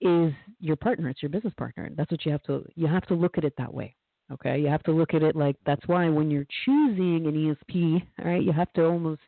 is 0.00 0.32
your 0.60 0.76
partner. 0.76 1.08
It's 1.08 1.22
your 1.22 1.30
business 1.30 1.54
partner. 1.56 1.90
That's 1.96 2.10
what 2.10 2.24
you 2.24 2.32
have 2.32 2.42
to 2.44 2.64
you 2.76 2.86
have 2.86 3.06
to 3.06 3.14
look 3.14 3.38
at 3.38 3.44
it 3.44 3.54
that 3.58 3.72
way. 3.72 3.96
Okay, 4.32 4.60
you 4.60 4.68
have 4.68 4.82
to 4.84 4.92
look 4.92 5.14
at 5.14 5.22
it 5.22 5.34
like 5.34 5.56
that's 5.66 5.86
why 5.88 6.08
when 6.08 6.30
you're 6.30 6.46
choosing 6.64 7.26
an 7.26 7.56
ESP, 7.72 8.02
all 8.20 8.30
right, 8.30 8.42
you 8.42 8.52
have 8.52 8.72
to 8.74 8.84
almost 8.84 9.22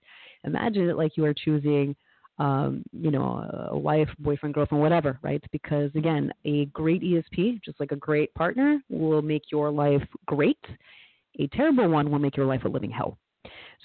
imagine 0.44 0.88
it 0.88 0.96
like 0.96 1.16
you 1.16 1.24
are 1.24 1.34
choosing 1.34 1.96
um, 2.38 2.82
you 2.92 3.10
know, 3.10 3.68
a 3.70 3.78
wife, 3.78 4.08
boyfriend, 4.18 4.54
girlfriend, 4.54 4.82
whatever, 4.82 5.18
right? 5.22 5.42
Because 5.52 5.90
again, 5.94 6.32
a 6.44 6.66
great 6.66 7.02
ESP, 7.02 7.62
just 7.62 7.78
like 7.78 7.92
a 7.92 7.96
great 7.96 8.32
partner, 8.34 8.80
will 8.88 9.22
make 9.22 9.44
your 9.52 9.70
life 9.70 10.02
great. 10.26 10.58
A 11.38 11.46
terrible 11.48 11.88
one 11.88 12.10
will 12.10 12.18
make 12.18 12.36
your 12.36 12.46
life 12.46 12.64
a 12.64 12.68
living 12.68 12.90
hell. 12.90 13.18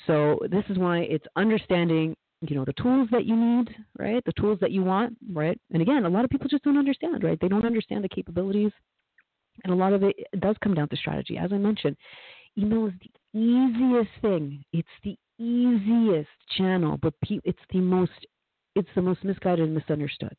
So 0.08 0.40
this 0.50 0.64
is 0.70 0.78
why 0.78 1.00
it's 1.00 1.26
understanding, 1.36 2.16
you 2.42 2.56
know, 2.56 2.66
the 2.66 2.74
tools 2.74 3.08
that 3.12 3.26
you 3.26 3.36
need, 3.36 3.70
right? 3.98 4.24
The 4.26 4.34
tools 4.34 4.58
that 4.62 4.72
you 4.72 4.84
want, 4.84 5.16
right? 5.32 5.60
And 5.72 5.82
again, 5.82 6.06
a 6.06 6.10
lot 6.10 6.24
of 6.24 6.30
people 6.30 6.48
just 6.48 6.64
don't 6.64 6.78
understand, 6.78 7.24
right? 7.24 7.38
They 7.40 7.48
don't 7.48 7.66
understand 7.66 8.04
the 8.04 8.10
capabilities. 8.10 8.72
And 9.64 9.74
a 9.74 9.76
lot 9.76 9.94
of 9.94 10.04
it 10.04 10.16
does 10.40 10.56
come 10.64 10.74
down 10.74 10.90
to 10.90 10.96
strategy. 10.96 11.38
As 11.38 11.52
I 11.52 11.58
mentioned, 11.58 11.98
email 12.58 12.88
is 12.88 12.94
the 13.02 13.40
easiest 13.40 14.10
thing. 14.22 14.64
It's 14.72 14.88
the 15.04 15.18
easiest 15.38 16.30
channel, 16.58 16.98
but 17.02 17.14
pe- 17.22 17.42
it's 17.44 17.60
the 17.72 17.80
most 17.80 18.12
it's 18.80 18.96
the 18.96 19.02
most 19.02 19.24
misguided 19.24 19.66
and 19.66 19.76
misunderstood 19.76 20.38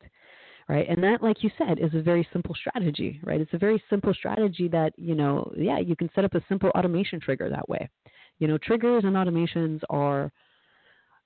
right? 0.69 0.87
And 0.89 1.03
that 1.03 1.21
like 1.21 1.43
you 1.43 1.49
said 1.57 1.79
is 1.79 1.93
a 1.93 2.01
very 2.01 2.27
simple 2.31 2.55
strategy 2.55 3.19
right? 3.23 3.41
It's 3.41 3.53
a 3.53 3.57
very 3.57 3.81
simple 3.89 4.13
strategy 4.13 4.67
that 4.69 4.93
you 4.97 5.15
know 5.15 5.51
yeah 5.57 5.79
you 5.79 5.95
can 5.95 6.09
set 6.15 6.25
up 6.25 6.33
a 6.35 6.41
simple 6.47 6.69
automation 6.69 7.19
trigger 7.19 7.49
that 7.49 7.67
way. 7.67 7.89
You 8.39 8.47
know 8.47 8.57
triggers 8.57 9.03
and 9.03 9.15
automations 9.15 9.81
are 9.89 10.31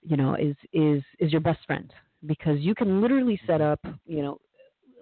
you 0.01 0.17
know 0.17 0.35
is 0.35 0.55
is 0.73 1.03
is 1.19 1.31
your 1.31 1.41
best 1.41 1.59
friend 1.65 1.91
because 2.25 2.59
you 2.59 2.75
can 2.75 3.01
literally 3.01 3.39
set 3.47 3.61
up 3.61 3.79
you 4.05 4.21
know 4.21 4.39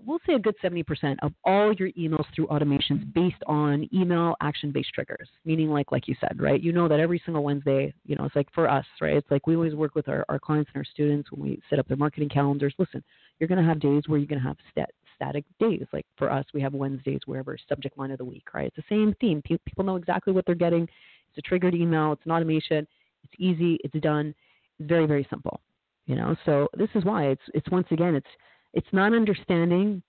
we'll 0.05 0.19
say 0.25 0.33
a 0.33 0.39
good 0.39 0.55
70% 0.63 1.15
of 1.21 1.33
all 1.43 1.73
your 1.73 1.89
emails 1.91 2.25
through 2.35 2.47
automations 2.47 3.11
based 3.13 3.41
on 3.47 3.87
email 3.93 4.35
action 4.41 4.71
based 4.71 4.93
triggers. 4.93 5.29
Meaning 5.45 5.69
like 5.69 5.91
like 5.91 6.07
you 6.07 6.15
said 6.19 6.39
right? 6.39 6.61
You 6.61 6.71
know 6.71 6.87
that 6.87 6.99
every 6.99 7.21
single 7.25 7.43
wednesday 7.43 7.93
you 8.05 8.15
know 8.15 8.25
it's 8.25 8.35
like 8.35 8.47
for 8.53 8.69
us 8.69 8.85
right? 9.01 9.15
It's 9.15 9.29
like 9.31 9.47
we 9.47 9.55
always 9.55 9.75
work 9.75 9.95
with 9.95 10.07
our, 10.07 10.25
our 10.29 10.39
clients 10.39 10.71
and 10.73 10.81
our 10.81 10.85
students 10.85 11.31
when 11.31 11.41
we 11.41 11.61
set 11.69 11.79
up 11.79 11.87
their 11.87 11.97
marketing 11.97 12.29
calendars. 12.29 12.73
Listen 12.77 13.03
you're 13.39 13.47
going 13.47 13.61
to 13.61 13.67
have 13.67 13.79
days 13.79 14.03
where 14.07 14.19
you're 14.19 14.27
going 14.27 14.41
to 14.41 14.47
have 14.47 14.57
stat, 14.71 14.91
static 15.15 15.43
days. 15.59 15.85
Like 15.91 16.05
for 16.17 16.31
us 16.31 16.45
we 16.53 16.61
have 16.61 16.73
wednesdays 16.73 17.21
wherever 17.25 17.57
subject 17.67 17.97
line 17.97 18.11
of 18.11 18.17
the 18.17 18.25
week 18.25 18.53
right? 18.53 18.71
It's 18.75 18.87
the 18.87 18.95
same 18.95 19.15
theme. 19.19 19.41
Pe- 19.41 19.57
people 19.65 19.83
know 19.83 19.95
exactly 19.95 20.33
what 20.33 20.45
they're 20.45 20.55
getting. 20.55 20.83
It's 20.83 21.37
a 21.37 21.41
triggered 21.41 21.73
email. 21.73 22.13
It's 22.13 22.25
an 22.25 22.31
automation. 22.31 22.87
It's 23.23 23.33
easy. 23.37 23.79
It's 23.83 23.99
done. 24.01 24.35
It's 24.79 24.89
very 24.89 25.05
very 25.05 25.25
simple 25.29 25.61
you 26.05 26.15
know? 26.15 26.35
So 26.45 26.67
this 26.77 26.89
is 26.95 27.05
why 27.05 27.27
it's 27.27 27.41
it's 27.53 27.69
once 27.71 27.87
again 27.91 28.15
it's 28.15 28.27
it's 28.73 28.87
not 28.91 29.13
understanding 29.13 30.01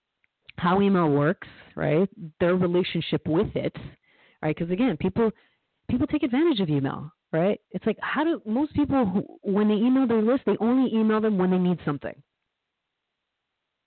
how 0.56 0.80
email 0.80 1.08
works, 1.10 1.48
right? 1.74 2.08
Their 2.40 2.54
relationship 2.56 3.26
with 3.26 3.54
it, 3.56 3.74
right? 4.42 4.54
Because 4.56 4.70
again, 4.72 4.96
people 4.96 5.30
people 5.90 6.06
take 6.06 6.22
advantage 6.22 6.60
of 6.60 6.68
email, 6.68 7.10
right? 7.32 7.60
It's 7.72 7.84
like 7.86 7.98
how 8.00 8.24
do 8.24 8.40
most 8.46 8.72
people 8.74 9.04
who, 9.04 9.26
when 9.42 9.68
they 9.68 9.74
email 9.74 10.06
their 10.06 10.22
list, 10.22 10.42
they 10.46 10.56
only 10.60 10.92
email 10.94 11.20
them 11.20 11.38
when 11.38 11.50
they 11.50 11.58
need 11.58 11.78
something. 11.84 12.14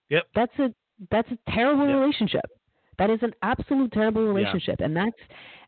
Yep. 0.10 0.24
That's 0.36 0.60
a 0.60 0.74
that's 1.12 1.30
a 1.32 1.52
terrible 1.52 1.88
Yep. 1.88 2.00
relationship. 2.00 2.46
That 2.98 3.10
is 3.10 3.20
an 3.22 3.34
absolute 3.44 3.92
terrible 3.92 4.24
relationship, 4.26 4.80
and 4.80 4.96
that's 4.96 5.18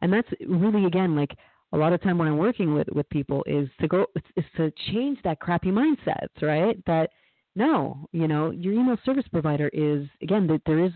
and 0.01 0.11
that's 0.11 0.27
really 0.47 0.85
again 0.85 1.15
like 1.15 1.35
a 1.73 1.77
lot 1.77 1.93
of 1.93 2.01
time 2.01 2.17
when 2.17 2.27
I'm 2.27 2.37
working 2.37 2.73
with 2.73 2.87
with 2.91 3.07
people 3.09 3.43
is 3.45 3.69
to 3.81 3.87
go 3.87 4.07
is 4.35 4.45
to 4.57 4.71
change 4.91 5.19
that 5.23 5.39
crappy 5.39 5.69
mindset, 5.69 6.27
right? 6.41 6.83
That 6.87 7.11
no, 7.59 8.07
you 8.13 8.27
know, 8.27 8.51
your 8.51 8.73
email 8.73 8.97
service 9.05 9.25
provider 9.29 9.69
is 9.73 10.07
again 10.23 10.47
that 10.47 10.61
there 10.65 10.79
is 10.83 10.91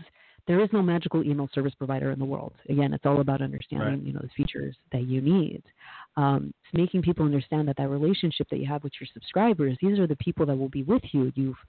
there 0.46 0.60
is 0.60 0.68
no 0.72 0.82
magical 0.82 1.22
email 1.24 1.48
service 1.54 1.74
provider 1.74 2.10
in 2.10 2.18
the 2.18 2.24
world. 2.24 2.54
Again, 2.68 2.92
it's 2.92 3.06
all 3.06 3.20
about 3.20 3.40
understanding 3.40 3.88
Right. 3.88 4.02
you 4.02 4.12
know 4.14 4.20
the 4.22 4.30
features 4.30 4.74
that 4.90 5.06
you 5.06 5.20
need. 5.20 5.62
Um, 6.16 6.52
it's 6.62 6.74
making 6.74 7.02
people 7.02 7.24
understand 7.24 7.68
that 7.68 7.76
that 7.76 7.88
relationship 7.88 8.48
that 8.50 8.58
you 8.58 8.66
have 8.66 8.82
with 8.82 8.94
your 9.00 9.08
subscribers, 9.12 9.76
these 9.80 9.98
are 9.98 10.06
the 10.06 10.16
people 10.16 10.46
that 10.46 10.56
will 10.56 10.70
be 10.70 10.82
with 10.82 11.02
you. 11.12 11.30
You've 11.34 11.62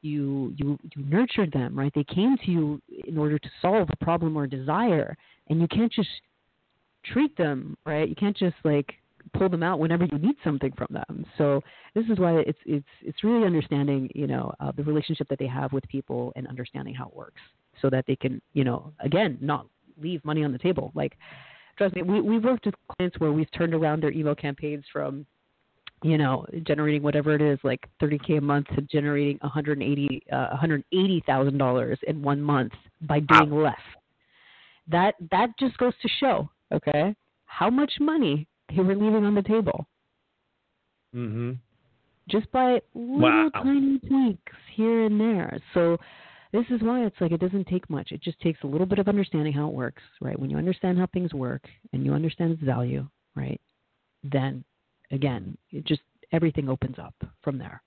you 0.00 0.54
you 0.56 0.78
you 0.94 1.04
nurtured 1.04 1.52
them, 1.52 1.78
right? 1.78 1.92
They 1.94 2.04
came 2.04 2.36
to 2.44 2.50
you 2.50 2.82
in 3.06 3.18
order 3.18 3.38
to 3.38 3.48
solve 3.60 3.88
a 3.90 4.04
problem 4.04 4.36
or 4.36 4.46
desire, 4.46 5.16
and 5.48 5.60
you 5.60 5.68
can't 5.68 5.92
just 5.92 6.08
treat 7.04 7.36
them 7.36 7.76
right. 7.84 8.08
You 8.08 8.14
can't 8.14 8.36
just 8.36 8.56
like 8.64 8.94
pull 9.28 9.48
them 9.48 9.62
out 9.62 9.78
whenever 9.78 10.04
you 10.04 10.18
need 10.18 10.36
something 10.44 10.72
from 10.72 10.88
them. 10.90 11.24
So 11.36 11.60
this 11.94 12.04
is 12.10 12.18
why 12.18 12.38
it's 12.40 12.58
it's 12.66 12.86
it's 13.02 13.24
really 13.24 13.46
understanding 13.46 14.10
you 14.14 14.26
know 14.26 14.52
uh, 14.60 14.72
the 14.76 14.82
relationship 14.82 15.28
that 15.28 15.38
they 15.38 15.46
have 15.46 15.72
with 15.72 15.86
people 15.88 16.32
and 16.36 16.46
understanding 16.46 16.94
how 16.94 17.06
it 17.06 17.14
works, 17.16 17.40
so 17.80 17.90
that 17.90 18.04
they 18.06 18.16
can 18.16 18.40
you 18.52 18.64
know 18.64 18.92
again 19.00 19.38
not 19.40 19.66
leave 20.00 20.24
money 20.24 20.44
on 20.44 20.52
the 20.52 20.58
table. 20.58 20.92
Like 20.94 21.16
trust 21.76 21.94
me, 21.94 22.02
we 22.02 22.20
we've 22.20 22.44
worked 22.44 22.66
with 22.66 22.74
clients 22.96 23.18
where 23.18 23.32
we've 23.32 23.50
turned 23.52 23.74
around 23.74 24.02
their 24.02 24.12
email 24.12 24.34
campaigns 24.34 24.84
from 24.92 25.26
you 26.02 26.16
know, 26.16 26.46
generating 26.64 27.02
whatever 27.02 27.34
it 27.34 27.42
is, 27.42 27.58
like 27.64 27.88
30k 28.00 28.38
a 28.38 28.40
month 28.40 28.68
to 28.68 28.82
generating 28.82 29.38
180, 29.40 30.22
uh, 30.32 30.36
180 30.50 31.24
thousand 31.26 31.58
dollars 31.58 31.98
in 32.06 32.22
one 32.22 32.40
month 32.40 32.72
by 33.02 33.20
doing 33.20 33.50
less. 33.50 33.74
That 34.86 35.14
that 35.30 35.48
just 35.58 35.76
goes 35.78 35.94
to 36.00 36.08
show, 36.20 36.48
okay, 36.72 37.14
how 37.46 37.68
much 37.68 37.92
money 38.00 38.46
they 38.74 38.82
were 38.82 38.94
leaving 38.94 39.24
on 39.24 39.34
the 39.34 39.42
table 39.42 39.86
Mm-hmm. 41.14 41.52
just 42.28 42.50
by 42.52 42.80
little 42.94 43.50
Wow. 43.50 43.62
tiny 43.62 43.98
tweaks 44.00 44.52
here 44.74 45.04
and 45.04 45.18
there. 45.18 45.58
So, 45.72 45.96
this 46.52 46.64
is 46.70 46.80
why 46.82 47.04
it's 47.04 47.16
like 47.20 47.32
it 47.32 47.40
doesn't 47.40 47.66
take 47.66 47.88
much. 47.90 48.12
It 48.12 48.22
just 48.22 48.40
takes 48.40 48.62
a 48.62 48.66
little 48.66 48.86
bit 48.86 48.98
of 48.98 49.08
understanding 49.08 49.52
how 49.52 49.68
it 49.68 49.74
works, 49.74 50.02
right? 50.20 50.38
When 50.38 50.48
you 50.50 50.56
understand 50.56 50.98
how 50.98 51.06
things 51.06 51.34
work 51.34 51.62
and 51.92 52.04
you 52.04 52.14
understand 52.14 52.52
its 52.52 52.62
value, 52.62 53.06
right? 53.34 53.60
Then 54.22 54.64
again, 55.10 55.56
it 55.70 55.84
just 55.84 56.00
everything 56.32 56.68
opens 56.68 56.98
up 56.98 57.14
from 57.42 57.58
there. 57.58 57.82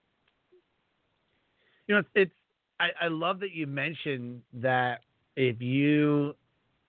You 1.87 1.95
know, 1.95 1.99
it's, 1.99 2.09
it's 2.15 2.31
I, 2.79 3.05
I 3.05 3.07
love 3.07 3.39
that 3.39 3.51
you 3.51 3.67
mentioned 3.67 4.41
that 4.53 5.01
if 5.35 5.61
you 5.61 6.35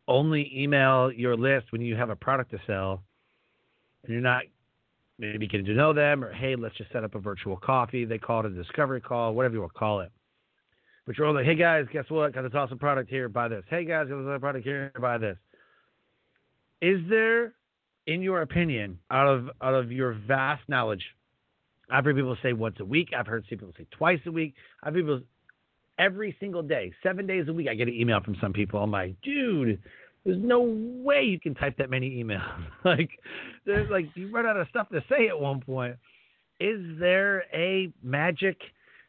only 0.09 0.51
email 0.55 1.11
your 1.13 1.37
list 1.37 1.73
when 1.73 1.81
you 1.81 1.97
have 1.97 2.11
a 2.11 2.17
product 2.17 2.51
to 2.51 2.59
sell 2.67 3.03
and 4.05 4.13
you're 4.13 4.21
not 4.21 4.43
maybe 5.19 5.47
getting 5.47 5.67
to 5.67 5.75
know 5.75 5.93
them 5.93 6.25
or 6.25 6.33
hey, 6.33 6.57
let's 6.57 6.77
just 6.77 6.91
set 6.93 7.05
up 7.05 7.15
a 7.15 7.19
virtual 7.19 7.57
coffee. 7.57 8.05
They 8.05 8.19
call 8.19 8.41
it 8.41 8.47
a 8.47 8.51
discovery 8.51 9.01
call, 9.01 9.35
whatever 9.35 9.55
you 9.55 9.61
want 9.61 9.73
to 9.73 9.79
call 9.79 10.01
it. 10.01 10.11
But 11.07 11.17
you're 11.17 11.27
all 11.27 11.35
like, 11.35 11.47
hey 11.47 11.57
guys, 11.57 11.87
guess 11.93 12.05
what? 12.09 12.35
Got 12.35 12.43
this 12.43 12.55
awesome 12.55 12.79
product 12.79 13.11
here, 13.11 13.29
buy 13.29 13.49
this. 13.49 13.65
Hey 13.69 13.85
guys, 13.85 14.09
got 14.09 14.17
this 14.17 14.27
awesome 14.27 14.41
product 14.41 14.65
here, 14.65 14.93
buy 15.01 15.19
this. 15.19 15.37
Is 16.81 17.01
there, 17.09 17.55
in 18.07 18.23
your 18.23 18.43
opinion, 18.43 18.99
out 19.11 19.29
of 19.29 19.51
out 19.61 19.75
of 19.75 19.93
your 19.93 20.13
vast 20.27 20.63
knowledge, 20.69 21.05
I've 21.91 22.05
heard 22.05 22.17
people 22.17 22.37
say 22.43 22.53
once 22.53 22.77
a 22.81 22.85
week. 22.85 23.11
I've 23.17 23.27
heard 23.27 23.45
some 23.49 23.59
people 23.59 23.75
say 23.77 23.87
twice 23.91 24.21
a 24.27 24.33
week. 24.33 24.55
I've 24.83 24.95
heard 24.95 25.03
people 25.03 25.21
every 25.99 26.37
single 26.41 26.63
day, 26.63 26.93
seven 27.03 27.27
days 27.27 27.47
a 27.49 27.53
week. 27.53 27.69
I 27.69 27.75
get 27.75 27.89
an 27.89 27.95
email 27.95 28.21
from 28.21 28.37
some 28.41 28.53
people. 28.53 28.83
I'm 28.83 28.91
like, 28.91 29.15
dude, 29.23 29.81
there's 30.25 30.39
no 30.41 30.61
way 30.61 31.23
you 31.23 31.41
can 31.41 31.55
type 31.55 31.77
that 31.79 31.91
many 31.91 32.23
emails. 32.23 32.65
like, 32.85 33.11
there's 33.67 33.91
like 33.91 34.07
you 34.15 34.31
run 34.31 34.47
out 34.47 34.57
of 34.57 34.69
stuff 34.69 34.89
to 34.91 35.03
say 35.09 35.29
at 35.29 35.39
one 35.39 35.61
point. 35.61 35.97
Is 36.61 36.81
there 36.99 37.45
a 37.53 37.93
magic 38.03 38.57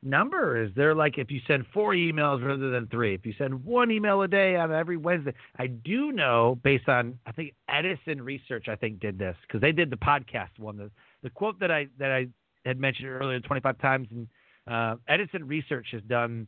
number? 0.01 0.63
Is 0.63 0.71
there 0.75 0.95
like 0.95 1.17
if 1.17 1.29
you 1.29 1.39
send 1.47 1.65
four 1.73 1.93
emails 1.93 2.45
rather 2.45 2.69
than 2.69 2.87
three? 2.87 3.13
If 3.13 3.25
you 3.25 3.33
send 3.37 3.63
one 3.63 3.91
email 3.91 4.21
a 4.21 4.27
day 4.27 4.55
on 4.55 4.71
every 4.71 4.97
Wednesday, 4.97 5.33
I 5.57 5.67
do 5.67 6.11
know 6.11 6.59
based 6.63 6.89
on 6.89 7.19
I 7.25 7.31
think 7.31 7.53
Edison 7.69 8.21
Research 8.21 8.67
I 8.67 8.75
think 8.75 8.99
did 8.99 9.17
this 9.17 9.35
because 9.47 9.61
they 9.61 9.71
did 9.71 9.89
the 9.89 9.97
podcast 9.97 10.57
one. 10.57 10.77
The 10.77 10.91
the 11.21 11.29
quote 11.29 11.59
that 11.59 11.71
I 11.71 11.87
that 11.99 12.11
I 12.11 12.27
had 12.65 12.79
mentioned 12.79 13.09
earlier 13.09 13.39
25 13.39 13.77
times 13.79 14.07
and 14.11 14.27
uh, 14.67 14.95
Edison 15.07 15.45
Research 15.45 15.87
has 15.91 16.01
done 16.03 16.47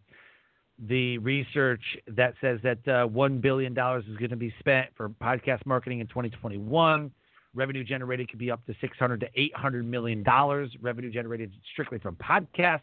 the 0.77 1.17
research 1.19 1.81
that 2.07 2.33
says 2.41 2.59
that 2.63 2.79
uh, 2.87 3.07
$1 3.07 3.41
billion 3.41 3.71
is 3.71 4.17
going 4.17 4.29
to 4.29 4.35
be 4.35 4.53
spent 4.59 4.89
for 4.95 5.09
podcast 5.09 5.65
marketing 5.65 5.99
in 5.99 6.07
2021. 6.07 7.11
Revenue 7.53 7.83
generated 7.83 8.29
could 8.29 8.39
be 8.39 8.51
up 8.51 8.65
to 8.65 8.75
600 8.81 9.21
to 9.21 9.27
800 9.33 9.85
million 9.85 10.23
dollars. 10.23 10.69
Revenue 10.81 11.09
generated 11.09 11.53
strictly 11.71 11.99
from 11.99 12.17
podcasts. 12.17 12.81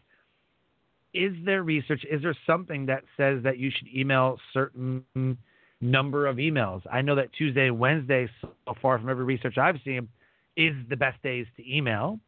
Is 1.13 1.33
there 1.45 1.61
research? 1.61 2.03
Is 2.09 2.23
there 2.23 2.35
something 2.47 2.87
that 2.87 3.03
says 3.15 3.43
that 3.43 3.59
you 3.59 3.69
should 3.69 3.87
email 3.95 4.39
certain 4.51 5.37
number 5.79 6.25
of 6.25 6.37
emails? 6.37 6.81
I 6.91 7.01
know 7.01 7.13
that 7.13 7.31
Tuesday 7.37 7.69
Wednesday, 7.69 8.27
so 8.41 8.73
far 8.81 8.97
from 8.97 9.09
every 9.09 9.23
research 9.23 9.59
I've 9.59 9.77
seen, 9.85 10.09
is 10.57 10.73
the 10.89 10.97
best 10.97 11.21
days 11.21 11.45
to 11.57 11.71
email. 11.71 12.19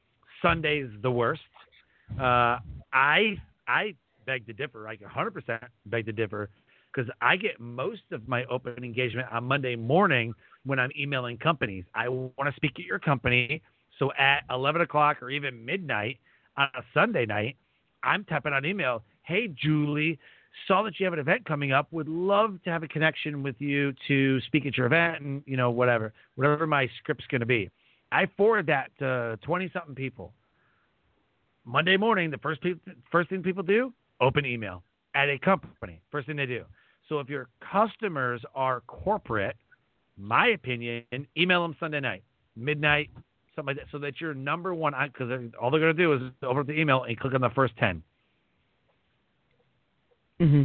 Sunday's 0.44 0.90
the 1.02 1.10
worst. 1.10 1.42
Uh, 2.20 2.60
I 2.94 3.42
I 3.68 3.96
beg 4.26 4.46
to 4.48 4.54
differ. 4.54 4.84
Like 4.84 5.02
100% 5.02 5.60
beg 5.88 6.06
to 6.06 6.12
differ 6.12 6.50
because 6.94 7.10
I 7.22 7.36
get 7.36 7.60
most 7.60 8.04
of 8.12 8.28
my 8.28 8.46
open 8.46 8.84
engagement 8.84 9.28
on 9.32 9.44
Monday 9.44 9.76
morning 9.76 10.34
when 10.66 10.80
I'm 10.80 10.92
emailing 10.98 11.38
companies. 11.38 11.84
I 11.94 12.10
want 12.10 12.34
to 12.46 12.54
speak 12.56 12.72
at 12.80 12.86
your 12.86 13.00
company. 13.00 13.62
So 14.00 14.12
at 14.18 14.44
11 14.50 14.82
o'clock 14.82 15.22
or 15.22 15.30
even 15.30 15.64
midnight 15.64 16.20
on 16.58 16.68
a 16.76 16.82
Sunday 16.94 17.26
night, 17.26 17.58
I'm 18.04 18.24
tapping 18.24 18.54
on 18.54 18.66
email. 18.66 19.04
Hey, 19.24 19.48
Julie, 19.48 20.20
saw 20.68 20.84
that 20.84 21.00
you 21.00 21.06
have 21.06 21.14
an 21.14 21.20
event 21.20 21.46
coming 21.46 21.72
up. 21.72 21.88
Would 21.92 22.08
love 22.08 22.60
to 22.64 22.70
have 22.70 22.84
a 22.84 22.88
connection 22.88 23.44
with 23.44 23.56
you 23.60 23.94
to 24.08 24.40
speak 24.42 24.66
at 24.66 24.78
your 24.78 24.88
event 24.88 25.22
and, 25.22 25.44
you 25.46 25.58
know, 25.58 25.72
whatever, 25.72 26.14
whatever 26.36 26.68
my 26.68 26.90
script's 27.00 27.26
going 27.28 27.42
to 27.42 27.46
be. 27.46 27.70
I 28.12 28.28
forward 28.38 28.68
that 28.68 28.92
to 29.00 29.38
20 29.44 29.70
something 29.74 29.96
people. 29.96 30.34
Monday 31.66 31.98
morning, 31.98 32.30
the 32.30 32.38
first, 32.38 32.62
pe- 32.62 32.76
first 33.12 33.30
thing 33.30 33.42
people 33.42 33.64
do, 33.64 33.92
open 34.22 34.46
email 34.46 34.84
at 35.14 35.30
a 35.30 35.40
company. 35.40 36.02
First 36.12 36.28
thing 36.28 36.36
they 36.36 36.46
do. 36.46 36.64
So 37.10 37.20
if 37.20 37.30
your 37.30 37.50
customers 37.72 38.42
are 38.56 38.82
corporate, 38.82 39.56
my 40.18 40.48
opinion, 40.48 41.04
email 41.38 41.62
them 41.62 41.76
Sunday 41.80 42.00
night, 42.00 42.24
midnight, 42.56 43.10
something 43.56 43.76
like 43.76 43.78
that, 43.78 43.92
so 43.92 44.00
that 44.00 44.20
you're 44.20 44.34
number 44.34 44.74
one. 44.74 44.94
Because 45.12 45.30
all 45.62 45.70
they're 45.70 45.80
going 45.80 45.96
to 45.96 46.04
do 46.04 46.14
is 46.14 46.22
open 46.44 46.66
the 46.68 46.80
email 46.80 47.04
and 47.04 47.20
click 47.20 47.34
on 47.34 47.42
the 47.42 47.50
first 47.52 47.76
10 47.78 48.02
Mm-hmm. 50.42 50.64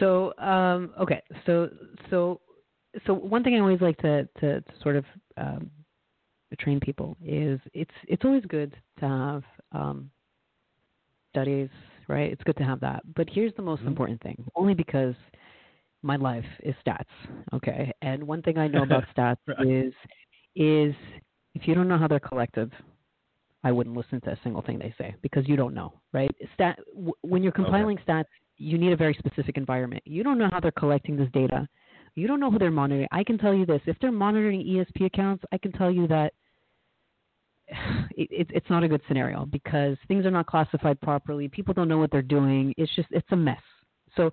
So 0.00 0.34
um, 0.38 0.92
okay, 1.00 1.22
so 1.46 1.70
so 2.10 2.40
so 3.06 3.14
one 3.14 3.44
thing 3.44 3.54
I 3.54 3.60
always 3.60 3.80
like 3.80 3.96
to 3.98 4.28
to, 4.40 4.60
to 4.60 4.72
sort 4.82 4.96
of 4.96 5.04
um, 5.36 5.70
train 6.58 6.80
people 6.80 7.16
is 7.24 7.60
it's 7.72 7.90
it's 8.08 8.24
always 8.24 8.44
good 8.46 8.74
to 9.00 9.06
have 9.06 9.42
um, 9.72 10.10
studies 11.30 11.68
right? 12.08 12.30
It's 12.30 12.42
good 12.44 12.56
to 12.58 12.64
have 12.64 12.80
that. 12.80 13.02
But 13.14 13.28
here's 13.30 13.52
the 13.56 13.62
most 13.62 13.80
mm-hmm. 13.80 13.88
important 13.88 14.22
thing, 14.22 14.44
only 14.54 14.74
because 14.74 15.14
my 16.02 16.16
life 16.16 16.44
is 16.62 16.74
stats, 16.86 17.04
okay? 17.52 17.92
And 18.02 18.22
one 18.26 18.42
thing 18.42 18.58
I 18.58 18.68
know 18.68 18.82
about 18.82 19.04
stats 19.16 19.38
right. 19.46 19.66
is 19.66 19.92
is 20.54 20.94
if 21.54 21.66
you 21.66 21.74
don't 21.74 21.88
know 21.88 21.98
how 21.98 22.08
they're 22.08 22.20
collected, 22.20 22.72
I 23.64 23.72
wouldn't 23.72 23.96
listen 23.96 24.20
to 24.22 24.30
a 24.30 24.38
single 24.42 24.62
thing 24.62 24.78
they 24.78 24.94
say 24.96 25.14
because 25.22 25.48
you 25.48 25.56
don't 25.56 25.74
know, 25.74 25.92
right? 26.12 26.30
Stat 26.54 26.78
w- 26.94 27.12
when 27.22 27.42
you're 27.42 27.52
compiling 27.52 27.98
okay. 27.98 28.12
stats, 28.12 28.24
you 28.58 28.78
need 28.78 28.92
a 28.92 28.96
very 28.96 29.14
specific 29.14 29.56
environment. 29.56 30.02
You 30.06 30.22
don't 30.22 30.38
know 30.38 30.48
how 30.50 30.60
they're 30.60 30.70
collecting 30.70 31.16
this 31.16 31.28
data. 31.32 31.68
You 32.14 32.26
don't 32.26 32.40
know 32.40 32.50
who 32.50 32.58
they're 32.58 32.70
monitoring. 32.70 33.08
I 33.12 33.24
can 33.24 33.38
tell 33.38 33.52
you 33.52 33.66
this: 33.66 33.80
if 33.86 33.98
they're 34.00 34.12
monitoring 34.12 34.64
ESP 34.64 35.06
accounts, 35.06 35.44
I 35.52 35.58
can 35.58 35.72
tell 35.72 35.90
you 35.90 36.06
that 36.08 36.32
it, 37.68 38.28
it, 38.30 38.46
it's 38.50 38.70
not 38.70 38.84
a 38.84 38.88
good 38.88 39.00
scenario 39.08 39.44
because 39.46 39.96
things 40.08 40.24
are 40.24 40.30
not 40.30 40.46
classified 40.46 41.00
properly. 41.00 41.48
People 41.48 41.74
don't 41.74 41.88
know 41.88 41.98
what 41.98 42.10
they're 42.10 42.22
doing. 42.22 42.74
It's 42.76 42.94
just 42.94 43.08
it's 43.10 43.26
a 43.32 43.36
mess. 43.36 43.60
So, 44.16 44.30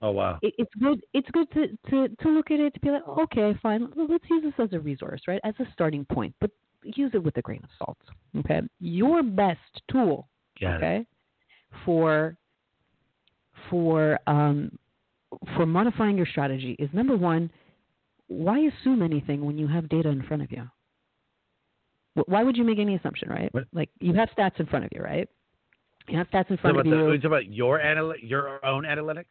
oh 0.00 0.12
wow, 0.12 0.38
it, 0.42 0.54
it's 0.58 0.72
good. 0.80 1.02
It's 1.12 1.28
good 1.32 1.50
to, 1.52 1.66
to 1.90 2.08
to 2.22 2.28
look 2.28 2.50
at 2.50 2.60
it 2.60 2.74
to 2.74 2.80
be 2.80 2.90
like, 2.90 3.06
okay, 3.06 3.58
fine. 3.62 3.88
Let's 3.96 4.24
use 4.30 4.44
this 4.44 4.64
as 4.64 4.72
a 4.72 4.78
resource, 4.80 5.22
right, 5.26 5.40
as 5.44 5.54
a 5.58 5.64
starting 5.72 6.04
point, 6.04 6.34
but 6.40 6.50
use 6.84 7.10
it 7.14 7.22
with 7.22 7.36
a 7.36 7.42
grain 7.42 7.60
of 7.62 7.70
salt. 7.78 7.98
Okay, 8.38 8.60
your 8.80 9.22
best 9.22 9.58
tool, 9.90 10.28
Got 10.60 10.76
okay, 10.76 10.96
it. 10.98 11.06
for 11.84 12.36
for 13.70 14.18
um 14.26 14.78
for 15.56 15.66
modifying 15.66 16.16
your 16.16 16.26
strategy 16.26 16.76
is 16.78 16.90
number 16.92 17.16
one. 17.16 17.50
Why 18.28 18.60
assume 18.60 19.02
anything 19.02 19.44
when 19.44 19.58
you 19.58 19.66
have 19.68 19.90
data 19.90 20.08
in 20.08 20.22
front 20.22 20.42
of 20.42 20.50
you? 20.50 20.62
Why 22.14 22.42
would 22.42 22.56
you 22.56 22.64
make 22.64 22.78
any 22.78 22.94
assumption, 22.96 23.28
right? 23.28 23.52
What? 23.52 23.64
Like 23.72 23.88
you 24.00 24.14
have 24.14 24.28
stats 24.36 24.60
in 24.60 24.66
front 24.66 24.84
of 24.84 24.90
you, 24.94 25.02
right? 25.02 25.28
You 26.08 26.18
have 26.18 26.28
stats 26.28 26.50
in 26.50 26.56
front 26.58 26.76
so 26.76 26.80
of 26.80 26.86
you. 26.86 26.92
The, 26.92 26.98
are 26.98 27.14
you 27.14 27.18
talking 27.18 27.26
about 27.26 27.52
your 27.52 27.80
anal- 27.80 28.18
your 28.20 28.64
own 28.64 28.84
analytics? 28.84 29.26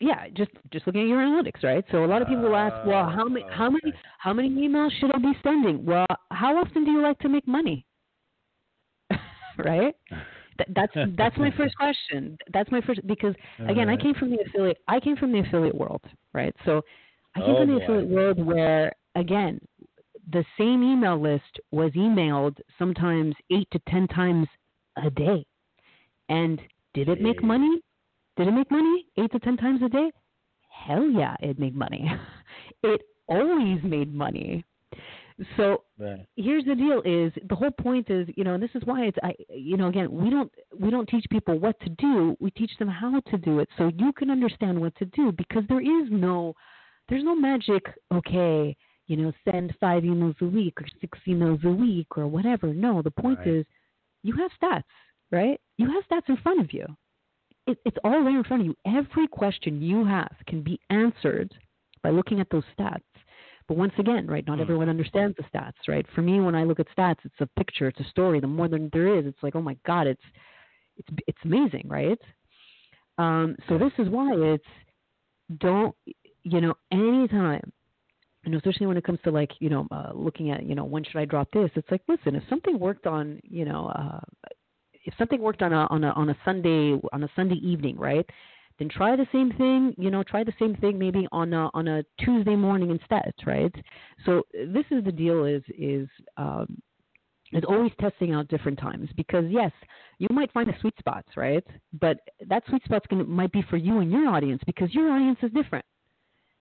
Yeah, 0.00 0.28
just 0.34 0.50
just 0.70 0.86
looking 0.86 1.02
at 1.02 1.08
your 1.08 1.18
analytics, 1.18 1.62
right? 1.62 1.84
So 1.90 2.04
a 2.04 2.06
lot 2.06 2.22
of 2.22 2.28
people 2.28 2.44
will 2.44 2.56
ask, 2.56 2.86
well, 2.86 3.08
how 3.08 3.24
many 3.24 3.44
oh, 3.44 3.52
how 3.52 3.70
many 3.70 3.92
how 4.18 4.32
many 4.32 4.50
emails 4.50 4.90
should 5.00 5.12
I 5.14 5.18
be 5.18 5.32
sending? 5.42 5.84
Well, 5.84 6.06
how 6.30 6.56
often 6.56 6.84
do 6.84 6.90
you 6.90 7.02
like 7.02 7.18
to 7.20 7.28
make 7.28 7.46
money? 7.48 7.84
right? 9.58 9.94
That's 10.74 10.92
that's 11.16 11.36
my 11.38 11.50
first 11.56 11.76
question. 11.76 12.36
That's 12.52 12.70
my 12.70 12.80
first 12.82 13.04
because 13.06 13.34
again, 13.68 13.88
right. 13.88 13.98
I 13.98 14.02
came 14.02 14.14
from 14.14 14.30
the 14.30 14.38
affiliate. 14.46 14.78
I 14.88 15.00
came 15.00 15.16
from 15.16 15.32
the 15.32 15.40
affiliate 15.40 15.74
world, 15.74 16.02
right? 16.32 16.54
So 16.64 16.82
I 17.34 17.40
came 17.40 17.50
oh, 17.50 17.58
from 17.58 17.68
the 17.68 17.74
oh, 17.74 17.78
boy. 17.78 17.84
affiliate 17.84 18.08
world 18.08 18.46
where 18.46 18.92
again, 19.14 19.60
the 20.32 20.44
same 20.58 20.82
email 20.82 21.20
list 21.20 21.60
was 21.70 21.92
emailed 21.92 22.56
sometimes 22.78 23.34
eight 23.50 23.68
to 23.72 23.80
ten 23.88 24.06
times 24.08 24.46
a 25.02 25.10
day. 25.10 25.44
And 26.28 26.60
did 26.94 27.08
it 27.08 27.20
make 27.20 27.42
money? 27.42 27.80
Did 28.36 28.48
it 28.48 28.52
make 28.52 28.70
money 28.70 29.06
eight 29.18 29.32
to 29.32 29.38
ten 29.40 29.56
times 29.56 29.80
a 29.82 29.88
day? 29.88 30.10
Hell 30.68 31.08
yeah, 31.10 31.34
it 31.40 31.58
made 31.58 31.74
money. 31.74 32.10
it 32.82 33.00
always 33.26 33.82
made 33.82 34.14
money. 34.14 34.64
So 35.56 35.84
right. 35.98 36.26
here's 36.36 36.64
the 36.64 36.74
deal: 36.74 37.00
is 37.04 37.32
the 37.48 37.54
whole 37.54 37.70
point 37.70 38.10
is 38.10 38.28
you 38.36 38.44
know, 38.44 38.54
and 38.54 38.62
this 38.62 38.70
is 38.74 38.82
why 38.84 39.04
it's 39.04 39.18
I 39.22 39.34
you 39.48 39.76
know 39.76 39.86
again 39.86 40.10
we 40.10 40.30
don't 40.30 40.52
we 40.78 40.90
don't 40.90 41.08
teach 41.08 41.24
people 41.30 41.58
what 41.58 41.78
to 41.80 41.88
do. 41.90 42.36
We 42.40 42.50
teach 42.50 42.72
them 42.78 42.88
how 42.88 43.20
to 43.20 43.38
do 43.38 43.60
it 43.60 43.68
so 43.78 43.90
you 43.96 44.12
can 44.12 44.30
understand 44.30 44.80
what 44.80 44.96
to 44.96 45.04
do 45.06 45.32
because 45.32 45.62
there 45.68 45.80
is 45.80 46.08
no 46.10 46.54
there's 47.08 47.24
no 47.24 47.36
magic. 47.36 47.84
Okay, 48.12 48.76
you 49.08 49.16
know, 49.16 49.32
send 49.50 49.74
five 49.80 50.02
emails 50.04 50.40
a 50.40 50.44
week 50.44 50.80
or 50.80 50.86
six 51.00 51.18
emails 51.26 51.64
a 51.64 51.70
week 51.70 52.06
or 52.16 52.28
whatever. 52.28 52.72
No, 52.72 53.02
the 53.02 53.10
point 53.10 53.38
right. 53.40 53.48
is 53.48 53.66
you 54.22 54.36
have 54.36 54.50
stats, 54.62 54.84
right? 55.32 55.58
You 55.78 55.86
have 55.90 56.04
stats 56.10 56.28
in 56.28 56.36
front 56.36 56.60
of 56.60 56.72
you. 56.72 56.86
It, 57.66 57.78
it's 57.84 57.96
all 58.04 58.22
there 58.22 58.36
in 58.36 58.44
front 58.44 58.62
of 58.62 58.66
you. 58.66 58.74
Every 58.86 59.26
question 59.26 59.82
you 59.82 60.04
have 60.04 60.32
can 60.46 60.62
be 60.62 60.78
answered 60.90 61.52
by 62.02 62.10
looking 62.10 62.38
at 62.38 62.48
those 62.50 62.64
stats. 62.78 63.00
But 63.66 63.76
once 63.76 63.92
again, 63.98 64.26
right, 64.26 64.46
not 64.46 64.58
mm. 64.58 64.62
everyone 64.62 64.88
understands 64.88 65.36
the 65.36 65.44
stats, 65.44 65.88
right? 65.88 66.06
For 66.14 66.22
me, 66.22 66.40
when 66.40 66.54
I 66.54 66.64
look 66.64 66.80
at 66.80 66.86
stats, 66.96 67.18
it's 67.24 67.40
a 67.40 67.48
picture, 67.58 67.88
it's 67.88 68.00
a 68.00 68.10
story. 68.10 68.40
The 68.40 68.46
more 68.46 68.68
than 68.68 68.88
there 68.92 69.18
is, 69.18 69.26
it's 69.26 69.42
like, 69.42 69.56
oh 69.56 69.62
my 69.62 69.76
God, 69.86 70.06
it's 70.06 70.22
it's 70.96 71.08
it's 71.26 71.38
amazing, 71.44 71.86
right? 71.86 72.18
Um, 73.16 73.56
so 73.68 73.78
this 73.78 73.92
is 73.98 74.08
why 74.08 74.32
it's 74.34 74.64
don't 75.58 75.94
you 76.44 76.60
know 76.60 76.74
anytime 76.92 77.72
you 78.44 78.52
know 78.52 78.58
especially 78.58 78.86
when 78.86 78.96
it 78.96 79.04
comes 79.04 79.18
to 79.24 79.30
like 79.30 79.50
you 79.60 79.68
know 79.68 79.86
uh, 79.90 80.12
looking 80.14 80.50
at 80.50 80.64
you 80.64 80.74
know 80.74 80.84
when 80.84 81.04
should 81.04 81.16
I 81.16 81.24
drop 81.24 81.48
this 81.52 81.70
it's 81.74 81.90
like 81.90 82.02
listen 82.08 82.34
if 82.34 82.42
something 82.48 82.78
worked 82.78 83.06
on 83.06 83.40
you 83.42 83.64
know 83.64 83.86
uh, 83.86 84.20
if 85.04 85.14
something 85.18 85.40
worked 85.40 85.62
on 85.62 85.72
a 85.72 85.86
on 85.90 86.04
a 86.04 86.10
on 86.10 86.30
a 86.30 86.36
Sunday 86.44 86.98
on 87.12 87.24
a 87.24 87.28
Sunday 87.34 87.56
evening 87.56 87.96
right 87.96 88.26
then 88.78 88.88
try 88.88 89.16
the 89.16 89.26
same 89.32 89.52
thing 89.52 89.94
you 89.98 90.10
know 90.10 90.22
try 90.22 90.44
the 90.44 90.52
same 90.58 90.74
thing 90.76 90.98
maybe 90.98 91.26
on 91.32 91.52
a 91.52 91.68
on 91.74 91.88
a 91.88 92.04
Tuesday 92.20 92.56
morning 92.56 92.90
instead 92.90 93.32
right 93.46 93.74
so 94.24 94.42
this 94.52 94.84
is 94.90 95.04
the 95.04 95.12
deal 95.12 95.44
is 95.44 95.62
is 95.76 96.08
um, 96.36 96.80
is 97.52 97.64
always 97.66 97.92
testing 98.00 98.32
out 98.32 98.48
different 98.48 98.78
times 98.78 99.08
because 99.16 99.44
yes, 99.48 99.72
you 100.18 100.28
might 100.30 100.52
find 100.52 100.68
the 100.68 100.74
sweet 100.80 100.94
spots, 100.98 101.28
right? 101.36 101.64
But 101.98 102.18
that 102.46 102.62
sweet 102.68 102.82
gonna 103.08 103.24
might 103.24 103.52
be 103.52 103.62
for 103.70 103.76
you 103.76 104.00
and 104.00 104.10
your 104.10 104.28
audience 104.28 104.60
because 104.66 104.92
your 104.94 105.10
audience 105.10 105.38
is 105.42 105.50
different, 105.52 105.84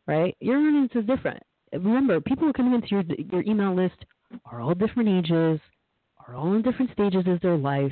right? 0.05 0.35
Your 0.39 0.57
audience 0.57 0.91
is 0.95 1.05
different. 1.05 1.43
Remember, 1.73 2.21
people 2.21 2.43
who 2.43 2.49
are 2.49 2.53
coming 2.53 2.73
into 2.73 2.87
your 2.89 3.03
your 3.31 3.43
email 3.43 3.75
list 3.75 4.05
are 4.45 4.61
all 4.61 4.73
different 4.73 5.09
ages, 5.09 5.59
are 6.25 6.35
all 6.35 6.53
in 6.53 6.61
different 6.61 6.91
stages 6.91 7.23
of 7.27 7.41
their 7.41 7.57
life. 7.57 7.91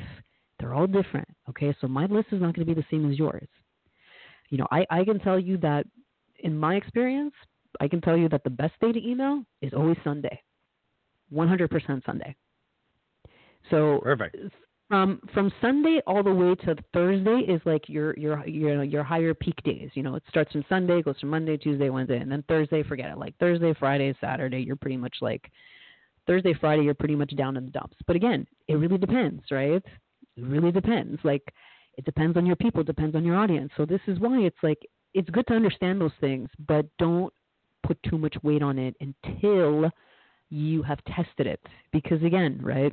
They're 0.58 0.74
all 0.74 0.86
different. 0.86 1.28
Okay, 1.50 1.74
so 1.80 1.86
my 1.86 2.06
list 2.06 2.28
is 2.32 2.40
not 2.40 2.54
going 2.54 2.66
to 2.66 2.74
be 2.74 2.80
the 2.80 2.86
same 2.90 3.10
as 3.10 3.18
yours. 3.18 3.48
You 4.48 4.58
know, 4.58 4.66
I, 4.70 4.86
I 4.90 5.04
can 5.04 5.18
tell 5.18 5.38
you 5.38 5.58
that 5.58 5.84
in 6.38 6.56
my 6.56 6.76
experience, 6.76 7.34
I 7.80 7.88
can 7.88 8.00
tell 8.00 8.16
you 8.16 8.28
that 8.30 8.44
the 8.44 8.50
best 8.50 8.72
day 8.80 8.92
to 8.92 9.06
email 9.06 9.42
is 9.60 9.72
always 9.74 9.98
Sunday. 10.04 10.40
100% 11.32 12.06
Sunday 12.06 12.36
so 13.70 14.00
perfect. 14.02 14.36
From 14.88 15.20
from 15.34 15.52
Sunday 15.60 16.00
all 16.06 16.22
the 16.22 16.32
way 16.32 16.54
to 16.54 16.76
Thursday 16.94 17.40
is 17.48 17.60
like 17.64 17.88
your 17.88 18.14
your 18.16 18.46
your 18.46 18.84
your 18.84 19.02
higher 19.02 19.34
peak 19.34 19.60
days. 19.64 19.90
You 19.94 20.04
know, 20.04 20.14
it 20.14 20.22
starts 20.28 20.52
from 20.52 20.64
Sunday, 20.68 21.02
goes 21.02 21.18
from 21.18 21.30
Monday, 21.30 21.56
Tuesday, 21.56 21.90
Wednesday, 21.90 22.18
and 22.18 22.30
then 22.30 22.44
Thursday, 22.48 22.84
forget 22.84 23.10
it. 23.10 23.18
Like 23.18 23.36
Thursday, 23.38 23.74
Friday, 23.78 24.14
Saturday, 24.20 24.60
you're 24.60 24.76
pretty 24.76 24.96
much 24.96 25.16
like 25.20 25.50
Thursday, 26.28 26.54
Friday, 26.60 26.84
you're 26.84 26.94
pretty 26.94 27.16
much 27.16 27.34
down 27.36 27.56
in 27.56 27.64
the 27.64 27.70
dumps. 27.72 27.96
But 28.06 28.14
again, 28.14 28.46
it 28.68 28.74
really 28.74 28.98
depends, 28.98 29.42
right? 29.50 29.82
It 30.36 30.44
really 30.44 30.70
depends. 30.70 31.18
Like 31.24 31.42
it 31.98 32.04
depends 32.04 32.36
on 32.36 32.46
your 32.46 32.56
people, 32.56 32.84
depends 32.84 33.16
on 33.16 33.24
your 33.24 33.36
audience. 33.36 33.72
So 33.76 33.86
this 33.86 34.00
is 34.06 34.20
why 34.20 34.38
it's 34.38 34.62
like 34.62 34.78
it's 35.14 35.30
good 35.30 35.48
to 35.48 35.54
understand 35.54 36.00
those 36.00 36.12
things, 36.20 36.48
but 36.68 36.86
don't 37.00 37.32
put 37.84 38.00
too 38.04 38.18
much 38.18 38.36
weight 38.44 38.62
on 38.62 38.78
it 38.78 38.94
until 39.00 39.90
you 40.50 40.82
have 40.84 40.98
tested 41.04 41.48
it. 41.48 41.60
Because 41.92 42.22
again, 42.22 42.60
right? 42.62 42.92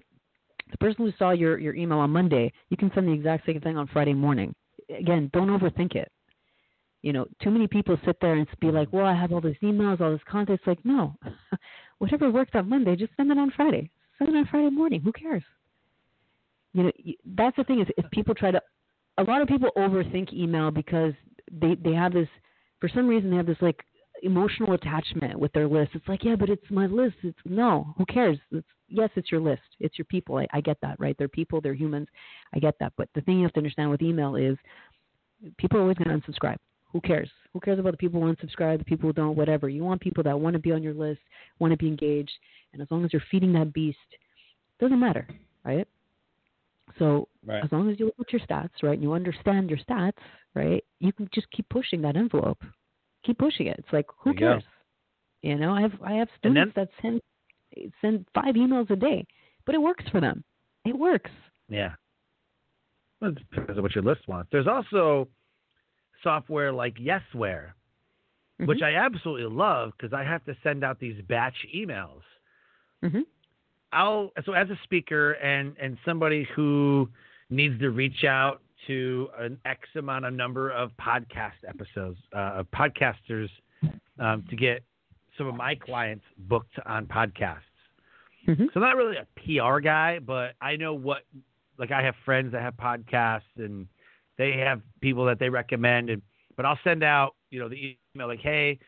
The 0.71 0.77
person 0.77 1.05
who 1.05 1.11
saw 1.17 1.31
your, 1.31 1.57
your 1.59 1.75
email 1.75 1.99
on 1.99 2.09
Monday, 2.09 2.51
you 2.69 2.77
can 2.77 2.91
send 2.93 3.07
the 3.07 3.13
exact 3.13 3.45
same 3.45 3.61
thing 3.61 3.77
on 3.77 3.87
Friday 3.87 4.13
morning. 4.13 4.55
Again, 4.89 5.29
don't 5.33 5.49
overthink 5.49 5.95
it. 5.95 6.11
You 7.01 7.11
know, 7.11 7.25
too 7.41 7.51
many 7.51 7.67
people 7.67 7.97
sit 8.05 8.17
there 8.21 8.35
and 8.35 8.47
be 8.61 8.71
like, 8.71 8.91
well, 8.93 9.05
I 9.05 9.13
have 9.13 9.33
all 9.33 9.41
these 9.41 9.57
emails, 9.61 9.99
all 9.99 10.11
this 10.11 10.21
content. 10.29 10.59
It's 10.59 10.67
like, 10.67 10.83
no, 10.85 11.15
whatever 11.97 12.31
worked 12.31 12.55
on 12.55 12.69
Monday, 12.69 12.95
just 12.95 13.11
send 13.17 13.29
it 13.29 13.37
on 13.37 13.51
Friday. 13.51 13.89
Send 14.17 14.29
it 14.29 14.37
on 14.37 14.47
Friday 14.49 14.69
morning. 14.69 15.01
Who 15.01 15.11
cares? 15.11 15.43
You 16.73 16.83
know, 16.83 16.91
that's 17.35 17.57
the 17.57 17.65
thing 17.65 17.81
is 17.81 17.87
if 17.97 18.09
people 18.11 18.33
try 18.33 18.51
to, 18.51 18.61
a 19.17 19.23
lot 19.23 19.41
of 19.41 19.47
people 19.47 19.69
overthink 19.77 20.33
email 20.33 20.71
because 20.71 21.13
they 21.51 21.75
they 21.75 21.93
have 21.93 22.13
this, 22.13 22.27
for 22.79 22.89
some 22.89 23.07
reason 23.07 23.29
they 23.29 23.37
have 23.37 23.45
this 23.45 23.61
like 23.61 23.83
emotional 24.23 24.73
attachment 24.73 25.37
with 25.37 25.51
their 25.53 25.67
list. 25.67 25.91
It's 25.93 26.07
like, 26.07 26.23
yeah, 26.23 26.35
but 26.35 26.49
it's 26.49 26.63
my 26.69 26.87
list. 26.87 27.15
It's 27.23 27.37
no, 27.45 27.93
who 27.97 28.05
cares? 28.05 28.39
It's 28.51 28.67
yes, 28.87 29.09
it's 29.15 29.31
your 29.31 29.41
list. 29.41 29.61
It's 29.79 29.97
your 29.97 30.05
people. 30.05 30.37
I, 30.37 30.47
I 30.53 30.61
get 30.61 30.77
that, 30.81 30.99
right? 30.99 31.15
They're 31.17 31.27
people, 31.27 31.61
they're 31.61 31.73
humans. 31.73 32.07
I 32.53 32.59
get 32.59 32.75
that. 32.79 32.93
But 32.97 33.09
the 33.13 33.21
thing 33.21 33.37
you 33.37 33.43
have 33.43 33.53
to 33.53 33.59
understand 33.59 33.91
with 33.91 34.01
email 34.01 34.35
is 34.35 34.57
people 35.57 35.77
are 35.77 35.81
always 35.81 35.97
going 35.97 36.09
to 36.09 36.31
unsubscribe. 36.31 36.57
Who 36.91 37.01
cares? 37.01 37.29
Who 37.53 37.59
cares 37.59 37.79
about 37.79 37.91
the 37.91 37.97
people 37.97 38.21
who 38.21 38.33
unsubscribe, 38.33 38.79
the 38.79 38.85
people 38.85 39.09
who 39.09 39.13
don't, 39.13 39.35
whatever. 39.35 39.67
You 39.67 39.83
want 39.83 40.01
people 40.01 40.23
that 40.23 40.39
want 40.39 40.53
to 40.53 40.59
be 40.59 40.71
on 40.71 40.83
your 40.83 40.93
list, 40.93 41.21
want 41.59 41.71
to 41.71 41.77
be 41.77 41.87
engaged, 41.87 42.31
and 42.71 42.81
as 42.81 42.87
long 42.91 43.03
as 43.03 43.11
you're 43.11 43.23
feeding 43.31 43.53
that 43.53 43.73
beast, 43.73 43.97
it 44.11 44.83
doesn't 44.83 44.99
matter, 44.99 45.27
right? 45.65 45.87
So 46.99 47.27
right. 47.45 47.63
as 47.63 47.71
long 47.71 47.89
as 47.89 47.99
you 47.99 48.05
look 48.05 48.27
at 48.27 48.33
your 48.33 48.41
stats, 48.41 48.83
right, 48.83 48.93
and 48.93 49.01
you 49.01 49.13
understand 49.13 49.69
your 49.69 49.79
stats, 49.79 50.13
right, 50.53 50.83
you 50.99 51.11
can 51.11 51.27
just 51.33 51.49
keep 51.51 51.67
pushing 51.69 52.01
that 52.03 52.15
envelope 52.15 52.61
keep 53.23 53.37
pushing 53.37 53.67
it. 53.67 53.77
It's 53.79 53.93
like 53.93 54.05
who 54.19 54.33
cares? 54.33 54.63
Go. 54.63 55.49
You 55.49 55.57
know, 55.57 55.73
I 55.73 55.81
have 55.81 55.93
I 56.03 56.13
have 56.13 56.29
students 56.39 56.73
then, 56.75 56.85
that 56.85 56.89
send 57.01 57.21
send 58.01 58.25
five 58.33 58.55
emails 58.55 58.89
a 58.89 58.95
day, 58.95 59.25
but 59.65 59.75
it 59.75 59.81
works 59.81 60.05
for 60.11 60.21
them. 60.21 60.43
It 60.85 60.97
works. 60.97 61.31
Yeah. 61.69 61.93
Well, 63.19 63.31
it 63.31 63.39
depends 63.51 63.77
on 63.77 63.83
what 63.83 63.95
your 63.95 64.03
list 64.03 64.27
wants. 64.27 64.49
There's 64.51 64.67
also 64.67 65.27
software 66.23 66.71
like 66.71 66.95
Yesware, 66.95 67.71
mm-hmm. 67.71 68.65
which 68.65 68.81
I 68.81 68.95
absolutely 68.95 69.49
love 69.53 69.91
because 69.97 70.13
I 70.13 70.23
have 70.23 70.43
to 70.45 70.55
send 70.63 70.83
out 70.83 70.99
these 70.99 71.21
batch 71.27 71.55
emails. 71.75 72.21
Mm-hmm. 73.03 73.21
I'll 73.91 74.31
so 74.45 74.53
as 74.53 74.69
a 74.69 74.79
speaker 74.83 75.33
and 75.33 75.75
and 75.79 75.97
somebody 76.05 76.47
who 76.55 77.09
needs 77.49 77.79
to 77.79 77.89
reach 77.91 78.23
out 78.23 78.61
to 78.87 79.29
an 79.37 79.57
X 79.65 79.81
amount 79.95 80.25
of 80.25 80.33
number 80.33 80.69
of 80.69 80.91
podcast 80.99 81.51
episodes, 81.67 82.19
uh, 82.35 82.59
of 82.61 82.67
podcasters 82.71 83.49
um, 84.19 84.43
to 84.49 84.55
get 84.55 84.83
some 85.37 85.47
of 85.47 85.55
my 85.55 85.75
clients 85.75 86.25
booked 86.37 86.77
on 86.85 87.05
podcasts. 87.05 87.61
Mm-hmm. 88.47 88.65
So 88.65 88.71
I'm 88.75 88.81
not 88.81 88.95
really 88.95 89.17
a 89.17 89.25
PR 89.39 89.79
guy, 89.79 90.19
but 90.19 90.53
I 90.61 90.75
know 90.75 90.93
what, 90.93 91.23
like 91.77 91.91
I 91.91 92.03
have 92.03 92.15
friends 92.25 92.51
that 92.51 92.61
have 92.61 92.75
podcasts 92.75 93.41
and 93.57 93.87
they 94.37 94.57
have 94.57 94.81
people 95.01 95.25
that 95.25 95.39
they 95.39 95.49
recommend. 95.49 96.09
And, 96.09 96.21
but 96.55 96.65
I'll 96.65 96.79
send 96.83 97.03
out, 97.03 97.35
you 97.49 97.59
know, 97.59 97.69
the 97.69 97.97
email 98.15 98.27
like, 98.27 98.41
Hey, 98.41 98.79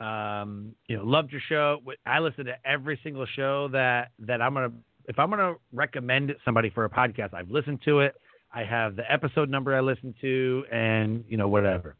um, 0.00 0.74
you 0.88 0.96
know, 0.96 1.04
loved 1.04 1.30
your 1.30 1.40
show. 1.48 1.80
I 2.04 2.18
listen 2.18 2.44
to 2.46 2.54
every 2.64 2.98
single 3.02 3.26
show 3.26 3.68
that, 3.68 4.10
that 4.18 4.42
I'm 4.42 4.52
going 4.52 4.70
to, 4.70 4.76
if 5.06 5.18
I'm 5.18 5.30
going 5.30 5.40
to 5.40 5.60
recommend 5.72 6.34
somebody 6.44 6.70
for 6.70 6.84
a 6.84 6.90
podcast, 6.90 7.34
I've 7.34 7.50
listened 7.50 7.80
to 7.84 8.00
it. 8.00 8.14
I 8.54 8.64
have 8.64 8.96
the 8.96 9.10
episode 9.12 9.50
number 9.50 9.74
I 9.74 9.80
listen 9.80 10.14
to, 10.20 10.64
and 10.72 11.24
you 11.28 11.36
know 11.36 11.48
whatever. 11.48 11.96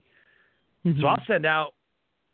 Mm-hmm. 0.87 1.01
So 1.01 1.07
I'll 1.09 1.23
send 1.27 1.45
out 1.45 1.75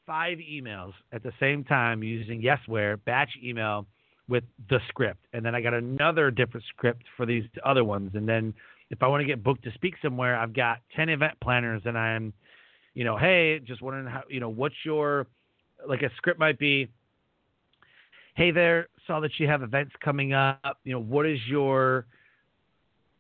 five 0.07 0.39
emails 0.39 0.93
at 1.13 1.23
the 1.23 1.33
same 1.41 1.65
time 1.65 2.03
using 2.03 2.43
Yesware 2.43 2.99
batch 3.05 3.31
email 3.43 3.87
with 4.29 4.45
the 4.69 4.79
script, 4.89 5.25
and 5.33 5.45
then 5.45 5.55
I 5.55 5.61
got 5.61 5.75
another 5.75 6.31
different 6.31 6.67
script 6.69 7.03
for 7.17 7.27
these 7.27 7.45
other 7.65 7.83
ones, 7.83 8.11
and 8.15 8.29
then 8.29 8.55
if 8.91 9.03
I 9.03 9.07
want 9.07 9.23
to 9.23 9.27
get 9.27 9.43
booked 9.43 9.65
to 9.65 9.73
speak 9.73 9.95
somewhere, 10.03 10.37
I've 10.37 10.53
got 10.53 10.79
ten 10.95 11.09
event 11.09 11.35
planners, 11.41 11.83
and 11.85 11.97
I'm, 11.97 12.33
you 12.95 13.05
know, 13.05 13.17
hey, 13.17 13.61
just 13.61 13.83
wondering 13.83 14.07
how, 14.07 14.23
you 14.29 14.41
know, 14.41 14.49
what's 14.49 14.75
your, 14.85 15.27
like 15.89 16.03
a 16.03 16.11
script 16.17 16.39
might 16.39 16.59
be. 16.59 16.89
Hey 18.35 18.51
there, 18.51 18.89
saw 19.07 19.21
that 19.21 19.31
you 19.39 19.47
have 19.47 19.63
events 19.63 19.93
coming 20.03 20.33
up. 20.33 20.79
You 20.85 20.93
know, 20.93 21.01
what 21.01 21.27
is 21.27 21.39
your 21.49 22.07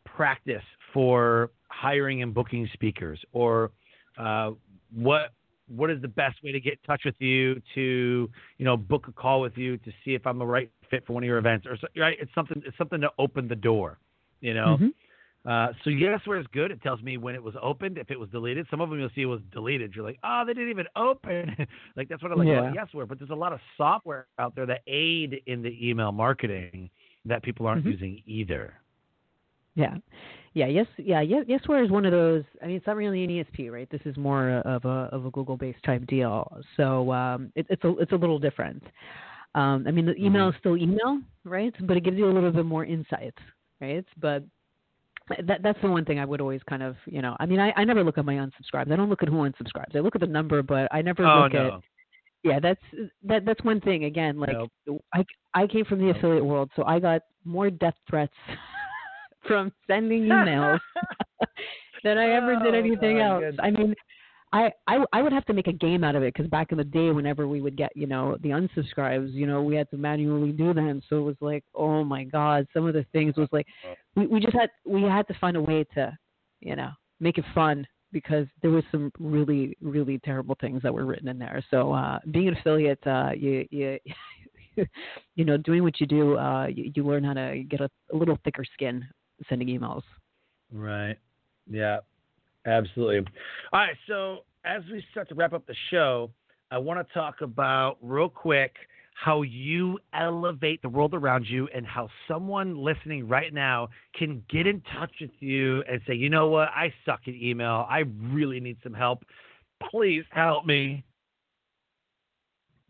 practice 0.05 0.63
for 0.93 1.51
hiring 1.69 2.23
and 2.23 2.35
booking 2.35 2.69
speakers, 2.73 3.21
or 3.33 3.71
uh, 4.19 4.51
what 4.95 5.33
what 5.69 5.89
is 5.89 6.03
the 6.03 6.09
best 6.09 6.43
way 6.43 6.51
to 6.51 6.61
get 6.61 6.73
in 6.73 6.79
touch 6.87 7.03
with 7.05 7.15
you 7.19 7.61
to 7.75 8.29
you 8.59 8.65
know 8.65 8.77
book 8.77 9.07
a 9.09 9.13
call 9.13 9.41
with 9.41 9.57
you 9.57 9.77
to 9.79 9.93
see 10.05 10.15
if 10.15 10.27
I'm 10.27 10.39
the 10.39 10.47
right 10.47 10.71
fit 10.91 11.07
for 11.07 11.13
one 11.13 11.23
of 11.23 11.27
your 11.27 11.39
events, 11.39 11.67
or 11.67 11.77
right? 12.01 12.17
It's 12.21 12.35
something 12.35 12.63
it's 12.67 12.77
something 12.77 13.01
to 13.01 13.11
open 13.19 13.49
the 13.49 13.57
door, 13.57 13.99
you 14.41 14.55
know. 14.55 14.77
Mm-hmm. 14.81 14.89
Uh, 15.49 15.69
so 15.85 15.91
Yesware 15.91 16.39
is 16.39 16.47
good. 16.53 16.71
It 16.71 16.83
tells 16.83 17.01
me 17.03 17.17
when 17.17 17.35
it 17.35 17.43
was 17.43 17.55
opened, 17.63 17.97
if 17.97 18.11
it 18.11 18.21
was 18.21 18.29
deleted. 18.29 18.67
Some 18.71 18.83
of 18.83 18.91
them 18.91 18.99
you'll 18.99 19.09
see 19.15 19.23
it 19.23 19.27
was 19.27 19.41
deleted. 19.53 19.95
You're 19.95 20.05
like, 20.05 20.19
oh, 20.23 20.43
they 20.47 20.53
didn't 20.53 20.69
even 20.69 20.87
open. 20.97 21.57
like 21.97 22.09
that's 22.09 22.23
what 22.23 22.33
I 22.33 22.35
like 22.35 22.49
yeah. 22.49 22.69
about 22.69 22.77
Yesware. 22.77 23.09
But 23.09 23.19
there's 23.19 23.31
a 23.31 23.35
lot 23.35 23.53
of 23.53 23.61
software 23.77 24.27
out 24.39 24.55
there 24.55 24.67
that 24.67 24.83
aid 24.87 25.41
in 25.47 25.63
the 25.63 25.89
email 25.89 26.13
marketing 26.13 26.91
that 27.25 27.43
people 27.43 27.67
aren't 27.67 27.83
mm-hmm. 27.83 27.93
using 27.93 28.23
either. 28.27 28.75
Yeah, 29.75 29.97
yeah, 30.53 30.67
yes, 30.67 30.87
yeah, 30.99 31.21
yes. 31.21 31.45
Yesware 31.49 31.85
is 31.85 31.91
one 31.91 32.05
of 32.05 32.13
those. 32.13 32.43
I 32.63 32.67
mean, 32.67 32.77
it's 32.77 32.87
not 32.87 32.97
really 32.97 33.23
an 33.23 33.31
ESP, 33.31 33.71
right? 33.71 33.89
This 33.91 34.01
is 34.05 34.17
more 34.17 34.51
of 34.51 34.85
a 34.85 35.09
of 35.13 35.27
a 35.27 35.31
Google-based 35.31 35.83
type 35.85 36.07
deal. 36.07 36.51
So 36.77 37.13
um, 37.13 37.53
it, 37.55 37.67
it's 37.71 37.85
a 37.85 37.97
it's 37.99 38.13
a 38.13 38.17
little 38.17 38.39
different. 38.39 38.83
Um, 39.55 39.85
I 39.87 39.93
mean, 39.93 40.07
the 40.07 40.17
email 40.17 40.49
mm-hmm. 40.49 40.57
is 40.57 40.61
still 40.61 40.77
email, 40.77 41.21
right? 41.45 41.75
But 41.87 41.97
it 41.97 42.05
gives 42.05 42.17
you 42.17 42.29
a 42.29 42.33
little 42.33 42.51
bit 42.51 42.65
more 42.65 42.85
insight, 42.85 43.35
right? 43.81 44.05
But 44.21 44.45
that 45.47 45.63
that's 45.63 45.81
the 45.83 45.91
one 45.91 46.05
thing 46.05 46.19
I 46.19 46.25
would 46.25 46.41
always 46.41 46.61
kind 46.69 46.83
of, 46.83 46.97
you 47.07 47.23
know, 47.23 47.37
I 47.39 47.47
mean, 47.47 47.61
I, 47.61 47.73
I 47.77 47.85
never 47.85 48.03
look 48.03 48.19
at 48.19 48.25
my 48.25 48.35
unsubscribes. 48.35 48.91
I 48.91 48.97
don't 48.97 49.09
look 49.09 49.23
at 49.23 49.29
who 49.29 49.37
unsubscribes. 49.37 49.95
I 49.95 50.01
look 50.01 50.17
at 50.17 50.21
the 50.21 50.27
number, 50.27 50.63
but 50.63 50.89
I 50.93 51.01
never 51.01 51.25
oh, 51.25 51.43
look 51.43 51.53
no. 51.53 51.67
at. 51.67 51.73
Yeah, 52.43 52.59
that's 52.59 52.81
that. 53.25 53.45
That's 53.45 53.63
one 53.63 53.81
thing. 53.81 54.05
Again, 54.05 54.41
like 54.41 54.57
nope. 54.87 55.05
I 55.15 55.25
I 55.55 55.67
came 55.69 55.85
from 55.85 55.99
the 55.99 56.07
nope. 56.07 56.17
affiliate 56.17 56.45
world, 56.45 56.71
so 56.75 56.85
I 56.85 56.99
got 56.99 57.23
more 57.45 57.71
death 57.71 57.95
threats 58.09 58.33
from 59.47 59.73
sending 59.87 60.23
emails 60.25 60.81
than 62.05 62.19
I 62.19 62.31
ever 62.31 62.57
did 62.57 62.75
oh, 62.75 62.79
anything 62.79 63.21
else. 63.21 63.41
Goodness. 63.41 63.61
I 63.63 63.71
mean, 63.71 63.95
I, 64.53 64.73
I 64.89 65.05
I 65.13 65.23
would 65.23 65.33
have 65.33 65.45
to 65.47 65.53
make 65.53 65.69
a 65.69 65.73
game 65.73 66.03
out 66.03 66.17
of 66.17 66.23
it 66.23 66.35
because 66.35 66.51
back 66.51 66.73
in 66.73 66.79
the 66.79 66.85
day, 66.85 67.11
whenever 67.11 67.47
we 67.47 67.61
would 67.61 67.77
get 67.77 67.93
you 67.95 68.07
know 68.07 68.37
the 68.43 68.49
unsubscribes, 68.51 69.33
you 69.33 69.47
know 69.47 69.63
we 69.63 69.77
had 69.77 69.89
to 69.91 69.97
manually 69.97 70.53
do 70.53 70.75
them. 70.75 71.01
So 71.09 71.19
it 71.19 71.23
was 71.23 71.37
like, 71.41 71.65
oh 71.75 72.03
my 72.03 72.25
god, 72.25 72.67
some 72.73 72.87
of 72.87 72.95
the 72.95 73.07
things 73.13 73.37
was 73.37 73.49
like, 73.53 73.67
we 74.17 74.27
we 74.27 74.41
just 74.41 74.55
had 74.55 74.71
we 74.85 75.03
had 75.03 75.29
to 75.29 75.35
find 75.41 75.57
a 75.57 75.63
way 75.63 75.85
to, 75.95 76.17
you 76.61 76.75
know, 76.75 76.91
make 77.21 77.39
it 77.39 77.45
fun 77.55 77.87
because 78.13 78.47
there 78.61 78.73
was 78.73 78.83
some 78.91 79.13
really 79.21 79.77
really 79.81 80.19
terrible 80.25 80.57
things 80.61 80.83
that 80.83 80.93
were 80.93 81.07
written 81.07 81.29
in 81.29 81.39
there. 81.39 81.65
So 81.71 81.93
uh, 81.93 82.19
being 82.33 82.49
an 82.49 82.57
affiliate, 82.57 83.07
uh, 83.07 83.31
you 83.37 83.67
you 83.71 83.99
you 85.37 85.45
know 85.45 85.59
doing 85.59 85.85
what 85.85 86.01
you 86.01 86.07
do, 86.09 86.37
uh, 86.37 86.67
you, 86.67 86.91
you 86.93 87.07
learn 87.07 87.23
how 87.23 87.35
to 87.35 87.63
get 87.69 87.81
a, 87.81 87.91
a 88.13 88.17
little 88.17 88.39
thicker 88.45 88.65
skin 88.65 89.07
sending 89.49 89.69
emails. 89.69 90.03
Right. 90.73 91.17
Yeah. 91.69 91.99
Absolutely. 92.67 93.19
All 93.73 93.81
right. 93.81 93.97
So 94.07 94.45
as 94.65 94.83
we 94.91 95.05
start 95.11 95.29
to 95.31 95.35
wrap 95.35 95.53
up 95.53 95.67
the 95.67 95.75
show, 95.91 96.31
I 96.71 96.79
want 96.79 97.07
to 97.07 97.15
talk 97.15 97.41
about 97.41 97.97
real 98.03 98.29
quick 98.29 98.75
how 99.15 99.43
you 99.43 99.99
elevate 100.15 100.81
the 100.83 100.89
world 100.89 101.13
around 101.13 101.45
you 101.47 101.69
and 101.75 101.87
how 101.87 102.09
someone 102.27 102.83
listening 102.83 103.29
right 103.29 103.53
now 103.53 103.89
can 104.15 104.43
get 104.49 104.67
in 104.67 104.83
touch 104.99 105.11
with 105.21 105.31
you 105.41 105.83
and 105.83 106.01
say, 106.07 106.15
you 106.15 106.31
know 106.31 106.49
what, 106.49 106.69
I 106.69 106.93
suck 107.05 107.21
at 107.27 107.35
email. 107.35 107.87
I 107.89 108.05
really 108.33 108.61
need 108.61 108.79
some 108.83 108.95
help. 108.95 109.25
Please 109.91 110.25
help 110.31 110.65
me. 110.65 111.05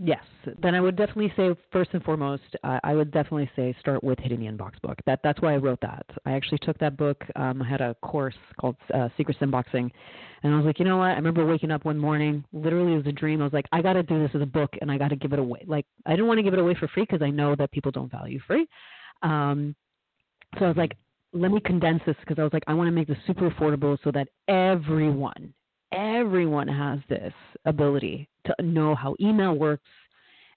Yes, 0.02 0.24
then 0.62 0.74
I 0.74 0.80
would 0.80 0.96
definitely 0.96 1.30
say 1.36 1.54
first 1.70 1.90
and 1.92 2.02
foremost, 2.02 2.42
uh, 2.64 2.80
I 2.82 2.94
would 2.94 3.10
definitely 3.10 3.50
say 3.54 3.76
start 3.80 4.02
with 4.02 4.18
hitting 4.18 4.40
the 4.40 4.46
inbox 4.46 4.80
book. 4.80 4.98
That 5.04 5.20
that's 5.22 5.42
why 5.42 5.52
I 5.52 5.58
wrote 5.58 5.80
that. 5.82 6.06
I 6.24 6.32
actually 6.32 6.56
took 6.62 6.78
that 6.78 6.96
book. 6.96 7.22
Um, 7.36 7.60
I 7.60 7.68
had 7.68 7.82
a 7.82 7.94
course 7.96 8.34
called 8.58 8.76
uh, 8.94 9.10
Secrets 9.18 9.40
Inboxing, 9.40 9.90
and 10.42 10.54
I 10.54 10.56
was 10.56 10.64
like, 10.64 10.78
you 10.78 10.86
know 10.86 10.96
what? 10.96 11.10
I 11.10 11.16
remember 11.16 11.44
waking 11.44 11.70
up 11.70 11.84
one 11.84 11.98
morning, 11.98 12.42
literally 12.54 12.94
it 12.94 12.96
was 12.96 13.06
a 13.08 13.12
dream. 13.12 13.42
I 13.42 13.44
was 13.44 13.52
like, 13.52 13.66
I 13.72 13.82
got 13.82 13.92
to 13.92 14.02
do 14.02 14.18
this 14.18 14.30
as 14.34 14.40
a 14.40 14.46
book, 14.46 14.70
and 14.80 14.90
I 14.90 14.96
got 14.96 15.08
to 15.08 15.16
give 15.16 15.34
it 15.34 15.38
away. 15.38 15.64
Like 15.66 15.84
I 16.06 16.12
didn't 16.12 16.28
want 16.28 16.38
to 16.38 16.44
give 16.44 16.54
it 16.54 16.60
away 16.60 16.74
for 16.80 16.88
free 16.88 17.02
because 17.02 17.20
I 17.20 17.28
know 17.28 17.54
that 17.56 17.70
people 17.70 17.90
don't 17.90 18.10
value 18.10 18.40
free. 18.46 18.66
Um, 19.22 19.76
so 20.58 20.64
I 20.64 20.68
was 20.68 20.78
like, 20.78 20.96
let 21.34 21.50
me 21.50 21.60
condense 21.60 22.00
this 22.06 22.16
because 22.20 22.38
I 22.38 22.42
was 22.42 22.54
like, 22.54 22.64
I 22.66 22.72
want 22.72 22.88
to 22.88 22.92
make 22.92 23.06
this 23.06 23.18
super 23.26 23.50
affordable 23.50 23.98
so 24.02 24.10
that 24.12 24.28
everyone, 24.48 25.52
everyone 25.92 26.68
has 26.68 27.00
this 27.08 27.32
ability 27.64 28.28
to 28.46 28.54
know 28.62 28.94
how 28.94 29.16
email 29.20 29.54
works 29.54 29.88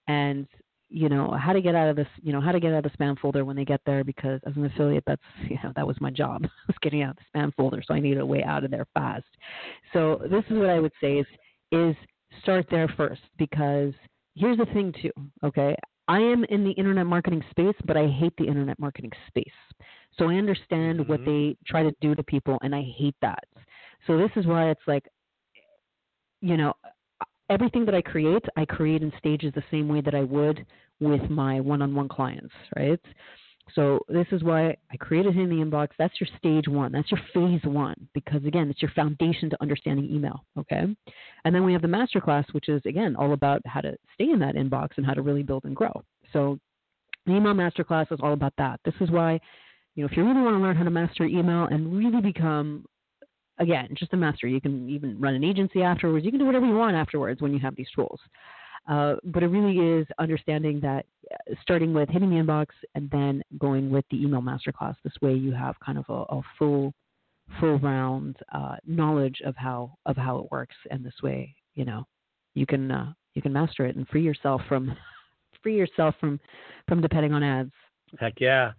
and 0.07 0.47
you 0.89 1.09
know 1.09 1.31
how 1.31 1.51
to 1.51 1.61
get 1.61 1.73
out 1.73 1.89
of 1.89 1.95
this 1.95 2.07
you 2.21 2.31
know 2.31 2.39
how 2.39 2.51
to 2.51 2.59
get 2.59 2.71
out 2.71 2.85
of 2.85 2.91
the 2.91 2.97
spam 2.97 3.17
folder 3.17 3.43
when 3.43 3.55
they 3.55 3.65
get 3.65 3.81
there 3.85 4.03
because 4.03 4.39
as 4.45 4.55
an 4.55 4.65
affiliate 4.65 5.03
that's 5.07 5.21
you 5.49 5.57
know 5.63 5.73
that 5.75 5.85
was 5.85 5.99
my 5.99 6.11
job 6.11 6.43
was 6.67 6.75
getting 6.81 7.01
out 7.01 7.11
of 7.11 7.17
the 7.17 7.39
spam 7.39 7.53
folder. 7.55 7.81
So 7.85 7.95
i 7.95 7.99
needed 7.99 8.19
a 8.19 8.25
way 8.25 8.43
out 8.43 8.63
of 8.63 8.71
there 8.71 8.85
fast. 8.93 9.25
So 9.91 10.21
this 10.29 10.43
is 10.49 10.57
what 10.57 10.69
i 10.69 10.79
would 10.79 10.91
say 11.01 11.17
is 11.17 11.25
is 11.71 11.95
start 12.41 12.67
there 12.69 12.87
first 12.95 13.21
because 13.37 13.93
here's 14.35 14.57
the 14.57 14.65
thing 14.67 14.93
too 15.01 15.11
okay? 15.43 15.75
I 16.07 16.19
am 16.19 16.43
in 16.49 16.63
the 16.63 16.71
internet 16.71 17.07
marketing 17.07 17.43
space 17.49 17.75
but 17.85 17.97
i 17.97 18.07
hate 18.07 18.33
the 18.37 18.47
internet 18.47 18.77
marketing 18.77 19.11
space. 19.27 19.45
So 20.19 20.29
i 20.29 20.35
understand 20.35 20.99
mm-hmm. 20.99 21.09
what 21.09 21.25
they 21.25 21.57
try 21.65 21.81
to 21.81 21.91
do 22.01 22.13
to 22.13 22.23
people 22.23 22.59
and 22.61 22.75
i 22.75 22.83
hate 22.97 23.15
that. 23.23 23.43
So 24.05 24.17
this 24.17 24.31
is 24.35 24.45
why 24.45 24.69
it's 24.69 24.81
like 24.85 25.05
you 26.43 26.57
know 26.57 26.73
everything 27.49 27.85
that 27.85 27.95
I 27.95 28.01
create, 28.01 28.43
I 28.57 28.65
create 28.65 29.01
in 29.01 29.11
stages 29.17 29.53
the 29.55 29.63
same 29.71 29.87
way 29.87 30.01
that 30.01 30.13
I 30.13 30.23
would 30.23 30.65
with 30.99 31.29
my 31.29 31.59
one-on-one 31.59 32.09
clients, 32.09 32.53
right? 32.75 32.99
So 33.75 33.99
this 34.09 34.27
is 34.31 34.43
why 34.43 34.75
I 34.91 34.97
created 34.97 35.37
in 35.37 35.49
the 35.49 35.63
inbox. 35.63 35.89
That's 35.97 36.19
your 36.19 36.27
stage 36.37 36.67
one. 36.67 36.91
That's 36.91 37.09
your 37.09 37.21
phase 37.33 37.61
one 37.63 37.95
because 38.13 38.43
again, 38.45 38.69
it's 38.69 38.81
your 38.81 38.91
foundation 38.91 39.49
to 39.49 39.61
understanding 39.61 40.05
email. 40.05 40.43
Okay, 40.59 40.83
and 41.45 41.55
then 41.55 41.63
we 41.63 41.71
have 41.73 41.81
the 41.81 41.87
masterclass, 41.87 42.45
which 42.51 42.67
is 42.67 42.81
again 42.85 43.15
all 43.15 43.33
about 43.33 43.61
how 43.65 43.81
to 43.81 43.95
stay 44.15 44.29
in 44.29 44.39
that 44.39 44.55
inbox 44.55 44.89
and 44.97 45.05
how 45.05 45.13
to 45.13 45.21
really 45.21 45.43
build 45.43 45.63
and 45.63 45.75
grow. 45.75 46.03
So 46.33 46.59
the 47.25 47.35
email 47.35 47.53
masterclass 47.53 48.11
is 48.11 48.19
all 48.21 48.33
about 48.33 48.53
that. 48.57 48.81
This 48.83 48.95
is 48.99 49.09
why, 49.09 49.39
you 49.95 50.03
know, 50.03 50.09
if 50.11 50.17
you 50.17 50.25
really 50.25 50.41
want 50.41 50.57
to 50.57 50.61
learn 50.61 50.75
how 50.75 50.83
to 50.83 50.89
master 50.89 51.23
email 51.23 51.65
and 51.65 51.97
really 51.97 52.21
become 52.21 52.85
again, 53.59 53.89
just 53.95 54.13
a 54.13 54.17
master. 54.17 54.47
You 54.47 54.61
can 54.61 54.89
even 54.89 55.19
run 55.19 55.35
an 55.35 55.43
agency 55.43 55.81
afterwards. 55.81 56.25
You 56.25 56.31
can 56.31 56.39
do 56.39 56.45
whatever 56.45 56.65
you 56.65 56.75
want 56.75 56.95
afterwards 56.95 57.41
when 57.41 57.53
you 57.53 57.59
have 57.59 57.75
these 57.75 57.89
tools. 57.95 58.19
Uh, 58.87 59.15
but 59.25 59.43
it 59.43 59.47
really 59.47 59.77
is 59.77 60.05
understanding 60.19 60.79
that 60.81 61.05
uh, 61.31 61.55
starting 61.61 61.93
with 61.93 62.09
hitting 62.09 62.29
the 62.29 62.35
inbox 62.35 62.67
and 62.95 63.09
then 63.11 63.41
going 63.57 63.89
with 63.89 64.03
the 64.11 64.21
email 64.21 64.41
masterclass. 64.41 64.95
This 65.03 65.13
way, 65.21 65.33
you 65.33 65.53
have 65.53 65.75
kind 65.79 65.97
of 65.97 66.05
a, 66.09 66.35
a 66.35 66.41
full, 66.59 66.93
full 67.59 67.79
round 67.79 68.35
uh, 68.53 68.75
knowledge 68.85 69.41
of 69.45 69.55
how 69.55 69.93
of 70.05 70.17
how 70.17 70.39
it 70.39 70.51
works, 70.51 70.75
and 70.91 71.05
this 71.05 71.15
way, 71.23 71.55
you 71.75 71.85
know, 71.85 72.05
you 72.55 72.65
can 72.65 72.91
uh, 72.91 73.13
you 73.35 73.41
can 73.41 73.53
master 73.53 73.85
it 73.85 73.95
and 73.95 74.05
free 74.09 74.23
yourself 74.23 74.61
from 74.67 74.93
free 75.63 75.77
yourself 75.77 76.15
from 76.19 76.37
from 76.89 77.01
depending 77.01 77.31
on 77.31 77.41
ads. 77.41 77.71
Heck 78.19 78.33
yeah 78.41 78.73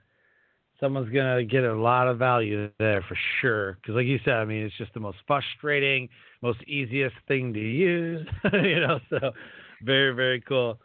someone's 0.84 1.10
gonna 1.10 1.42
get 1.42 1.64
a 1.64 1.74
lot 1.74 2.06
of 2.08 2.18
value 2.18 2.68
there 2.78 3.02
for 3.08 3.16
sure. 3.40 3.78
Because, 3.80 3.94
like 3.94 4.04
you 4.04 4.18
said, 4.22 4.34
I 4.34 4.44
mean, 4.44 4.64
it's 4.64 4.76
just 4.76 4.92
the 4.92 5.00
most 5.00 5.16
frustrating, 5.26 6.10
most 6.42 6.62
easiest 6.64 7.16
thing 7.26 7.54
to 7.54 7.60
use. 7.60 8.26
you 8.52 8.80
know, 8.80 9.00
so 9.08 9.32
very, 9.82 10.14
very 10.14 10.42
cool. 10.42 10.78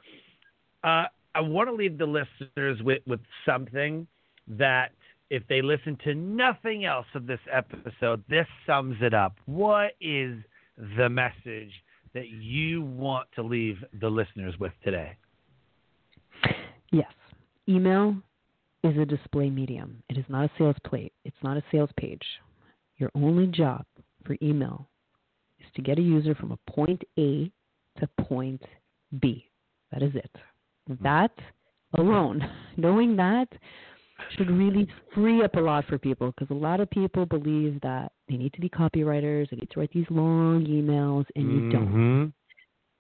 Uh, 0.86 1.06
I 1.36 1.42
want 1.42 1.68
to 1.68 1.74
leave 1.74 1.98
the 1.98 2.06
listeners 2.06 2.82
with 2.82 3.02
with 3.06 3.20
something 3.46 4.08
that, 4.48 4.92
if 5.30 5.44
they 5.48 5.62
listen 5.62 5.98
to 6.06 6.16
nothing 6.16 6.86
else 6.86 7.06
of 7.14 7.28
this 7.28 7.42
episode, 7.52 8.24
this 8.30 8.48
sums 8.66 8.96
it 9.02 9.14
up. 9.14 9.36
What 9.46 9.92
is 10.00 10.38
the 10.98 11.10
message 11.10 11.72
that 12.14 12.30
you 12.30 12.84
want 12.84 13.28
to 13.36 13.44
leave 13.44 13.84
the 14.00 14.10
listeners 14.10 14.56
with 14.60 14.72
today? 14.82 15.18
Yes, 16.92 17.12
email 17.68 18.16
is 18.84 18.98
a 18.98 19.06
display 19.06 19.50
medium. 19.50 20.02
It 20.10 20.18
is 20.18 20.26
not 20.30 20.46
a 20.46 20.52
sales 20.58 20.76
plate. 20.86 21.14
It's 21.26 21.38
not 21.44 21.58
a 21.58 21.64
sales 21.72 21.90
page. 21.98 22.24
Your 22.98 23.12
only 23.16 23.48
job 23.48 23.86
for 24.26 24.38
email 24.42 24.88
is 25.60 25.66
to 25.76 25.82
get 25.82 26.00
a 26.00 26.02
user 26.02 26.36
from 26.36 26.52
a 26.52 26.72
point 26.72 27.02
A 27.18 27.52
to 28.00 28.08
point 28.22 28.62
B. 29.22 29.50
That 29.92 30.04
is 30.04 30.16
it. 30.16 30.32
That 31.02 31.32
alone, 31.98 32.42
knowing 32.78 33.16
that 33.18 33.48
should 34.36 34.50
really 34.52 34.88
free 35.14 35.44
up 35.44 35.56
a 35.56 35.60
lot 35.60 35.86
for 35.86 35.98
people 35.98 36.32
because 36.32 36.50
a 36.52 36.60
lot 36.60 36.80
of 36.80 36.90
people 36.90 37.26
believe 37.26 37.80
that 37.82 38.12
they 38.28 38.36
need 38.36 38.54
to 38.54 38.62
be 38.62 38.70
copywriters, 38.70 39.50
they 39.50 39.58
need 39.58 39.70
to 39.72 39.80
write 39.80 39.92
these 39.94 40.06
long 40.10 40.66
emails, 40.66 41.26
and 41.36 41.52
you 41.52 41.60
mm-hmm. 41.62 41.72
don't. 41.72 42.34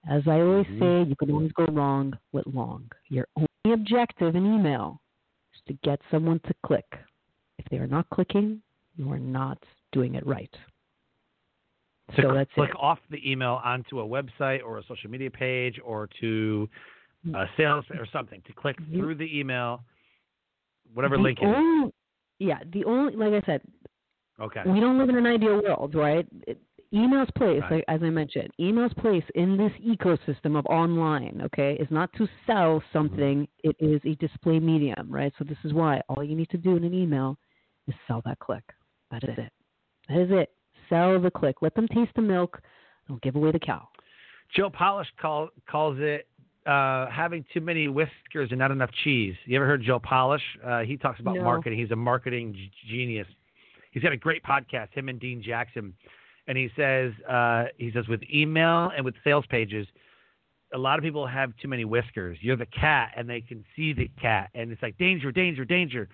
As 0.09 0.23
I 0.27 0.39
always 0.39 0.65
mm-hmm. 0.67 1.03
say, 1.03 1.09
you 1.09 1.15
can 1.17 1.31
always 1.31 1.51
go 1.51 1.65
wrong 1.65 2.17
with 2.31 2.45
long. 2.47 2.89
Your 3.09 3.27
only 3.35 3.73
objective 3.73 4.35
in 4.35 4.45
email 4.45 5.01
to 5.69 5.77
get 5.83 6.01
someone 6.11 6.39
to 6.47 6.53
click. 6.65 6.85
If 7.59 7.65
they 7.69 7.77
are 7.77 7.87
not 7.87 8.09
clicking, 8.09 8.61
you 8.95 9.09
are 9.11 9.19
not 9.19 9.57
doing 9.93 10.15
it 10.15 10.25
right. 10.25 10.51
To 12.15 12.21
so 12.23 12.33
that's 12.33 12.51
click 12.55 12.71
it. 12.71 12.75
off 12.79 12.97
the 13.11 13.19
email 13.29 13.61
onto 13.63 13.99
a 13.99 14.07
website 14.07 14.63
or 14.63 14.79
a 14.79 14.83
social 14.87 15.09
media 15.09 15.29
page 15.29 15.79
or 15.85 16.09
to 16.19 16.67
mm. 17.25 17.35
a 17.35 17.47
sales 17.55 17.85
or 17.91 18.07
something. 18.11 18.41
To 18.47 18.53
click 18.53 18.77
through 18.91 19.15
the 19.15 19.39
email, 19.39 19.83
whatever 20.93 21.17
the 21.17 21.23
link 21.23 21.37
only, 21.41 21.91
Yeah, 22.39 22.59
the 22.73 22.83
only 22.85 23.15
like 23.15 23.43
I 23.43 23.45
said. 23.45 23.61
Okay. 24.41 24.63
We 24.65 24.79
don't 24.79 24.97
live 24.97 25.09
in 25.09 25.17
an 25.17 25.27
ideal 25.27 25.61
world, 25.61 25.93
right? 25.93 26.25
It, 26.47 26.59
email's 26.93 27.29
place, 27.35 27.61
right. 27.63 27.71
like, 27.71 27.85
as 27.87 28.01
I 28.03 28.09
mentioned, 28.09 28.49
email's 28.59 28.93
place 28.95 29.23
in 29.35 29.57
this 29.57 29.71
ecosystem 29.85 30.57
of 30.57 30.65
online, 30.65 31.41
okay, 31.45 31.77
is 31.79 31.87
not 31.89 32.11
to 32.13 32.27
sell 32.47 32.81
something. 32.91 33.47
Mm-hmm. 33.65 33.69
It 33.69 33.75
is 33.79 34.01
a 34.05 34.15
display 34.15 34.59
medium, 34.59 35.07
right? 35.09 35.33
So 35.37 35.43
this 35.43 35.57
is 35.63 35.73
why 35.73 36.01
all 36.09 36.23
you 36.23 36.35
need 36.35 36.49
to 36.49 36.57
do 36.57 36.75
in 36.77 36.83
an 36.83 36.93
email 36.93 37.37
is 37.87 37.95
sell 38.07 38.21
that 38.25 38.39
click. 38.39 38.63
That 39.11 39.23
is 39.23 39.37
it. 39.37 39.51
That 40.07 40.21
is 40.21 40.29
it. 40.31 40.51
Sell 40.89 41.19
the 41.19 41.31
click. 41.31 41.57
Let 41.61 41.75
them 41.75 41.87
taste 41.87 42.11
the 42.15 42.21
milk. 42.21 42.61
Don't 43.07 43.21
give 43.21 43.35
away 43.35 43.51
the 43.51 43.59
cow. 43.59 43.87
Joe 44.55 44.69
Polish 44.69 45.07
call, 45.21 45.49
calls 45.69 45.97
it 45.99 46.27
uh, 46.65 47.07
having 47.09 47.45
too 47.53 47.61
many 47.61 47.87
whiskers 47.87 48.49
and 48.49 48.59
not 48.59 48.71
enough 48.71 48.89
cheese. 49.03 49.35
You 49.45 49.57
ever 49.57 49.65
heard 49.65 49.83
Joe 49.83 49.99
Polish? 49.99 50.41
Uh, 50.65 50.81
he 50.81 50.97
talks 50.97 51.19
about 51.19 51.35
no. 51.35 51.43
marketing. 51.43 51.79
He's 51.79 51.91
a 51.91 51.95
marketing 51.95 52.53
g- 52.53 52.71
genius. 52.89 53.27
He's 53.91 54.03
got 54.03 54.11
a 54.11 54.17
great 54.17 54.43
podcast. 54.43 54.89
Him 54.93 55.09
and 55.09 55.19
Dean 55.19 55.41
Jackson 55.41 55.93
and 56.49 56.57
he 56.57 56.69
says 56.75 57.13
uh, 57.29 57.65
he 57.77 57.91
says 57.93 58.07
with 58.09 58.21
email 58.33 58.91
and 58.95 59.05
with 59.05 59.13
sales 59.23 59.45
pages, 59.49 59.87
a 60.73 60.77
lot 60.77 60.97
of 60.97 61.03
people 61.03 61.25
have 61.25 61.53
too 61.61 61.67
many 61.67 61.85
whiskers. 61.85 62.39
You're 62.41 62.57
the 62.57 62.65
cat, 62.65 63.11
and 63.15 63.29
they 63.29 63.39
can 63.39 63.63
see 63.75 63.93
the 63.93 64.09
cat, 64.19 64.49
and 64.55 64.71
it's 64.71 64.81
like 64.81 64.97
danger, 64.97 65.31
danger, 65.31 65.63
danger. 65.63 66.09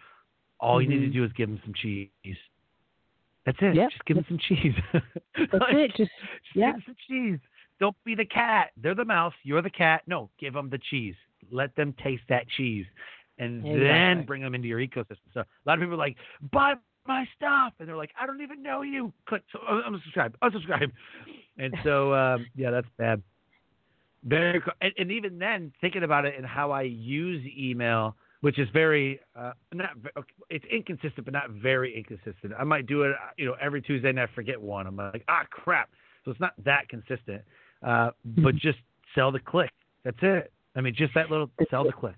All 0.60 0.76
mm-hmm. 0.76 0.92
you 0.92 1.00
need 1.00 1.06
to 1.06 1.12
mm-hmm. 1.12 1.20
do 1.20 1.24
is 1.24 1.32
give 1.34 1.50
them 1.50 1.60
some 1.64 1.74
cheese. 1.74 2.10
That's 3.46 3.58
it. 3.62 3.76
Yep. 3.76 3.90
Just 3.92 4.06
give 4.06 4.18
them 4.18 4.26
some 4.28 4.40
cheese. 4.48 4.74
That's 4.94 5.54
like, 5.54 5.74
it. 5.74 5.88
Just, 5.92 6.00
just 6.00 6.12
yeah. 6.54 6.68
give 6.68 6.74
them 6.74 6.84
some 6.86 6.96
cheese. 7.08 7.40
Don't 7.80 7.96
be 8.04 8.16
the 8.16 8.26
cat. 8.26 8.72
They're 8.82 8.96
the 8.96 9.06
mouse. 9.06 9.34
You're 9.44 9.62
the 9.62 9.70
cat. 9.70 10.02
No, 10.06 10.30
give 10.40 10.54
them 10.54 10.70
the 10.70 10.80
cheese. 10.90 11.16
Let 11.50 11.76
them 11.78 11.94
taste 12.04 12.24
that 12.28 12.46
cheese, 12.58 12.86
and 13.40 13.60
exactly. 13.60 13.84
then 13.84 14.26
bring 14.26 14.42
them 14.42 14.54
into 14.54 14.68
your 14.68 14.80
ecosystem. 14.80 15.18
So 15.34 15.42
a 15.42 15.46
lot 15.66 15.76
of 15.76 15.80
people 15.80 15.94
are 15.94 15.98
like, 15.98 16.18
buy 16.52 16.74
my 17.08 17.28
stuff, 17.36 17.74
and 17.80 17.88
they're 17.88 17.96
like, 17.96 18.12
I 18.20 18.26
don't 18.26 18.42
even 18.42 18.62
know 18.64 18.82
you. 18.82 19.14
Click, 19.28 19.44
so 19.52 19.60
I'm 19.68 19.94
unsubscribe, 19.94 20.34
unsubscribe, 20.42 20.92
and 21.58 21.74
so 21.84 22.14
um, 22.14 22.46
yeah, 22.56 22.72
that's 22.72 22.88
bad. 22.98 23.22
Very, 24.24 24.62
and, 24.82 24.92
and 24.98 25.12
even 25.12 25.38
then, 25.38 25.72
thinking 25.82 26.04
about 26.04 26.26
it 26.26 26.34
and 26.36 26.46
how 26.46 26.72
I 26.72 26.82
use 26.82 27.46
email, 27.58 28.16
which 28.42 28.58
is 28.58 28.68
very 28.74 29.20
uh, 29.36 29.54
not 29.74 29.92
it's 30.50 30.66
inconsistent, 30.72 31.26
but 31.26 31.34
not 31.34 31.50
very 31.52 31.96
inconsistent. 31.96 32.54
I 32.58 32.64
might 32.64 32.88
do 32.88 33.04
it, 33.04 33.12
uh, 33.12 33.32
you 33.38 33.46
know, 33.46 33.56
every 33.62 33.82
Tuesday 33.82 34.10
and 34.10 34.20
I 34.20 34.28
forget 34.34 34.60
one. 34.60 34.88
I'm 34.88 34.96
like, 34.98 35.24
ah, 35.28 35.44
crap. 35.50 35.90
So 36.24 36.32
it's 36.32 36.40
not 36.40 36.54
that 36.64 36.90
consistent, 36.90 37.44
uh, 37.84 38.12
but 38.38 38.56
Mm-hmm. 38.56 38.58
just 38.58 38.80
sell 39.14 39.32
the 39.32 39.40
click. 39.40 39.72
That's 40.04 40.18
it. 40.22 40.52
I 40.76 40.82
mean, 40.82 40.96
just 40.96 41.14
that 41.14 41.30
little 41.30 41.50
sell 41.70 41.84
the 41.84 41.92
click. 41.92 42.16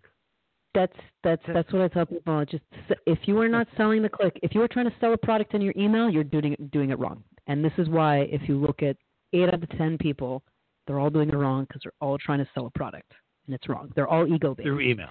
That's 0.78 0.93
that's 1.23 1.41
That's 1.51 1.73
what 1.73 1.82
I 1.82 1.88
tell 1.88 2.05
people. 2.05 2.45
Just 2.45 2.63
if 3.07 3.17
you 3.23 3.39
are 3.41 3.49
not 3.49 3.67
selling 3.75 4.03
the 4.03 4.09
click, 4.09 4.39
if 4.43 4.53
you 4.53 4.61
are 4.61 4.67
trying 4.67 4.86
to 4.86 4.93
sell 4.99 5.11
a 5.11 5.17
product 5.17 5.55
in 5.55 5.61
your 5.61 5.73
email, 5.75 6.07
you're 6.07 6.23
doing 6.23 6.53
it, 6.53 6.69
doing 6.71 6.91
it 6.91 6.99
wrong. 6.99 7.23
And 7.47 7.65
this 7.65 7.71
is 7.80 7.89
why, 7.89 8.19
if 8.32 8.47
you 8.47 8.57
look 8.57 8.84
at 8.84 8.95
eight 9.34 9.47
out 9.47 9.55
of 9.63 9.69
ten 9.71 9.97
people, 9.97 10.43
they're 10.86 10.99
all 10.99 11.09
doing 11.09 11.30
it 11.30 11.36
wrong 11.36 11.63
because 11.63 11.82
they're 11.84 11.93
all 11.99 12.19
trying 12.19 12.38
to 12.39 12.47
sell 12.53 12.67
a 12.67 12.69
product, 12.69 13.11
and 13.47 13.55
it's 13.55 13.67
wrong. 13.67 13.91
They're 13.95 14.07
all 14.07 14.28
ego 14.32 14.53
based. 14.53 14.67
Through 14.67 14.82
email. 14.82 15.09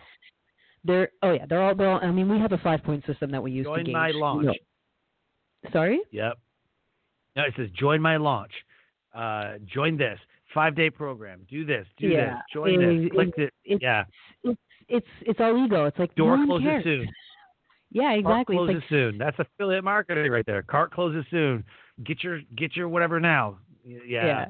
They're 0.85 1.09
oh 1.25 1.33
yeah, 1.33 1.47
they're 1.49 1.61
all 1.63 1.75
they're 1.75 1.91
all. 1.91 1.99
I 2.01 2.13
mean, 2.13 2.29
we 2.29 2.39
have 2.39 2.53
a 2.53 2.59
five 2.59 2.85
point 2.85 3.05
system 3.05 3.33
that 3.33 3.43
we 3.43 3.51
use 3.51 3.67
to 3.67 3.71
Join 3.75 3.85
gauge. 3.87 3.93
my 3.93 4.11
launch. 4.15 4.47
know- 4.47 5.71
Sorry. 5.73 5.99
Yep. 6.13 6.39
No, 7.35 7.43
it 7.43 7.55
says 7.57 7.71
join 7.77 8.01
my 8.01 8.19
launch. 8.19 8.53
Uh, 9.13 9.55
join 9.67 9.97
this 9.97 10.21
five 10.55 10.77
day 10.77 10.91
program. 10.91 11.41
Do 11.51 11.65
this. 11.65 11.87
Do 11.99 12.07
Yeah, 12.07 12.35
this. 12.35 12.43
Join 12.55 12.79
this. 12.79 13.07
it- 13.07 13.13
Click 13.13 13.29
it. 13.37 13.53
it's- 13.65 13.81
Yeah. 13.83 14.05
It's 14.45 14.61
it's 14.89 15.07
it's 15.23 15.41
all 15.41 15.65
ego. 15.65 15.87
It's 15.87 15.99
like 15.99 16.15
Door 16.15 16.39
no 16.39 16.47
closes 16.47 16.67
cares. 16.67 16.85
soon. 16.85 17.09
Yeah, 17.93 18.13
exactly. 18.15 18.57
Cart 18.57 18.67
closes 18.67 18.75
like 18.83 18.89
soon. 18.91 19.17
That's 19.17 19.39
affiliate 19.39 19.85
marketing 19.85 20.31
right 20.31 20.45
there. 20.45 20.61
Cart 20.63 20.93
closes 20.93 21.25
soon. 21.31 21.65
Get 22.05 22.23
your 22.25 22.41
get 22.57 22.75
your 22.77 22.89
whatever 22.89 23.21
now. 23.21 23.59
Yeah. 23.85 23.99
yeah, 24.07 24.27
Yeah. 24.27 24.47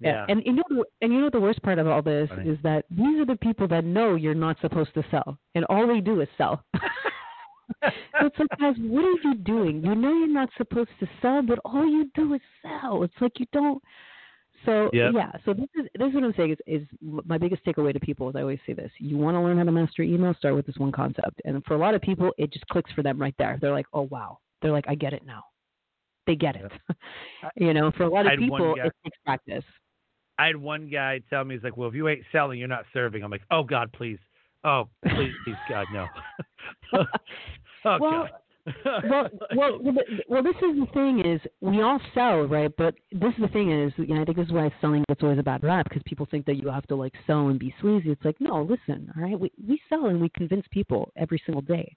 Yeah, 0.00 0.26
and 0.28 0.42
you 0.44 0.54
know, 0.54 0.84
and 1.00 1.12
you 1.12 1.20
know 1.20 1.30
the 1.30 1.40
worst 1.40 1.62
part 1.62 1.78
of 1.78 1.86
all 1.86 2.02
this 2.02 2.28
Funny. 2.28 2.50
is 2.50 2.58
that 2.64 2.84
these 2.90 3.18
are 3.20 3.24
the 3.24 3.36
people 3.36 3.68
that 3.68 3.84
know 3.84 4.16
you're 4.16 4.34
not 4.34 4.56
supposed 4.60 4.92
to 4.94 5.04
sell, 5.10 5.38
and 5.54 5.64
all 5.66 5.86
they 5.86 6.00
do 6.00 6.20
is 6.20 6.28
sell. 6.36 6.64
so 6.74 8.26
it's 8.26 8.38
like, 8.38 8.58
guys, 8.58 8.74
what 8.80 9.04
are 9.04 9.28
you 9.28 9.34
doing? 9.36 9.82
You 9.84 9.94
know 9.94 10.12
you're 10.12 10.26
not 10.26 10.50
supposed 10.58 10.90
to 11.00 11.08
sell, 11.22 11.42
but 11.42 11.58
all 11.64 11.86
you 11.86 12.10
do 12.14 12.34
is 12.34 12.40
sell. 12.60 13.04
It's 13.04 13.14
like 13.20 13.38
you 13.38 13.46
don't. 13.52 13.82
So 14.64 14.90
Yep. 14.92 15.12
yeah, 15.14 15.32
so 15.44 15.52
this 15.52 15.68
is 15.74 15.86
this 15.98 16.08
is 16.08 16.14
what 16.14 16.24
I'm 16.24 16.34
saying 16.36 16.52
is, 16.66 16.82
is 16.82 16.88
my 17.02 17.38
biggest 17.38 17.64
takeaway 17.64 17.92
to 17.92 18.00
people 18.00 18.28
is 18.30 18.36
I 18.36 18.40
always 18.40 18.58
say 18.66 18.72
this: 18.72 18.90
you 18.98 19.16
want 19.18 19.34
to 19.36 19.40
learn 19.40 19.58
how 19.58 19.64
to 19.64 19.72
master 19.72 20.02
email, 20.02 20.34
start 20.34 20.54
with 20.54 20.66
this 20.66 20.76
one 20.76 20.92
concept. 20.92 21.40
And 21.44 21.64
for 21.64 21.74
a 21.74 21.78
lot 21.78 21.94
of 21.94 22.00
people, 22.00 22.32
it 22.38 22.52
just 22.52 22.66
clicks 22.68 22.90
for 22.92 23.02
them 23.02 23.20
right 23.20 23.34
there. 23.38 23.58
They're 23.60 23.72
like, 23.72 23.86
oh 23.92 24.02
wow, 24.10 24.38
they're 24.62 24.72
like, 24.72 24.86
I 24.88 24.94
get 24.94 25.12
it 25.12 25.24
now. 25.26 25.44
They 26.26 26.36
get 26.36 26.56
it. 26.56 26.72
you 27.56 27.74
know, 27.74 27.90
for 27.96 28.04
a 28.04 28.08
lot 28.08 28.26
of 28.26 28.38
people, 28.38 28.74
guy- 28.74 28.86
it 28.86 28.92
takes 29.04 29.18
practice. 29.24 29.64
I 30.38 30.46
had 30.46 30.56
one 30.56 30.88
guy 30.88 31.20
tell 31.30 31.44
me 31.44 31.54
he's 31.54 31.62
like, 31.62 31.76
"Well, 31.76 31.88
if 31.88 31.94
you 31.94 32.08
ain't 32.08 32.24
selling, 32.32 32.58
you're 32.58 32.66
not 32.66 32.86
serving." 32.92 33.22
I'm 33.22 33.30
like, 33.30 33.44
"Oh 33.50 33.62
God, 33.62 33.92
please, 33.92 34.18
oh 34.64 34.88
please, 35.04 35.32
please 35.44 35.56
God, 35.68 35.86
no." 35.92 36.08
oh 36.94 37.04
Well, 38.00 38.24
God. 38.24 38.30
well, 39.08 39.28
well, 39.54 39.78
well, 40.28 40.42
this 40.42 40.56
is 40.56 40.78
the 40.78 40.86
thing 40.94 41.22
is 41.24 41.40
we 41.60 41.82
all 41.82 42.00
sell, 42.14 42.42
right? 42.42 42.72
But 42.76 42.94
this 43.12 43.32
is 43.34 43.42
the 43.42 43.48
thing 43.48 43.70
is, 43.70 43.92
you 43.96 44.14
know, 44.14 44.22
I 44.22 44.24
think 44.24 44.38
this 44.38 44.46
is 44.46 44.52
why 44.52 44.72
selling 44.80 45.04
gets 45.08 45.22
always 45.22 45.38
a 45.38 45.42
bad 45.42 45.62
rap 45.62 45.86
because 45.88 46.02
people 46.06 46.26
think 46.30 46.46
that 46.46 46.56
you 46.56 46.68
have 46.70 46.86
to 46.86 46.96
like 46.96 47.12
sell 47.26 47.48
and 47.48 47.58
be 47.58 47.74
sleazy. 47.80 48.10
It's 48.10 48.24
like, 48.24 48.40
no, 48.40 48.62
listen, 48.62 49.12
all 49.16 49.22
right, 49.22 49.38
we 49.38 49.50
we 49.66 49.80
sell 49.88 50.06
and 50.06 50.20
we 50.20 50.30
convince 50.30 50.66
people 50.70 51.12
every 51.16 51.42
single 51.44 51.62
day. 51.62 51.94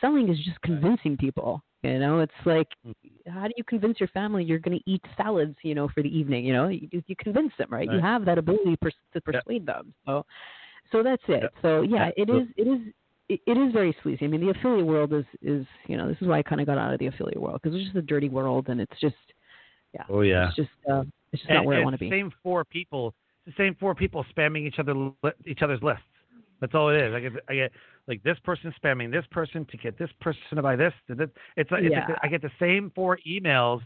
Selling 0.00 0.28
is 0.28 0.38
just 0.44 0.60
convincing 0.62 1.16
people. 1.16 1.62
You 1.82 1.98
know, 1.98 2.20
it's 2.20 2.32
like, 2.46 2.68
hmm. 2.84 2.92
how 3.28 3.46
do 3.46 3.52
you 3.56 3.64
convince 3.64 4.00
your 4.00 4.08
family 4.08 4.42
you're 4.42 4.58
going 4.58 4.78
to 4.78 4.90
eat 4.90 5.02
salads, 5.16 5.56
you 5.62 5.74
know, 5.74 5.88
for 5.88 6.02
the 6.02 6.08
evening? 6.08 6.44
You 6.46 6.54
know, 6.54 6.68
you, 6.68 6.88
you 6.90 7.16
convince 7.16 7.52
them, 7.58 7.68
right? 7.70 7.90
You 7.90 8.00
have 8.00 8.24
that 8.24 8.38
ability 8.38 8.76
pers- 8.80 8.94
to 9.12 9.20
Yeah. 9.26 9.40
persuade 9.40 9.66
them. 9.66 9.92
So, 10.06 10.24
so 10.90 11.02
that's 11.02 11.22
it. 11.28 11.42
Yeah. 11.42 11.60
So 11.62 11.82
yeah, 11.82 12.10
it 12.16 12.30
is. 12.30 12.48
It 12.56 12.66
is 12.66 12.80
it, 13.28 13.40
it 13.46 13.56
is 13.56 13.72
very 13.72 13.96
sleazy. 14.02 14.24
I 14.24 14.28
mean, 14.28 14.40
the 14.40 14.50
affiliate 14.50 14.86
world 14.86 15.12
is 15.12 15.24
is 15.42 15.66
you 15.86 15.96
know 15.96 16.08
this 16.08 16.16
is 16.20 16.28
why 16.28 16.38
I 16.38 16.42
kind 16.42 16.60
of 16.60 16.66
got 16.66 16.78
out 16.78 16.92
of 16.92 16.98
the 16.98 17.06
affiliate 17.06 17.40
world 17.40 17.60
because 17.62 17.74
it's 17.76 17.84
just 17.84 17.96
a 17.96 18.02
dirty 18.02 18.28
world 18.28 18.68
and 18.68 18.80
it's 18.80 19.00
just 19.00 19.14
yeah, 19.94 20.02
Oh 20.08 20.22
yeah. 20.22 20.48
it's 20.48 20.56
just 20.56 20.68
uh, 20.90 21.02
it's 21.32 21.40
just 21.42 21.48
And- 21.50 21.56
not 21.58 21.64
where 21.64 21.78
I 21.80 21.84
want 21.84 21.94
to 21.94 21.98
be. 21.98 22.06
the 22.10 22.16
Same 22.16 22.32
four 22.42 22.64
people. 22.64 23.14
It's 23.46 23.56
the 23.56 23.64
same 23.64 23.76
four 23.78 23.94
people 23.94 24.24
spamming 24.36 24.66
each 24.66 24.78
other 24.78 24.94
li- 24.94 25.12
each 25.46 25.62
other's 25.62 25.82
lists. 25.82 26.02
That's 26.60 26.74
all 26.74 26.88
it 26.88 26.96
is. 27.00 27.14
I 27.14 27.20
get 27.20 27.32
I 27.48 27.54
get 27.54 27.72
like 28.08 28.22
this 28.22 28.38
person 28.44 28.72
spamming 28.82 29.10
this 29.10 29.24
person 29.30 29.64
to 29.70 29.76
get 29.76 29.98
this 29.98 30.10
person 30.20 30.40
to 30.56 30.62
buy 30.62 30.76
this. 30.76 30.92
to 31.08 31.14
this. 31.14 31.28
It's 31.56 31.70
like, 31.70 31.82
it's 31.84 31.92
like 31.94 32.02
Yeah. 32.08 32.14
the- 32.14 32.20
I 32.22 32.28
get 32.28 32.42
the 32.42 32.50
same 32.58 32.90
four 32.94 33.18
emails. 33.26 33.80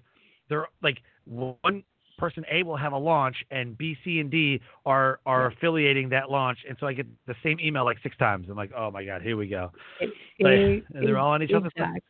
They're 0.49 0.67
like 0.83 0.99
one 1.25 1.83
person 2.19 2.45
A 2.51 2.63
will 2.63 2.77
have 2.77 2.93
a 2.93 2.99
launch 2.99 3.37
and 3.51 3.79
B, 3.79 3.97
C, 4.05 4.19
and 4.21 4.31
D 4.31 4.61
are 4.85 5.21
are 5.25 5.47
affiliating 5.47 6.09
that 6.11 6.31
launch, 6.31 6.59
and 6.69 6.77
so 6.79 6.87
I 6.87 6.93
get 6.93 7.07
the 7.27 7.35
same 7.43 7.59
email 7.61 7.85
like 7.85 7.99
six 8.03 8.17
times. 8.19 8.47
I'm 8.51 8.57
like, 8.57 8.73
oh 8.77 8.91
my 8.91 9.05
god, 9.05 9.23
here 9.23 9.37
we 9.37 9.49
go. 9.49 9.73
Like, 10.01 10.11
Eh, 10.41 10.81
and 10.95 11.07
they're 11.07 11.19
all 11.19 11.33
on 11.33 11.43
each 11.43 11.53
other's 11.53 11.73
lists. 11.77 12.07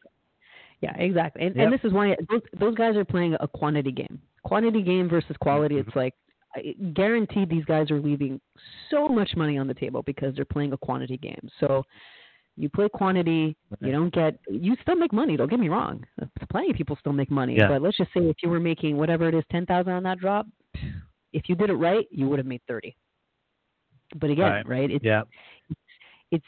Yeah, 0.81 0.95
exactly. 0.97 1.43
And 1.47 1.57
Yep. 1.57 1.65
and 1.65 1.73
this 1.73 1.81
is 1.85 1.93
why 1.93 2.17
those, 2.31 2.43
those 2.59 2.75
guys 2.75 2.97
are 2.97 3.05
playing 3.05 3.37
a 3.41 3.49
quantity 3.49 3.91
game. 3.93 4.21
Quantity 4.45 4.83
game 4.83 5.09
versus 5.09 5.37
quality. 5.41 5.77
Mm-hmm. 5.77 5.89
It's 5.89 5.97
like 5.97 6.15
I- 6.55 6.75
guaranteed 6.95 7.51
these 7.51 7.65
guys 7.65 7.91
are 7.91 8.01
leaving 8.01 8.41
so 8.91 9.09
much 9.09 9.35
money 9.37 9.59
on 9.59 9.67
the 9.67 9.75
table 9.75 10.03
because 10.05 10.35
they're 10.35 10.45
playing 10.45 10.73
a 10.73 10.77
quantity 10.79 11.17
game. 11.17 11.49
So 11.61 11.85
you 12.59 12.69
play 12.69 12.89
quantity, 12.89 13.57
you 13.81 13.93
don't 13.93 14.13
get 14.13 14.39
you 14.51 14.77
still 14.83 14.97
make 14.97 15.13
money, 15.13 15.37
don't 15.37 15.49
get 15.51 15.61
me 15.61 15.69
wrong. 15.69 16.05
Plenty 16.51 16.71
of 16.71 16.77
people 16.77 16.97
still 17.01 17.13
make 17.13 17.31
money. 17.31 17.57
Yeah. 17.57 17.69
But 17.69 17.83
let's 17.83 17.97
just 17.97 18.13
say 18.13 18.21
if 18.21 18.37
you 18.43 18.49
were 18.51 18.61
making 18.61 18.97
whatever 18.97 19.29
it 19.29 19.35
is, 19.35 19.45
ten 19.51 19.65
thousand 19.67 19.93
on 19.93 20.03
that 20.03 20.19
drop, 20.19 20.47
if 21.33 21.49
you 21.49 21.55
did 21.55 21.71
it 21.71 21.75
right, 21.75 22.07
you 22.11 22.29
would 22.29 22.39
have 22.39 22.47
made 22.47 22.63
thirty. 22.67 22.97
But 24.21 24.31
again, 24.31 24.51
Right. 24.51 24.67
right? 24.69 24.91
It's 24.91 25.05
Yeah. 25.05 25.23
it's 26.31 26.45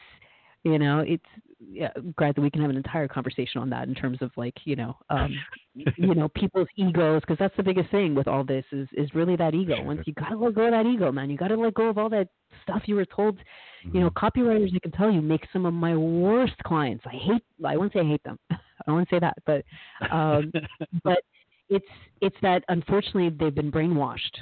you 0.64 0.78
know 0.78 1.00
it's 1.00 1.24
yeah 1.61 1.90
granted 2.16 2.40
we 2.40 2.50
can 2.50 2.61
have 2.61 2.70
an 2.70 2.76
entire 2.76 3.06
conversation 3.06 3.61
on 3.61 3.68
that 3.70 3.86
in 3.88 3.94
terms 3.94 4.18
of 4.22 4.30
like 4.36 4.54
you 4.64 4.76
know 4.76 4.96
um 5.11 5.34
you 5.74 6.14
know 6.14 6.28
people's 6.28 6.68
egos 6.76 7.20
because 7.20 7.38
that's 7.38 7.56
the 7.56 7.62
biggest 7.62 7.90
thing 7.90 8.14
with 8.14 8.26
all 8.26 8.42
this 8.44 8.64
is 8.72 8.88
is 8.94 9.14
really 9.14 9.36
that 9.36 9.54
ego. 9.54 9.80
Once 9.82 10.00
you 10.06 10.12
got 10.14 10.30
to 10.30 10.36
let 10.38 10.54
go 10.54 10.64
of 10.64 10.72
that 10.72 10.86
ego 10.86 11.12
man 11.12 11.30
you 11.30 11.36
got 11.36 11.48
to 11.48 11.56
let 11.56 11.74
go 11.74 11.88
of 11.88 11.98
all 11.98 12.08
that 12.08 12.28
stuff 12.62 12.82
you 12.86 12.94
were 12.96 13.04
told 13.04 13.38
you 13.38 13.42
Mm-hmm. 13.90 14.00
know 14.00 14.11
copywriters 14.11 14.74
i 14.74 14.78
can 14.80 14.90
tell 14.92 15.11
you 15.11 15.22
make 15.22 15.46
some 15.52 15.64
of 15.64 15.72
my 15.72 15.96
worst 15.96 16.52
clients. 16.66 17.04
I 17.06 17.11
hate 17.16 17.42
i 17.64 17.76
won't 17.76 17.92
say 17.92 18.00
i 18.00 18.04
hate 18.04 18.22
them. 18.24 18.38
I 18.50 18.58
don't 18.86 19.08
say 19.08 19.18
that 19.20 19.36
but 19.46 19.64
um 20.11 20.52
but 21.04 21.20
it's 21.68 21.86
it's 22.20 22.36
that 22.42 22.64
unfortunately 22.68 23.30
they've 23.30 23.54
been 23.54 23.70
brainwashed 23.72 24.36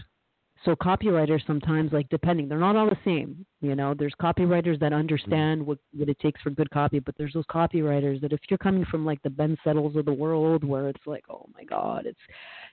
so 0.65 0.75
copywriters 0.77 1.47
sometimes 1.47 1.93
like 1.93 2.09
depending 2.09 2.49
they're 2.49 2.59
not 2.59 2.77
all 2.77 2.89
the 2.89 2.99
same 3.05 3.45
you 3.61 3.75
know? 3.75 3.93
There's 3.93 4.15
copywriters 4.21 4.79
that 4.79 4.93
mm-hmm. 4.93 5.01
understand 5.01 5.65
what 5.65 5.79
what 5.93 6.09
it 6.09 6.19
takes 6.21 6.41
for 6.43 6.51
good 6.51 6.71
copy 6.71 6.99
but 6.99 7.15
there's 7.19 7.33
those 7.33 7.47
copywriters 7.47 8.21
that 8.21 8.33
if 8.33 8.41
you're 8.49 8.59
coming 8.59 8.85
from 8.91 9.05
like 9.05 9.23
the 9.23 9.31
Ben 9.31 9.57
Settles 9.65 9.97
of 9.97 10.05
the 10.05 10.13
world 10.13 10.65
where 10.65 10.89
it's 10.89 11.07
like 11.07 11.25
oh 11.29 11.47
my 11.55 11.65
god 11.65 12.07
it's 12.07 12.21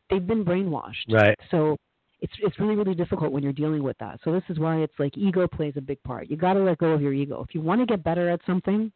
they've 0.09 0.25
been 0.25 0.45
brainwashed. 0.45 1.11
Right. 1.11 1.37
so 1.51 1.77
it's 2.21 2.33
it's 2.39 2.59
really 2.59 2.75
really 2.75 2.95
difficult 2.95 3.31
when 3.31 3.43
you're 3.43 3.53
dealing 3.53 3.83
with 3.83 3.97
that. 3.99 4.19
So 4.23 4.31
this 4.31 4.43
is 4.49 4.59
why 4.59 4.77
it's 4.77 4.93
like 4.99 5.17
ego 5.17 5.47
plays 5.47 5.73
a 5.75 5.81
big 5.81 6.01
part. 6.03 6.29
You 6.29 6.37
got 6.37 6.53
to 6.53 6.63
let 6.63 6.77
go 6.77 6.91
of 6.91 7.01
your 7.01 7.13
ego. 7.13 7.45
If 7.47 7.55
you 7.55 7.61
want 7.61 7.81
to 7.81 7.85
get 7.85 8.03
better 8.03 8.29
at 8.29 8.39
something 8.45 8.91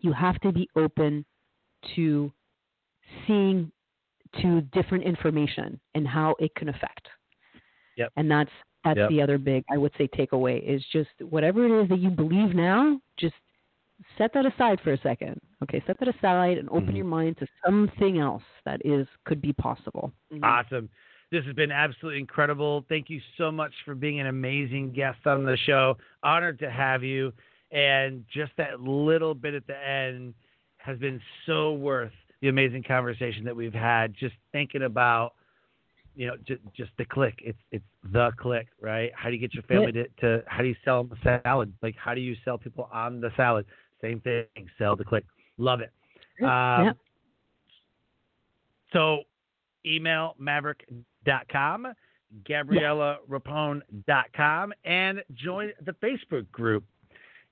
you 0.00 0.12
have 0.12 0.38
to 0.40 0.52
be 0.52 0.68
open 0.76 1.24
to 1.96 2.32
seeing 3.26 3.70
to 4.40 4.62
different 4.72 5.04
information 5.04 5.80
and 5.94 6.06
how 6.06 6.34
it 6.40 6.54
can 6.56 6.68
affect 6.68 7.08
Yep. 7.96 8.12
and 8.16 8.30
that's 8.30 8.50
that's 8.84 8.98
Yep. 8.98 9.08
the 9.10 9.22
other 9.22 9.38
big 9.38 9.64
I 9.70 9.78
would 9.78 9.92
say 9.96 10.08
takeaway 10.08 10.62
is 10.62 10.84
just 10.92 11.10
whatever 11.20 11.64
it 11.64 11.82
is 11.84 11.88
that 11.88 11.98
you 12.00 12.10
believe 12.10 12.54
now, 12.54 13.00
just 13.16 13.34
set 14.18 14.32
that 14.34 14.44
aside 14.44 14.80
for 14.82 14.92
a 14.92 14.98
second. 14.98 15.40
Okay, 15.62 15.82
set 15.86 15.98
that 16.00 16.08
aside 16.08 16.58
and 16.58 16.68
open 16.68 16.88
Mhm. 16.92 16.96
your 16.96 17.06
mind 17.06 17.38
to 17.38 17.46
something 17.64 18.18
else 18.18 18.42
that 18.64 18.84
is 18.84 19.06
could 19.24 19.40
be 19.40 19.52
possible. 19.54 20.12
Awesome. 20.42 20.90
This 21.30 21.44
has 21.46 21.54
been 21.54 21.72
absolutely 21.72 22.20
incredible. 22.20 22.84
Thank 22.88 23.08
you 23.08 23.20
so 23.38 23.50
much 23.50 23.72
for 23.84 23.94
being 23.94 24.20
an 24.20 24.26
amazing 24.26 24.92
guest 24.92 25.26
on 25.26 25.44
the 25.44 25.56
show. 25.56 25.96
Honored 26.22 26.58
to 26.58 26.70
have 26.70 27.02
you. 27.02 27.32
And 27.70 28.24
just 28.28 28.54
that 28.56 28.80
little 28.82 29.34
bit 29.34 29.54
at 29.54 29.66
the 29.66 29.76
end 29.88 30.34
has 30.76 30.98
been 30.98 31.20
so 31.46 31.72
worth 31.72 32.12
the 32.40 32.48
amazing 32.48 32.82
conversation 32.82 33.42
that 33.44 33.56
we've 33.56 33.72
had. 33.74 34.12
Just 34.14 34.36
thinking 34.52 34.82
about, 34.82 35.34
you 36.14 36.26
know, 36.26 36.36
just, 36.46 36.60
just 36.76 36.90
the 36.98 37.04
click. 37.04 37.34
It's 37.42 37.58
it's 37.70 37.84
the 38.12 38.30
click, 38.38 38.68
right? 38.80 39.10
How 39.14 39.28
do 39.28 39.34
you 39.34 39.40
get 39.40 39.54
your 39.54 39.62
family 39.64 39.92
to, 39.92 40.06
to 40.20 40.42
how 40.46 40.62
do 40.62 40.68
you 40.68 40.76
sell 40.84 41.02
them 41.02 41.18
the 41.22 41.40
salad? 41.44 41.72
Like 41.82 41.96
how 41.96 42.14
do 42.14 42.20
you 42.20 42.36
sell 42.44 42.58
people 42.58 42.88
on 42.92 43.20
the 43.20 43.30
salad? 43.36 43.66
Same 44.00 44.20
thing. 44.20 44.46
Sell 44.78 44.96
the 44.96 45.04
click. 45.04 45.24
Love 45.58 45.80
it. 45.80 45.90
Um, 46.42 46.48
Yeah. 46.48 46.92
So 48.92 49.22
email 49.84 50.36
maverick.com, 50.38 51.88
gabriellarapone.com, 52.44 54.72
and 54.84 55.22
join 55.34 55.72
the 55.84 55.92
Facebook 55.94 56.48
group. 56.52 56.84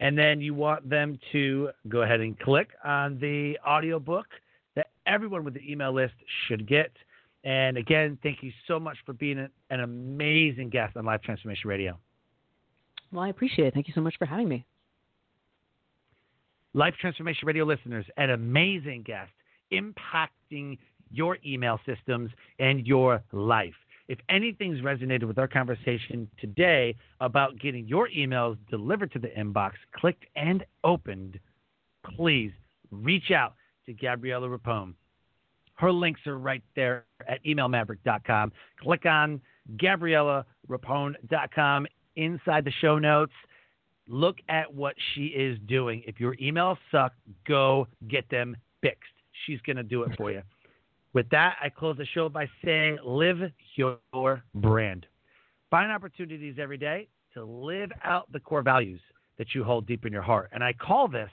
And 0.00 0.16
then 0.18 0.40
you 0.40 0.54
want 0.54 0.88
them 0.88 1.18
to 1.32 1.70
go 1.88 2.02
ahead 2.02 2.20
and 2.20 2.38
click 2.40 2.70
on 2.84 3.18
the 3.18 3.58
audiobook 3.66 4.26
that 4.74 4.90
everyone 5.06 5.44
with 5.44 5.54
the 5.54 5.70
email 5.70 5.92
list 5.92 6.14
should 6.46 6.66
get. 6.66 6.90
And 7.45 7.76
again, 7.76 8.18
thank 8.22 8.43
you 8.43 8.53
so 8.68 8.78
much 8.78 8.97
for 9.05 9.12
being 9.12 9.49
an, 9.70 9.80
amazing 9.80 10.70
guest 10.70 10.97
on 10.97 11.05
Life 11.05 11.22
Transformation 11.22 11.68
Radio. 11.68 11.99
Well, 13.11 13.24
I 13.24 13.28
appreciate 13.28 13.66
it. 13.66 13.74
Thank 13.74 13.88
you 13.88 13.95
so 13.95 14.01
much 14.01 14.14
for 14.18 14.26
having 14.26 14.49
me. 14.49 14.64
Life 16.74 16.95
Transformation 17.01 17.47
Radio 17.47 17.64
listeners, 17.64 18.07
an 18.16 18.30
amazing 18.30 19.03
guest 19.03 19.30
impacting 19.72 20.78
your 21.11 21.38
email 21.45 21.78
systems 21.84 22.30
and 22.59 22.86
your 22.86 23.22
life. 23.32 23.74
If 24.09 24.18
anything's 24.28 24.80
resonated 24.80 25.24
with 25.24 25.38
our 25.38 25.49
conversation 25.49 26.28
today 26.40 26.97
about 27.20 27.59
getting 27.59 27.86
your 27.86 28.09
emails 28.09 28.57
delivered 28.70 29.12
to 29.12 29.18
the 29.18 29.28
inbox, 29.28 29.72
clicked 29.95 30.24
and 30.36 30.64
opened, 30.84 31.38
please 32.16 32.53
reach 32.90 33.30
out 33.30 33.55
to 33.86 33.93
Gabriella 33.93 34.49
Rapone. 34.49 34.95
Her 35.74 35.92
links 35.92 36.20
are 36.26 36.38
right 36.38 36.62
there 36.76 37.06
at 37.26 37.44
emailmaverick.com. 37.44 38.52
Click 38.80 39.06
on 39.06 39.40
GabriellaRapone.com 39.76 41.86
inside 42.16 42.64
the 42.64 42.72
show 42.80 42.98
notes. 42.98 43.32
Look 44.08 44.36
at 44.48 44.72
what 44.72 44.94
she 45.14 45.26
is 45.26 45.58
doing. 45.66 46.02
If 46.06 46.20
your 46.20 46.36
emails 46.36 46.76
suck, 46.90 47.12
go 47.46 47.86
get 48.08 48.28
them 48.30 48.56
fixed. 48.80 49.12
She's 49.46 49.60
going 49.62 49.76
to 49.76 49.82
do 49.82 50.02
it 50.02 50.12
for 50.16 50.30
you. 50.30 50.42
With 51.14 51.28
that, 51.30 51.56
I 51.62 51.68
close 51.68 51.96
the 51.96 52.06
show 52.06 52.28
by 52.28 52.48
saying 52.64 52.98
live 53.04 53.38
your 53.76 54.42
brand. 54.54 55.06
Find 55.70 55.92
opportunities 55.92 56.56
every 56.60 56.78
day 56.78 57.08
to 57.34 57.44
live 57.44 57.90
out 58.04 58.30
the 58.32 58.40
core 58.40 58.62
values 58.62 59.00
that 59.38 59.54
you 59.54 59.64
hold 59.64 59.86
deep 59.86 60.04
in 60.04 60.12
your 60.12 60.22
heart. 60.22 60.50
And 60.52 60.62
I 60.62 60.72
call 60.72 61.08
this 61.08 61.30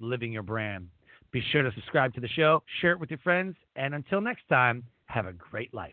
living 0.00 0.32
your 0.32 0.42
brand. 0.42 0.88
Be 1.30 1.42
sure 1.52 1.62
to 1.62 1.72
subscribe 1.72 2.14
to 2.14 2.20
the 2.20 2.28
show, 2.28 2.62
share 2.80 2.92
it 2.92 3.00
with 3.00 3.10
your 3.10 3.18
friends, 3.18 3.56
and 3.76 3.94
until 3.94 4.20
next 4.20 4.48
time, 4.48 4.84
have 5.06 5.26
a 5.26 5.32
great 5.32 5.72
life. 5.74 5.92